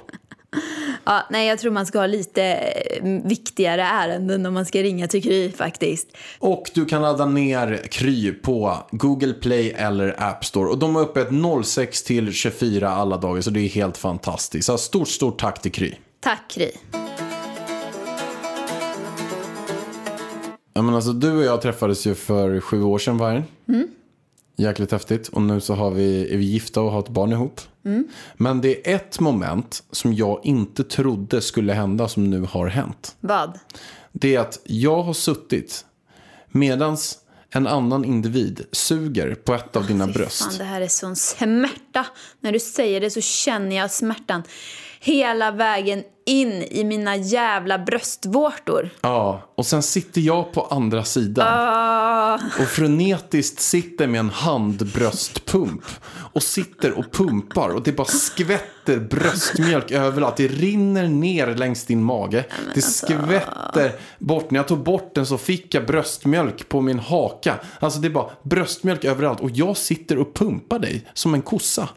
Ja, 1.04 1.26
nej, 1.30 1.48
jag 1.48 1.58
tror 1.58 1.72
man 1.72 1.86
ska 1.86 1.98
ha 1.98 2.06
lite 2.06 2.42
eh, 2.42 3.04
viktigare 3.24 3.82
ärenden 3.82 4.46
om 4.46 4.54
man 4.54 4.66
ska 4.66 4.82
ringa 4.82 5.08
till 5.08 5.22
Kry 5.22 5.52
faktiskt. 5.52 6.16
Och 6.38 6.70
du 6.74 6.84
kan 6.84 7.02
ladda 7.02 7.26
ner 7.26 7.76
Kry 7.90 8.32
på 8.32 8.76
Google 8.90 9.32
Play 9.32 9.70
eller 9.70 10.22
App 10.22 10.44
Store. 10.44 10.68
Och 10.68 10.78
de 10.78 10.96
är 10.96 11.00
öppet 11.00 11.28
06 11.64 12.02
till 12.02 12.32
24 12.32 12.90
alla 12.90 13.16
dagar, 13.16 13.40
så 13.40 13.50
det 13.50 13.60
är 13.60 13.68
helt 13.68 13.96
fantastiskt. 13.96 14.66
Så 14.66 14.78
stort, 14.78 15.08
stort 15.08 15.40
tack 15.40 15.62
till 15.62 15.72
Kry. 15.72 15.94
Tack 16.20 16.50
Kry. 16.50 16.70
Ja, 20.74 20.82
men 20.82 20.94
alltså, 20.94 21.12
du 21.12 21.36
och 21.36 21.44
jag 21.44 21.62
träffades 21.62 22.06
ju 22.06 22.14
för 22.14 22.60
sju 22.60 22.82
år 22.82 22.98
sedan, 22.98 23.18
Vargen. 23.18 23.44
Mm. 23.68 23.88
Jäkligt 24.56 24.92
häftigt. 24.92 25.28
Och 25.28 25.42
nu 25.42 25.60
så 25.60 25.74
har 25.74 25.90
vi, 25.90 26.34
är 26.34 26.36
vi 26.36 26.44
gifta 26.44 26.80
och 26.80 26.92
har 26.92 27.00
ett 27.00 27.08
barn 27.08 27.32
ihop. 27.32 27.60
Mm. 27.84 28.08
Men 28.34 28.60
det 28.60 28.90
är 28.90 28.94
ett 28.94 29.20
moment 29.20 29.82
som 29.90 30.14
jag 30.14 30.40
inte 30.44 30.84
trodde 30.84 31.40
skulle 31.40 31.72
hända 31.72 32.08
som 32.08 32.30
nu 32.30 32.40
har 32.40 32.66
hänt. 32.66 33.16
Vad? 33.20 33.58
Det 34.12 34.34
är 34.34 34.40
att 34.40 34.60
jag 34.64 35.02
har 35.02 35.12
suttit 35.12 35.84
medans 36.48 37.18
en 37.50 37.66
annan 37.66 38.04
individ 38.04 38.66
suger 38.72 39.34
på 39.34 39.54
ett 39.54 39.76
av 39.76 39.86
dina 39.86 40.06
Fy 40.06 40.12
bröst. 40.12 40.42
Fan, 40.42 40.58
det 40.58 40.64
här 40.64 40.80
är 40.80 40.88
sån 40.88 41.16
smärta. 41.16 42.06
När 42.40 42.52
du 42.52 42.60
säger 42.60 43.00
det 43.00 43.10
så 43.10 43.20
känner 43.20 43.76
jag 43.76 43.90
smärtan 43.90 44.42
hela 45.02 45.50
vägen 45.50 46.02
in 46.26 46.52
i 46.52 46.84
mina 46.84 47.16
jävla 47.16 47.78
bröstvårtor. 47.78 48.90
Ja, 49.00 49.42
och 49.56 49.66
sen 49.66 49.82
sitter 49.82 50.20
jag 50.20 50.52
på 50.52 50.62
andra 50.62 51.04
sidan. 51.04 51.46
Ah, 51.50 52.34
Och 52.60 52.68
frenetiskt 52.68 53.60
sitter 53.60 54.06
med 54.06 54.18
en 54.20 54.30
handbröstpump. 54.30 55.84
Och 56.32 56.42
sitter 56.42 56.92
och 56.98 57.12
pumpar. 57.12 57.68
Och 57.68 57.82
det 57.82 57.92
bara 57.92 58.04
skvätter 58.06 58.98
bröstmjölk 59.00 59.90
överallt. 59.90 60.36
Det 60.36 60.48
rinner 60.48 61.08
ner 61.08 61.46
längs 61.46 61.86
din 61.86 62.02
mage. 62.02 62.44
Det 62.74 62.82
skvätter 62.82 63.92
bort. 64.18 64.50
När 64.50 64.58
jag 64.58 64.68
tog 64.68 64.82
bort 64.82 65.14
den 65.14 65.26
så 65.26 65.38
fick 65.38 65.74
jag 65.74 65.86
bröstmjölk 65.86 66.68
på 66.68 66.80
min 66.80 66.98
haka. 66.98 67.54
Alltså 67.80 67.98
det 68.00 68.08
är 68.08 68.12
bara 68.12 68.30
bröstmjölk 68.42 69.04
överallt. 69.04 69.40
Och 69.40 69.50
jag 69.50 69.76
sitter 69.76 70.18
och 70.18 70.34
pumpar 70.34 70.78
dig 70.78 71.06
som 71.14 71.34
en 71.34 71.42
kossa. 71.42 71.88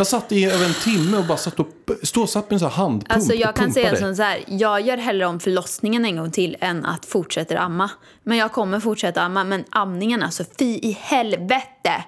Jag 0.00 0.06
satt 0.06 0.32
i 0.32 0.44
över 0.44 0.64
en 0.64 0.74
timme 0.74 1.16
och 1.16 1.24
bara 1.24 1.38
satt 1.38 1.60
och 1.60 1.68
ståsatt 2.02 2.50
med 2.50 2.52
en 2.52 2.60
sån 2.60 2.68
här 2.68 2.76
handpump 2.76 3.12
Alltså 3.12 3.34
jag 3.34 3.56
kan 3.56 3.72
säga 3.72 3.96
som 3.96 4.16
så 4.16 4.22
här, 4.22 4.44
jag 4.46 4.80
gör 4.80 4.96
hellre 4.96 5.26
om 5.26 5.40
förlossningen 5.40 6.04
en 6.04 6.16
gång 6.16 6.30
till 6.30 6.56
än 6.60 6.84
att 6.84 7.06
fortsätta 7.06 7.58
amma. 7.58 7.90
Men 8.22 8.38
jag 8.38 8.52
kommer 8.52 8.80
fortsätta 8.80 9.22
amma, 9.22 9.44
men 9.44 9.64
amningen 9.70 10.22
alltså, 10.22 10.44
fy 10.58 10.64
i 10.64 10.98
helvete 11.00 12.04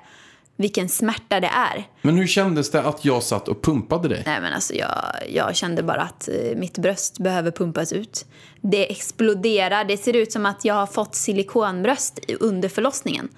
vilken 0.57 0.89
smärta 0.89 1.41
det 1.41 1.51
är. 1.55 1.89
Men 2.03 2.17
hur 2.17 2.27
kändes 2.27 2.71
det 2.71 2.83
att 2.83 3.05
jag 3.05 3.23
satt 3.23 3.49
och 3.49 3.63
pumpade 3.63 4.09
dig? 4.09 4.23
Nej 4.27 4.41
men 4.41 4.53
alltså 4.53 4.75
jag, 4.75 4.95
jag 5.29 5.57
kände 5.57 5.83
bara 5.83 6.03
att 6.03 6.29
eh, 6.29 6.57
mitt 6.57 6.79
bröst 6.79 7.19
behöver 7.19 7.51
pumpas 7.51 7.93
ut. 7.93 8.27
Det 8.61 8.91
exploderar, 8.91 9.85
det 9.85 9.97
ser 9.97 10.17
ut 10.17 10.33
som 10.33 10.47
att 10.47 10.65
jag 10.65 10.75
har 10.75 10.87
fått 10.87 11.15
silikonbröst 11.15 12.21
under 12.41 12.69
förlossningen. 12.69 13.29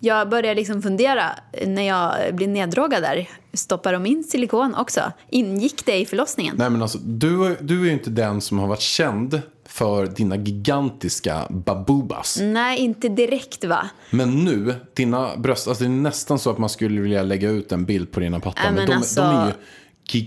Jag 0.00 0.28
började 0.28 0.54
liksom 0.54 0.82
fundera 0.82 1.30
när 1.66 1.82
jag 1.82 2.34
blev 2.34 2.48
neddrogad 2.48 3.02
där, 3.02 3.28
stoppar 3.52 3.92
de 3.92 4.06
in 4.06 4.24
silikon 4.24 4.74
också? 4.74 5.12
Ingick 5.30 5.86
det 5.86 5.96
i 6.00 6.06
förlossningen? 6.06 6.56
Nej 6.58 6.70
men 6.70 6.82
alltså, 6.82 6.98
du, 6.98 7.56
du 7.60 7.80
är 7.80 7.84
ju 7.84 7.92
inte 7.92 8.10
den 8.10 8.40
som 8.40 8.58
har 8.58 8.66
varit 8.66 8.80
känd 8.80 9.42
för 9.68 10.06
dina 10.06 10.36
gigantiska 10.36 11.46
babubas. 11.50 12.38
Nej, 12.40 12.78
inte 12.78 13.08
direkt 13.08 13.64
va? 13.64 13.88
Men 14.10 14.44
nu, 14.44 14.74
dina 14.94 15.36
bröst, 15.36 15.68
alltså 15.68 15.84
det 15.84 15.88
är 15.88 15.90
nästan 15.90 16.38
så 16.38 16.50
att 16.50 16.58
man 16.58 16.68
skulle 16.68 17.00
vilja 17.00 17.22
lägga 17.22 17.50
ut 17.50 17.72
en 17.72 17.84
bild 17.84 18.12
på 18.12 18.20
dina 18.20 18.40
pattar. 18.40 18.62
Nej, 18.62 18.72
men 18.72 18.80
men 18.80 18.86
de, 18.86 18.96
alltså, 18.96 19.20
de 19.20 19.34
är 19.36 19.46
ju 19.46 19.52
Det 20.12 20.18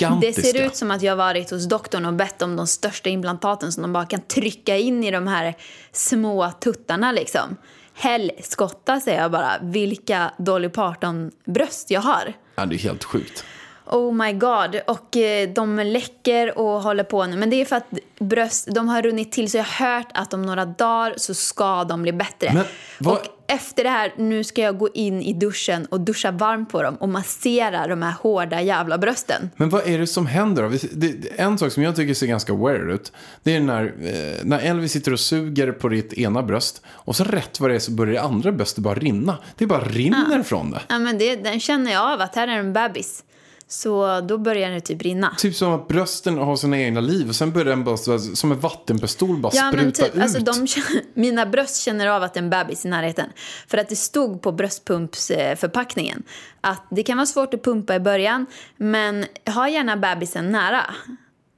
gigantiska. 0.00 0.42
ser 0.42 0.66
ut 0.66 0.76
som 0.76 0.90
att 0.90 1.02
jag 1.02 1.16
varit 1.16 1.50
hos 1.50 1.68
doktorn 1.68 2.04
och 2.06 2.14
bett 2.14 2.42
om 2.42 2.56
de 2.56 2.66
största 2.66 3.08
implantaten 3.10 3.72
som 3.72 3.82
de 3.82 3.92
bara 3.92 4.06
kan 4.06 4.20
trycka 4.20 4.76
in 4.76 5.04
i 5.04 5.10
de 5.10 5.26
här 5.26 5.54
små 5.92 6.50
tuttarna 6.60 7.12
liksom. 7.12 7.56
Helskotta 7.98 9.00
säger 9.00 9.22
jag 9.22 9.30
bara, 9.30 9.52
vilka 9.62 10.30
Dolly 10.38 10.68
Parton-bröst 10.68 11.90
jag 11.90 12.00
har. 12.00 12.32
Ja, 12.54 12.66
det 12.66 12.76
är 12.76 12.78
helt 12.78 13.04
sjukt. 13.04 13.44
Oh 13.86 14.14
my 14.14 14.32
god. 14.32 14.80
Och 14.86 15.16
eh, 15.16 15.48
de 15.48 15.76
läcker 15.76 16.58
och 16.58 16.82
håller 16.82 17.04
på 17.04 17.26
nu. 17.26 17.36
Men 17.36 17.50
det 17.50 17.60
är 17.60 17.64
för 17.64 17.76
att 17.76 17.86
bröst, 18.18 18.68
de 18.74 18.88
har 18.88 19.02
runnit 19.02 19.32
till 19.32 19.50
så 19.50 19.56
jag 19.56 19.64
har 19.64 19.86
hört 19.96 20.08
att 20.14 20.34
om 20.34 20.42
några 20.42 20.64
dagar 20.64 21.14
så 21.16 21.34
ska 21.34 21.84
de 21.84 22.02
bli 22.02 22.12
bättre. 22.12 22.50
Men 22.54 22.64
vad- 22.98 23.14
Och 23.18 23.22
efter 23.48 23.84
det 23.84 23.90
här, 23.90 24.12
nu 24.16 24.44
ska 24.44 24.62
jag 24.62 24.78
gå 24.78 24.88
in 24.94 25.22
i 25.22 25.32
duschen 25.32 25.86
och 25.86 26.00
duscha 26.00 26.30
varmt 26.30 26.70
på 26.72 26.82
dem 26.82 26.94
och 26.96 27.08
massera 27.08 27.86
de 27.86 28.02
här 28.02 28.14
hårda 28.22 28.60
jävla 28.62 28.98
brösten. 28.98 29.50
Men 29.56 29.68
vad 29.68 29.86
är 29.88 29.98
det 29.98 30.06
som 30.06 30.26
händer 30.26 30.62
då? 30.62 30.68
Det, 30.92 31.40
en 31.40 31.58
sak 31.58 31.72
som 31.72 31.82
jag 31.82 31.96
tycker 31.96 32.14
ser 32.14 32.26
ganska 32.26 32.54
weird 32.54 32.90
ut. 32.90 33.12
Det 33.42 33.56
är 33.56 33.60
när, 33.60 33.84
eh, 33.84 34.44
när 34.44 34.58
Elvis 34.58 34.92
sitter 34.92 35.12
och 35.12 35.20
suger 35.20 35.72
på 35.72 35.88
ditt 35.88 36.12
ena 36.12 36.42
bröst. 36.42 36.82
Och 36.88 37.16
så 37.16 37.24
rätt 37.24 37.60
vad 37.60 37.70
det 37.70 37.74
är 37.74 37.78
så 37.78 37.90
börjar 37.92 38.12
det 38.14 38.20
andra 38.22 38.52
bröstet 38.52 38.84
bara 38.84 38.94
rinna. 38.94 39.38
Det 39.56 39.66
bara 39.66 39.84
rinner 39.84 40.42
från 40.42 40.70
det. 40.70 40.80
Ja, 40.88 40.98
men 40.98 41.18
det, 41.18 41.36
den 41.36 41.60
känner 41.60 41.92
jag 41.92 42.12
av 42.12 42.20
att 42.20 42.34
här 42.36 42.48
är 42.48 42.58
en 42.58 42.72
bebis. 42.72 43.22
Så 43.68 44.20
då 44.20 44.38
börjar 44.38 44.70
det 44.70 44.80
typ 44.80 45.02
rinna. 45.02 45.34
Typ 45.38 45.54
som 45.54 45.72
att 45.72 45.88
brösten 45.88 46.38
har 46.38 46.56
sina 46.56 46.78
egna 46.78 47.00
liv. 47.00 47.28
Och 47.28 47.34
sen 47.36 47.52
börjar 47.52 47.64
den 47.64 47.84
bara 47.84 47.96
som 48.18 48.52
en 48.52 48.60
vattenpistol 48.60 49.38
bara 49.38 49.52
Ja, 49.54 49.62
men 49.62 49.72
spruta 49.72 50.02
typ, 50.02 50.16
ut. 50.16 50.22
alltså 50.22 50.38
de, 50.40 50.66
mina 51.14 51.46
bröst 51.46 51.76
känner 51.82 52.06
av 52.06 52.22
att 52.22 52.34
det 52.34 52.40
är 52.40 52.42
en 52.42 52.50
bebis 52.50 52.84
i 52.84 52.88
närheten. 52.88 53.30
För 53.68 53.78
att 53.78 53.88
det 53.88 53.96
stod 53.96 54.42
på 54.42 54.52
bröstpumpsförpackningen 54.52 56.22
att 56.60 56.82
det 56.90 57.02
kan 57.02 57.16
vara 57.16 57.26
svårt 57.26 57.54
att 57.54 57.62
pumpa 57.62 57.94
i 57.94 58.00
början, 58.00 58.46
men 58.76 59.24
ha 59.46 59.68
gärna 59.68 59.96
bebisen 59.96 60.52
nära. 60.52 60.94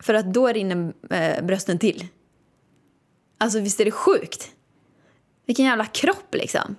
För 0.02 0.14
att 0.14 0.34
då 0.34 0.48
rinner 0.48 0.92
eh, 1.10 1.44
brösten 1.44 1.78
till. 1.78 2.06
Alltså 3.38 3.60
visst 3.60 3.80
är 3.80 3.84
det 3.84 3.90
sjukt? 3.90 4.50
Vilken 5.46 5.64
jävla 5.64 5.86
kropp 5.86 6.34
liksom. 6.34 6.76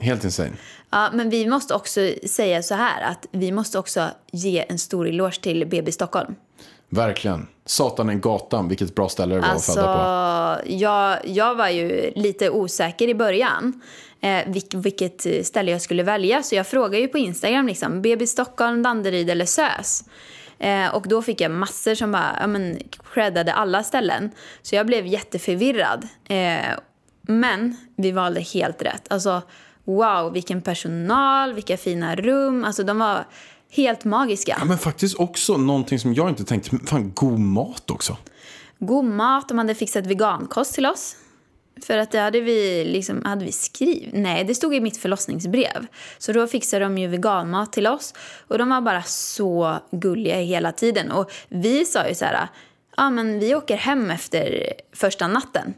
Helt 0.00 0.24
insane. 0.24 0.52
Ja, 0.92 1.10
men 1.12 1.30
vi 1.30 1.46
måste 1.46 1.74
också 1.74 2.00
säga 2.26 2.62
så 2.62 2.74
här 2.74 3.02
att 3.02 3.26
vi 3.30 3.52
måste 3.52 3.78
också 3.78 4.08
ge 4.32 4.64
en 4.68 4.78
stor 4.78 5.08
eloge 5.08 5.40
till 5.40 5.66
BB 5.66 5.92
Stockholm. 5.92 6.34
Verkligen. 6.88 7.46
Satan 7.64 8.08
är 8.08 8.14
gatan, 8.14 8.68
vilket 8.68 8.94
bra 8.94 9.08
ställe 9.08 9.34
det 9.34 9.40
var 9.40 9.48
att 9.48 9.64
föda 9.64 9.82
på. 9.82 9.88
Alltså, 9.88 10.72
jag, 10.72 11.18
jag 11.24 11.54
var 11.54 11.68
ju 11.68 12.12
lite 12.14 12.50
osäker 12.50 13.08
i 13.08 13.14
början 13.14 13.80
eh, 14.20 14.46
vilk, 14.46 14.74
vilket 14.74 15.46
ställe 15.46 15.70
jag 15.70 15.82
skulle 15.82 16.02
välja. 16.02 16.42
Så 16.42 16.54
jag 16.54 16.66
frågade 16.66 16.98
ju 16.98 17.08
på 17.08 17.18
Instagram 17.18 17.66
liksom, 17.66 18.02
BB 18.02 18.26
Stockholm, 18.26 18.82
Danderyd 18.82 19.30
eller 19.30 19.44
SÖS. 19.44 20.04
Eh, 20.58 20.94
och 20.94 21.08
då 21.08 21.22
fick 21.22 21.40
jag 21.40 21.50
massor 21.50 21.94
som 21.94 22.12
bara, 22.12 22.36
ja 22.40 22.46
men, 22.46 22.78
creddade 23.14 23.52
alla 23.52 23.82
ställen. 23.82 24.30
Så 24.62 24.74
jag 24.74 24.86
blev 24.86 25.06
jätteförvirrad. 25.06 26.08
Eh, 26.28 26.78
men 27.22 27.76
vi 27.96 28.12
valde 28.12 28.40
helt 28.40 28.82
rätt. 28.82 29.12
Alltså, 29.12 29.42
wow, 29.84 30.32
vilken 30.32 30.62
personal, 30.62 31.52
vilka 31.52 31.76
fina 31.76 32.16
rum. 32.16 32.64
Alltså 32.64 32.82
de 32.82 32.98
var 32.98 33.26
helt 33.70 34.04
magiska. 34.04 34.56
Ja, 34.58 34.64
men 34.64 34.78
faktiskt 34.78 35.18
också 35.18 35.56
någonting 35.56 35.98
som 35.98 36.14
jag 36.14 36.28
inte 36.28 36.44
tänkte, 36.44 36.78
fan 36.86 37.12
god 37.14 37.38
mat 37.38 37.90
också. 37.90 38.16
god 38.78 39.04
mat. 39.04 39.48
De 39.48 39.58
hade 39.58 39.74
fixat 39.74 40.06
vegankost 40.06 40.74
till 40.74 40.86
oss. 40.86 41.16
För 41.86 41.98
att 41.98 42.10
det 42.10 42.18
hade 42.18 42.40
vi, 42.40 42.84
liksom, 42.84 43.24
hade 43.24 43.44
vi 43.44 43.52
skrivit. 43.52 44.10
Nej, 44.12 44.44
det 44.44 44.54
stod 44.54 44.74
i 44.74 44.80
mitt 44.80 44.96
förlossningsbrev. 44.96 45.86
Så 46.18 46.32
då 46.32 46.46
fixade 46.46 46.84
de 46.84 46.98
ju 46.98 47.08
veganmat 47.08 47.72
till 47.72 47.86
oss. 47.86 48.14
Och 48.48 48.58
de 48.58 48.68
var 48.68 48.80
bara 48.80 49.02
så 49.02 49.78
gulliga 49.90 50.36
hela 50.36 50.72
tiden. 50.72 51.10
Och 51.10 51.30
vi 51.48 51.84
sa 51.84 52.08
ju 52.08 52.14
så 52.14 52.24
här, 52.24 52.48
ja 52.96 53.10
men 53.10 53.38
vi 53.38 53.54
åker 53.54 53.76
hem 53.76 54.10
efter 54.10 54.72
första 54.92 55.28
natten. 55.28 55.74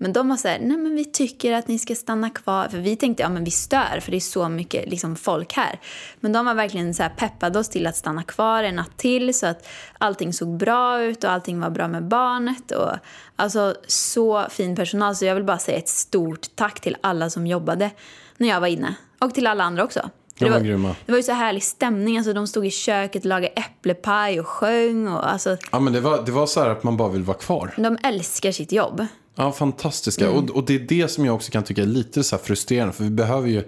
Men 0.00 0.12
de 0.12 0.28
var 0.28 0.36
så 0.36 0.48
här, 0.48 0.58
nej 0.58 0.76
men 0.76 0.94
vi 0.94 1.04
tycker 1.04 1.52
att 1.52 1.68
ni 1.68 1.78
ska 1.78 1.94
stanna 1.94 2.30
kvar. 2.30 2.68
För 2.68 2.78
vi 2.78 2.96
tänkte, 2.96 3.22
ja 3.22 3.28
men 3.28 3.44
vi 3.44 3.50
stör 3.50 4.00
för 4.00 4.10
det 4.10 4.16
är 4.16 4.20
så 4.20 4.48
mycket 4.48 4.90
liksom, 4.90 5.16
folk 5.16 5.52
här. 5.52 5.80
Men 6.20 6.32
de 6.32 6.46
var 6.46 6.54
verkligen 6.54 6.94
så 6.94 7.02
här 7.02 7.10
peppade 7.10 7.58
oss 7.58 7.68
till 7.68 7.86
att 7.86 7.96
stanna 7.96 8.22
kvar 8.22 8.62
en 8.62 8.76
natt 8.76 8.96
till. 8.96 9.34
Så 9.34 9.46
att 9.46 9.68
allting 9.98 10.32
såg 10.32 10.56
bra 10.56 11.02
ut 11.02 11.24
och 11.24 11.30
allting 11.30 11.60
var 11.60 11.70
bra 11.70 11.88
med 11.88 12.04
barnet. 12.04 12.70
Och, 12.70 12.92
alltså 13.36 13.74
så 13.86 14.46
fin 14.50 14.76
personal. 14.76 15.16
Så 15.16 15.24
jag 15.24 15.34
vill 15.34 15.44
bara 15.44 15.58
säga 15.58 15.78
ett 15.78 15.88
stort 15.88 16.46
tack 16.54 16.80
till 16.80 16.96
alla 17.00 17.30
som 17.30 17.46
jobbade 17.46 17.90
när 18.36 18.48
jag 18.48 18.60
var 18.60 18.68
inne. 18.68 18.94
Och 19.18 19.34
till 19.34 19.46
alla 19.46 19.64
andra 19.64 19.84
också. 19.84 20.10
De 20.38 20.44
det, 20.44 20.50
var 20.50 20.60
grymma. 20.60 20.94
det 21.06 21.12
var 21.12 21.16
ju 21.16 21.22
så 21.22 21.32
härlig 21.32 21.62
stämning. 21.62 22.16
Alltså, 22.18 22.32
de 22.32 22.46
stod 22.46 22.66
i 22.66 22.70
köket, 22.70 23.24
lagade 23.24 23.46
äpplepaj 23.46 24.40
och 24.40 24.46
sjöng. 24.46 25.08
Och, 25.08 25.32
alltså, 25.32 25.56
Ja, 25.72 25.80
men 25.80 25.92
det 25.92 26.00
var, 26.00 26.22
det 26.26 26.32
var 26.32 26.46
så 26.46 26.60
här 26.60 26.70
att 26.70 26.82
man 26.82 26.96
bara 26.96 27.08
vill 27.08 27.22
vara 27.22 27.38
kvar. 27.38 27.74
de 27.76 27.98
älskar 28.02 28.52
sitt 28.52 28.72
jobb. 28.72 29.06
Ja, 29.40 29.52
fantastiska. 29.52 30.26
Mm. 30.26 30.36
Och, 30.36 30.50
och 30.50 30.64
det 30.64 30.74
är 30.74 30.78
det 30.78 31.08
som 31.08 31.26
jag 31.26 31.34
också 31.34 31.52
kan 31.52 31.62
tycka 31.62 31.82
är 31.82 31.86
lite 31.86 32.24
så 32.24 32.36
här 32.36 32.42
frustrerande. 32.42 32.92
För 32.92 33.04
vi 33.04 33.10
behöver 33.10 33.48
ju 33.48 33.64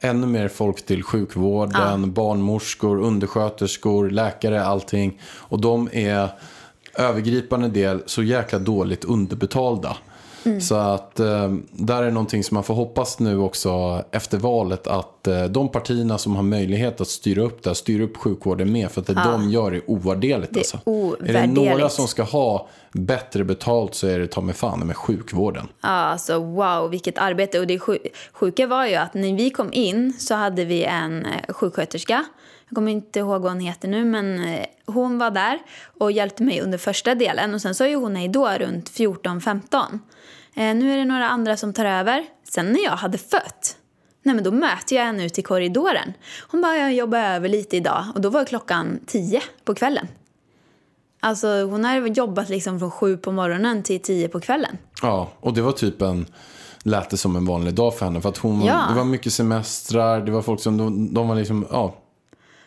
ännu 0.00 0.26
mer 0.26 0.48
folk 0.48 0.86
till 0.86 1.02
sjukvården, 1.02 2.12
barnmorskor, 2.12 3.00
undersköterskor, 3.00 4.10
läkare, 4.10 4.64
allting. 4.64 5.20
Och 5.24 5.60
de 5.60 5.88
är 5.92 6.28
övergripande 6.94 7.68
del 7.68 8.02
så 8.06 8.22
jäkla 8.22 8.58
dåligt 8.58 9.04
underbetalda. 9.04 9.96
Mm. 10.44 10.60
Så 10.60 10.74
att 10.74 11.20
eh, 11.20 11.52
där 11.70 12.02
är 12.02 12.10
någonting 12.10 12.44
som 12.44 12.54
man 12.54 12.64
får 12.64 12.74
hoppas 12.74 13.18
nu 13.18 13.38
också 13.38 14.02
efter 14.10 14.38
valet 14.38 14.86
att 14.86 15.26
eh, 15.26 15.44
de 15.44 15.68
partierna 15.68 16.18
som 16.18 16.36
har 16.36 16.42
möjlighet 16.42 17.00
att 17.00 17.08
styra 17.08 17.42
upp 17.42 17.62
det, 17.62 17.74
styra 17.74 18.04
upp 18.04 18.16
sjukvården 18.16 18.72
med. 18.72 18.90
För 18.90 19.00
att 19.00 19.06
det 19.06 19.14
de 19.14 19.50
gör 19.50 19.72
är 19.72 19.90
ovärderligt. 19.90 20.54
Det 20.54 20.58
är 20.58 20.60
alltså. 20.60 20.76
Är 20.76 20.80
det 20.84 20.90
ovärderligt. 20.90 21.54
några 21.54 21.88
som 21.88 22.08
ska 22.08 22.22
ha 22.22 22.68
bättre 22.92 23.44
betalt 23.44 23.94
så 23.94 24.06
är 24.06 24.18
det 24.18 24.26
ta 24.26 24.40
mig 24.40 24.54
fan 24.54 24.86
med 24.86 24.96
sjukvården. 24.96 25.68
Ja, 25.82 25.88
alltså 25.88 26.38
wow, 26.38 26.90
vilket 26.90 27.18
arbete. 27.18 27.60
Och 27.60 27.66
det 27.66 27.78
sju- 27.78 27.98
sjuka 28.32 28.66
var 28.66 28.86
ju 28.86 28.94
att 28.94 29.14
när 29.14 29.36
vi 29.36 29.50
kom 29.50 29.72
in 29.72 30.12
så 30.18 30.34
hade 30.34 30.64
vi 30.64 30.84
en 30.84 31.26
eh, 31.26 31.54
sjuksköterska. 31.54 32.24
Jag 32.74 32.76
kommer 32.76 32.92
inte 32.92 33.18
ihåg 33.18 33.42
vad 33.42 33.52
hon 33.52 33.60
heter 33.60 33.88
nu, 33.88 34.04
men 34.04 34.44
eh, 34.44 34.66
hon 34.86 35.18
var 35.18 35.30
där 35.30 35.58
och 35.98 36.12
hjälpte 36.12 36.42
mig 36.42 36.60
under 36.60 36.78
första 36.78 37.14
delen. 37.14 37.54
Och 37.54 37.60
sen 37.60 37.74
sa 37.74 37.86
ju 37.86 37.94
hon 37.96 38.16
hej 38.16 38.28
då 38.28 38.48
runt 38.48 38.90
14-15. 38.90 39.98
Eh, 40.54 40.74
nu 40.74 40.92
är 40.92 40.96
det 40.96 41.04
några 41.04 41.28
andra 41.28 41.56
som 41.56 41.72
tar 41.72 41.84
över. 41.84 42.24
Sen 42.48 42.72
när 42.72 42.84
jag 42.84 42.90
hade 42.96 43.18
fött, 43.18 43.76
nej 44.22 44.34
men 44.34 44.44
då 44.44 44.50
möter 44.50 44.96
jag 44.96 45.04
henne 45.04 45.24
ute 45.24 45.40
i 45.40 45.42
korridoren. 45.42 46.12
Hon 46.50 46.60
bara, 46.62 46.76
jag 46.76 46.94
jobbar 46.94 47.18
över 47.18 47.48
lite 47.48 47.76
idag. 47.76 48.04
Och 48.14 48.20
då 48.20 48.30
var 48.30 48.44
klockan 48.44 48.98
10 49.06 49.42
på 49.64 49.74
kvällen. 49.74 50.08
Alltså 51.20 51.48
hon 51.48 51.84
har 51.84 52.06
jobbat 52.06 52.48
liksom 52.48 52.78
från 52.78 52.90
sju 52.90 53.16
på 53.16 53.32
morgonen 53.32 53.82
till 53.82 54.00
tio 54.02 54.28
på 54.28 54.40
kvällen. 54.40 54.78
Ja, 55.02 55.32
och 55.40 55.54
det 55.54 55.62
var 55.62 55.72
typ 55.72 56.02
en, 56.02 56.26
lät 56.82 57.10
det 57.10 57.16
som 57.16 57.36
en 57.36 57.46
vanlig 57.46 57.74
dag 57.74 57.94
för 57.98 58.04
henne. 58.06 58.20
För 58.20 58.28
att 58.28 58.38
hon, 58.38 58.64
Ja. 58.64 58.84
det 58.88 58.94
var 58.96 59.04
mycket 59.04 59.32
semestrar, 59.32 60.20
det 60.20 60.32
var 60.32 60.42
folk 60.42 60.60
som, 60.60 60.76
de, 60.76 61.14
de 61.14 61.28
var 61.28 61.34
liksom, 61.36 61.66
ja, 61.70 61.94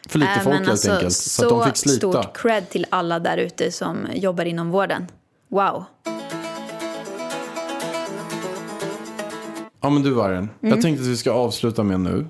för 0.07 0.19
lite 0.19 0.31
Äh, 0.31 0.35
folk 0.37 0.45
men 0.47 0.57
helt 0.57 0.69
alltså, 0.69 0.91
enkelt. 0.91 1.13
Så, 1.13 1.43
att 1.43 1.49
de 1.49 1.65
fick 1.65 1.77
slita. 1.77 1.97
stort 2.23 2.37
cred 2.37 2.69
till 2.69 2.85
alla 2.89 3.19
där 3.19 3.37
ute 3.37 3.71
som 3.71 3.97
jobbar 4.15 4.45
inom 4.45 4.71
vården. 4.71 5.07
Wow. 5.49 5.83
Ja 9.81 9.89
men 9.89 10.03
du 10.03 10.11
Vargen, 10.11 10.49
Mm. 10.61 10.73
jag 10.75 10.81
tänkte 10.81 11.01
att 11.03 11.09
vi 11.09 11.17
ska 11.17 11.31
avsluta 11.31 11.83
med 11.83 11.99
nu. 11.99 12.27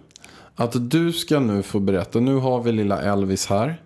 Att 0.56 0.90
du 0.92 1.14
ska 1.14 1.40
nu 1.40 1.64
få 1.64 1.80
berätta, 1.80 2.20
nu 2.20 2.36
har 2.36 2.62
vi 2.64 2.72
lilla 2.72 3.02
Elvis 3.02 3.46
här. 3.48 3.82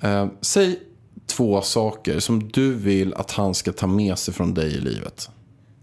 Eh, 0.00 0.26
säg 0.40 0.80
två 1.26 1.60
saker 1.62 2.18
som 2.20 2.48
du 2.48 2.74
vill 2.74 3.14
att 3.14 3.30
han 3.30 3.54
ska 3.54 3.72
ta 3.72 3.86
med 3.86 4.18
sig 4.18 4.34
från 4.34 4.54
dig 4.54 4.66
i 4.74 4.80
livet. 4.80 5.30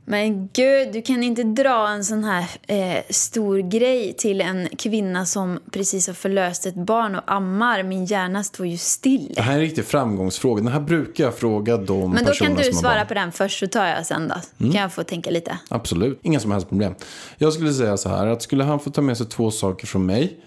Men 0.06 0.50
gud, 0.54 0.94
du 0.94 1.02
kan 1.02 1.24
inte 1.24 1.44
dra 1.44 1.88
en 1.88 2.04
sån 2.04 2.24
här 2.24 2.46
eh, 2.68 3.04
stor 3.10 3.60
grej 3.60 4.14
till 4.14 4.42
en 4.42 4.68
kvinna 4.78 5.26
som 5.26 5.60
precis 5.72 6.08
har 6.08 6.14
förlöst 6.14 6.66
ett 6.66 6.76
barn 6.76 7.16
och 7.16 7.22
ammar. 7.26 7.84
Min 7.84 8.06
hjärna 8.06 8.44
står 8.44 8.68
ju 8.68 8.78
still. 8.78 9.34
Det 9.36 9.42
här 9.42 9.52
är 9.52 9.56
en 9.56 9.62
riktig 9.62 9.86
framgångsfråga. 9.86 10.64
Den 10.64 10.72
här 10.72 10.80
brukar 10.80 11.24
jag 11.24 11.36
fråga 11.36 11.78
de 11.78 12.12
Men 12.12 12.26
då 12.26 12.32
kan 12.32 12.54
du 12.54 12.64
som 12.64 12.74
svara 12.74 13.06
på 13.06 13.14
den 13.14 13.32
först 13.32 13.60
så 13.60 13.68
tar 13.68 13.86
jag 13.86 14.06
sen 14.06 14.28
då. 14.28 14.66
Kan 14.72 14.82
jag 14.82 14.94
få 14.94 15.04
tänka 15.04 15.30
lite. 15.30 15.58
Absolut, 15.70 16.20
inga 16.22 16.40
som 16.40 16.52
helst 16.52 16.70
problem. 16.70 16.96
Jag 17.38 17.54
skulle 17.54 17.74
säga 17.74 17.98
så 17.98 18.10
här 18.10 18.28
att 18.28 18.42
skulle 18.42 18.64
han 18.64 18.80
få 18.80 18.90
ta 18.90 19.02
med 19.02 19.18
sig 19.18 19.28
två 19.28 19.52
saker 19.52 19.88
från 19.88 20.06
mig 20.06 20.40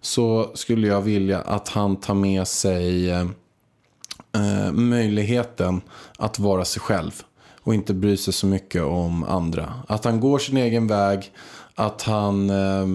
så 0.00 0.50
skulle 0.54 0.86
jag 0.86 1.00
vilja 1.00 1.40
att 1.40 1.68
han 1.68 1.96
tar 1.96 2.14
med 2.14 2.48
sig 2.48 3.10
eh, 3.10 3.26
eh, 4.34 4.72
möjligheten 4.72 5.80
att 6.18 6.38
vara 6.38 6.64
sig 6.64 6.82
själv 6.82 7.22
och 7.62 7.74
inte 7.74 7.94
bry 7.94 8.16
sig 8.16 8.32
så 8.32 8.46
mycket 8.46 8.82
om 8.82 9.24
andra. 9.24 9.72
Att 9.88 10.04
han 10.04 10.20
går 10.20 10.38
sin 10.38 10.56
egen 10.56 10.86
väg, 10.86 11.32
att 11.74 12.02
han 12.02 12.50
eh, 12.50 12.86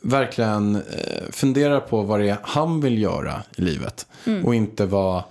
verkligen 0.00 0.76
eh, 0.76 1.30
funderar 1.30 1.80
på 1.80 2.02
vad 2.02 2.20
det 2.20 2.28
är 2.28 2.38
han 2.42 2.80
vill 2.80 3.02
göra 3.02 3.42
i 3.56 3.62
livet 3.62 4.06
och 4.44 4.54
inte 4.54 4.86
vad 4.86 5.22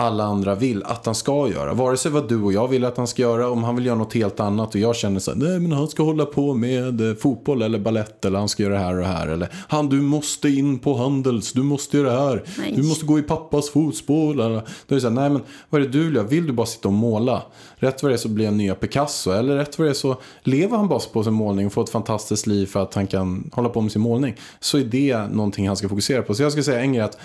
alla 0.00 0.24
andra 0.24 0.54
vill 0.54 0.82
att 0.82 1.06
han 1.06 1.14
ska 1.14 1.48
göra. 1.48 1.74
Vare 1.74 1.96
sig 1.96 2.10
vad 2.10 2.28
du 2.28 2.42
och 2.42 2.52
jag 2.52 2.68
vill 2.68 2.84
att 2.84 2.96
han 2.96 3.06
ska 3.06 3.22
göra. 3.22 3.50
Om 3.50 3.64
han 3.64 3.76
vill 3.76 3.86
göra 3.86 3.98
något 3.98 4.14
helt 4.14 4.40
annat 4.40 4.74
och 4.74 4.80
jag 4.80 4.96
känner 4.96 5.20
så 5.20 5.30
här, 5.30 5.38
nej 5.38 5.60
men 5.60 5.72
han 5.72 5.88
ska 5.88 6.02
hålla 6.02 6.26
på 6.26 6.54
med 6.54 7.08
eh, 7.08 7.14
fotboll 7.14 7.62
eller 7.62 7.78
ballett 7.78 8.24
eller 8.24 8.38
han 8.38 8.48
ska 8.48 8.62
göra 8.62 8.74
det 8.74 8.80
här 8.80 8.94
och 8.94 9.00
det 9.00 9.06
här. 9.06 9.28
Eller 9.28 9.48
han 9.68 9.88
du 9.88 10.00
måste 10.00 10.48
in 10.48 10.78
på 10.78 10.96
Handels, 10.96 11.52
du 11.52 11.62
måste 11.62 11.96
göra 11.96 12.12
det 12.12 12.20
här. 12.20 12.44
Nej. 12.58 12.72
Du 12.76 12.82
måste 12.82 13.06
gå 13.06 13.18
i 13.18 13.22
pappas 13.22 13.70
fotspår. 13.70 14.32
Eller. 14.32 14.48
Då 14.50 14.94
är 14.94 14.94
det 14.94 15.00
så 15.00 15.08
här, 15.08 15.14
nej 15.14 15.30
men 15.30 15.42
vad 15.70 15.80
är 15.80 15.86
det 15.86 15.92
du 15.92 16.04
vill? 16.04 16.20
Vill 16.20 16.46
du 16.46 16.52
bara 16.52 16.66
sitta 16.66 16.88
och 16.88 16.94
måla? 16.94 17.42
Rätt 17.76 18.02
vad 18.02 18.12
det 18.12 18.14
är 18.14 18.18
så 18.18 18.28
blir 18.28 18.46
han 18.46 18.56
nya 18.56 18.74
Picasso. 18.74 19.30
Eller 19.30 19.56
rätt 19.56 19.78
vad 19.78 19.86
det 19.88 19.92
är 19.92 19.94
så 19.94 20.16
lever 20.42 20.76
han 20.76 20.88
bara 20.88 21.00
på 21.12 21.24
sin 21.24 21.32
målning 21.32 21.66
och 21.66 21.72
får 21.72 21.82
ett 21.82 21.90
fantastiskt 21.90 22.46
liv 22.46 22.66
för 22.66 22.82
att 22.82 22.94
han 22.94 23.06
kan 23.06 23.50
hålla 23.52 23.68
på 23.68 23.80
med 23.80 23.92
sin 23.92 24.02
målning. 24.02 24.36
Så 24.60 24.78
är 24.78 24.84
det 24.84 25.18
någonting 25.30 25.66
han 25.66 25.76
ska 25.76 25.88
fokusera 25.88 26.22
på. 26.22 26.34
Så 26.34 26.42
jag 26.42 26.52
ska 26.52 26.62
säga 26.62 26.80
en 26.80 26.92
grej 26.92 27.04
att 27.04 27.18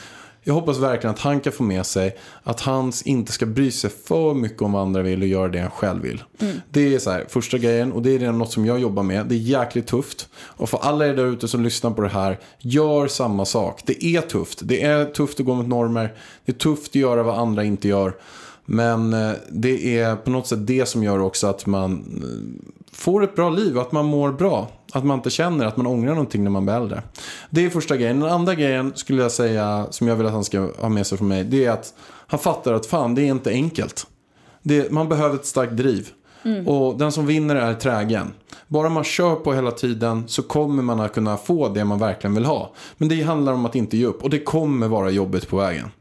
jag 0.47 0.53
hoppas 0.53 0.77
verkligen 0.77 1.13
att 1.13 1.19
han 1.19 1.39
kan 1.39 1.53
få 1.53 1.63
med 1.63 1.85
sig 1.85 2.17
att 2.43 2.61
han 2.61 2.91
inte 3.05 3.31
ska 3.31 3.45
bry 3.45 3.71
sig 3.71 3.89
för 3.89 4.33
mycket 4.33 4.61
om 4.61 4.71
vad 4.71 4.81
andra 4.81 5.01
vill 5.01 5.21
och 5.21 5.27
göra 5.27 5.47
det 5.47 5.59
han 5.59 5.71
själv 5.71 6.01
vill. 6.01 6.23
Det 6.69 6.95
är 6.95 6.99
så 6.99 7.11
här, 7.11 7.25
första 7.29 7.57
grejen 7.57 7.91
och 7.91 8.01
det 8.01 8.15
är 8.15 8.31
något 8.31 8.51
som 8.51 8.65
jag 8.65 8.79
jobbar 8.79 9.03
med. 9.03 9.25
Det 9.25 9.35
är 9.35 9.39
jäkligt 9.39 9.87
tufft. 9.87 10.29
Och 10.35 10.69
för 10.69 10.77
alla 10.77 11.07
er 11.07 11.13
där 11.13 11.25
ute 11.25 11.47
som 11.47 11.63
lyssnar 11.63 11.91
på 11.91 12.01
det 12.01 12.09
här, 12.09 12.39
gör 12.59 13.07
samma 13.07 13.45
sak. 13.45 13.81
Det 13.85 14.05
är 14.05 14.21
tufft. 14.21 14.59
Det 14.63 14.83
är 14.83 15.05
tufft 15.05 15.39
att 15.39 15.45
gå 15.45 15.55
mot 15.55 15.67
normer. 15.67 16.13
Det 16.45 16.51
är 16.51 16.57
tufft 16.57 16.91
att 16.91 16.95
göra 16.95 17.23
vad 17.23 17.39
andra 17.39 17.63
inte 17.63 17.87
gör. 17.87 18.13
Men 18.65 19.13
eh, 19.13 19.31
det 19.49 19.99
är 19.99 20.15
på 20.15 20.29
något 20.29 20.47
sätt 20.47 20.67
det 20.67 20.85
som 20.85 21.03
gör 21.03 21.19
också 21.19 21.47
att 21.47 21.65
man 21.65 21.93
eh, 21.93 22.84
får 22.95 23.23
ett 23.23 23.35
bra 23.35 23.49
liv, 23.49 23.79
att 23.79 23.91
man 23.91 24.05
mår 24.05 24.31
bra. 24.31 24.67
Att 24.93 25.05
man 25.05 25.17
inte 25.17 25.29
känner 25.29 25.65
att 25.65 25.77
man 25.77 25.87
ångrar 25.87 26.09
någonting 26.09 26.43
när 26.43 26.51
man 26.51 26.65
blir 26.65 26.75
äldre. 26.75 27.03
Det 27.49 27.65
är 27.65 27.69
första 27.69 27.97
grejen. 27.97 28.19
Den 28.19 28.29
andra 28.29 28.55
grejen 28.55 28.91
skulle 28.95 29.21
jag 29.21 29.31
säga, 29.31 29.87
som 29.89 30.07
jag 30.07 30.15
vill 30.15 30.25
att 30.25 30.31
han 30.31 30.43
ska 30.43 30.69
ha 30.79 30.89
med 30.89 31.07
sig 31.07 31.17
från 31.17 31.27
mig, 31.27 31.43
det 31.43 31.65
är 31.65 31.71
att 31.71 31.93
han 32.27 32.39
fattar 32.39 32.73
att 32.73 32.85
fan, 32.85 33.15
det 33.15 33.21
är 33.21 33.25
inte 33.25 33.49
enkelt. 33.49 34.07
Det, 34.61 34.91
man 34.91 35.09
behöver 35.09 35.35
ett 35.35 35.45
starkt 35.45 35.77
driv. 35.77 36.09
Och 36.65 36.97
den 36.97 37.11
som 37.11 37.25
vinner 37.25 37.55
är 37.55 37.73
trägen. 37.73 38.33
Bara 38.67 38.89
man 38.89 39.03
kör 39.03 39.35
på 39.35 39.53
hela 39.53 39.71
tiden 39.71 40.23
så 40.27 40.43
kommer 40.43 40.83
man 40.83 40.99
att 40.99 41.13
kunna 41.13 41.37
få 41.37 41.69
det 41.69 41.85
man 41.85 41.99
verkligen 41.99 42.35
vill 42.35 42.45
ha. 42.45 42.73
Men 42.97 43.09
det 43.09 43.21
handlar 43.21 43.53
om 43.53 43.65
att 43.65 43.75
inte 43.75 43.97
ge 43.97 44.05
upp. 44.05 44.23
Och 44.23 44.29
det 44.29 44.39
kommer 44.39 44.87
vara 44.87 45.09
jobbigt 45.09 45.49
på 45.49 45.57
vägen. 45.57 45.91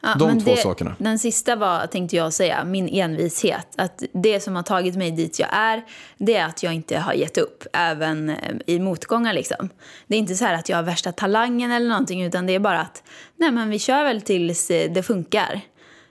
Ja, 0.00 0.14
De 0.18 0.40
två 0.40 0.50
det, 0.50 0.56
sakerna. 0.56 0.96
Den 0.98 1.18
sista 1.18 1.56
var, 1.56 1.86
tänkte 1.86 2.16
jag 2.16 2.32
säga, 2.32 2.64
min 2.64 2.88
envishet. 2.88 3.66
Att 3.76 4.02
det 4.12 4.40
som 4.40 4.56
har 4.56 4.62
tagit 4.62 4.96
mig 4.96 5.10
dit 5.10 5.38
jag 5.38 5.48
är, 5.52 5.84
det 6.18 6.36
är 6.36 6.46
att 6.46 6.62
jag 6.62 6.74
inte 6.74 6.98
har 6.98 7.12
gett 7.12 7.38
upp, 7.38 7.64
även 7.72 8.30
eh, 8.30 8.36
i 8.66 8.78
motgångar. 8.78 9.34
Liksom. 9.34 9.68
Det 10.06 10.14
är 10.14 10.18
inte 10.18 10.34
så 10.34 10.44
här 10.44 10.54
att 10.54 10.68
jag 10.68 10.76
har 10.76 10.82
värsta 10.82 11.12
talangen 11.12 11.70
eller 11.70 11.88
någonting, 11.88 12.24
utan 12.24 12.46
det 12.46 12.54
är 12.54 12.58
bara 12.58 12.80
att 12.80 13.02
nej, 13.36 13.50
men 13.50 13.70
vi 13.70 13.78
kör 13.78 14.04
väl 14.04 14.22
tills 14.22 14.70
eh, 14.70 14.92
det 14.92 15.02
funkar. 15.02 15.60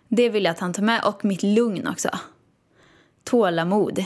Det 0.08 0.30
vill 0.30 0.44
jag 0.44 0.52
att 0.52 0.60
han 0.60 0.74
tar 0.74 0.84
med, 0.84 1.04
och 1.04 1.26
mitt 1.26 1.44
lugn 1.44 1.88
också. 1.88 2.10
Tålamod. 3.24 4.06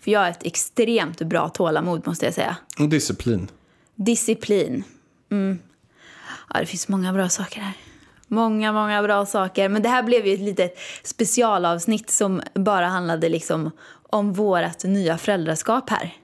För 0.00 0.10
jag 0.10 0.20
har 0.20 0.28
ett 0.28 0.46
extremt 0.46 1.22
bra 1.22 1.48
tålamod, 1.48 2.06
måste 2.06 2.24
jag 2.24 2.34
säga. 2.34 2.56
Och 2.78 2.88
disciplin. 2.88 3.50
Disciplin. 3.94 4.84
Mm. 5.30 5.58
Ja, 6.54 6.60
det 6.60 6.66
finns 6.66 6.88
många 6.88 7.12
bra 7.12 7.28
saker 7.28 7.60
här. 7.60 7.72
Många, 8.32 8.72
många 8.72 9.02
bra 9.02 9.26
saker. 9.26 9.68
Men 9.68 9.82
det 9.82 9.88
här 9.88 10.02
blev 10.02 10.26
ju 10.26 10.34
ett 10.34 10.40
litet 10.40 10.78
specialavsnitt 11.02 12.10
som 12.10 12.42
bara 12.54 12.86
handlade 12.86 13.28
liksom 13.28 13.70
om 14.10 14.32
vårt 14.32 14.84
nya 14.84 15.18
föräldraskap 15.18 15.90
här. 15.90 16.14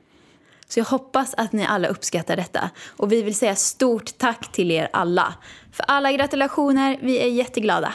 Så 0.69 0.81
jag 0.81 0.85
hoppas 0.85 1.35
att 1.35 1.53
ni 1.53 1.67
alla 1.67 1.89
uppskattar 1.89 2.37
detta. 2.37 2.71
Och 2.97 3.13
vi 3.13 3.23
vill 3.23 3.35
säga 3.35 3.55
stort 3.55 4.19
tack 4.19 4.53
till 4.53 4.71
er 4.71 4.89
alla. 4.93 5.35
För 5.73 5.85
alla 5.89 6.13
gratulationer, 6.13 6.99
vi 7.03 7.19
är 7.19 7.29
jätteglada. 7.29 7.95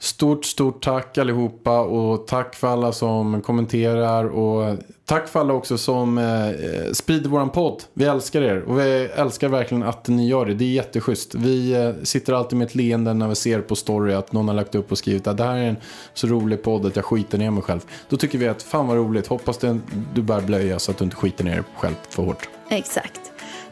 Stort, 0.00 0.44
stort 0.44 0.82
tack 0.82 1.18
allihopa 1.18 1.80
och 1.80 2.26
tack 2.26 2.54
för 2.54 2.68
alla 2.68 2.92
som 2.92 3.40
kommenterar 3.42 4.24
och 4.24 4.78
tack 5.12 5.28
för 5.28 5.40
alla 5.40 5.54
också 5.54 5.78
som 5.78 6.18
eh, 6.18 6.92
sprider 6.92 7.28
våran 7.28 7.50
podd. 7.50 7.82
Vi 7.94 8.04
älskar 8.04 8.42
er 8.42 8.62
och 8.62 8.78
vi 8.78 9.08
älskar 9.14 9.48
verkligen 9.48 9.82
att 9.82 10.08
ni 10.08 10.28
gör 10.28 10.46
det. 10.46 10.54
Det 10.54 10.64
är 10.64 10.68
jätteschysst. 10.68 11.34
Vi 11.34 11.72
eh, 11.72 11.92
sitter 12.02 12.32
alltid 12.32 12.58
med 12.58 12.66
ett 12.66 12.74
leende 12.74 13.14
när 13.14 13.28
vi 13.28 13.34
ser 13.34 13.60
på 13.60 13.76
story 13.76 14.14
att 14.14 14.32
någon 14.32 14.48
har 14.48 14.54
lagt 14.54 14.74
upp 14.74 14.92
och 14.92 14.98
skrivit 14.98 15.26
att 15.26 15.36
det 15.36 15.44
här 15.44 15.56
är 15.56 15.68
en 15.68 15.76
så 16.14 16.26
rolig 16.26 16.62
podd 16.62 16.86
att 16.86 16.96
jag 16.96 17.04
skiter 17.04 17.38
ner 17.38 17.50
mig 17.50 17.62
själv. 17.62 17.80
Då 18.08 18.16
tycker 18.16 18.38
vi 18.38 18.48
att 18.48 18.62
fan 18.62 18.86
vad 18.86 18.96
roligt. 18.96 19.26
Hoppas 19.26 19.58
det, 19.58 19.78
du 20.14 20.22
bär 20.22 20.40
blöja 20.40 20.78
så 20.78 20.90
att 20.90 20.98
du 20.98 21.04
inte 21.04 21.16
skiter 21.16 21.44
ner 21.44 21.54
dig 21.54 21.64
själv 21.76 21.94
för 22.08 22.22
hårt. 22.22 22.48
Exakt. 22.68 23.20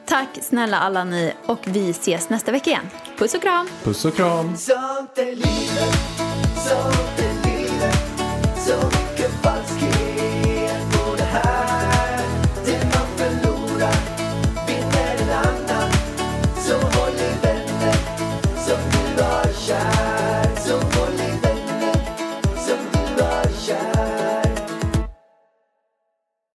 Tack 0.07 0.29
snälla 0.43 0.79
alla 0.79 1.05
ni 1.05 1.33
och 1.47 1.59
vi 1.65 1.91
ses 1.91 2.29
nästa 2.29 2.53
vecka 2.53 2.71
igen. 2.71 2.87
Puss 3.19 3.35
och 3.35 3.43
kram! 3.43 3.69
Puss 3.85 4.05
och 4.05 4.15
kram! 4.15 4.57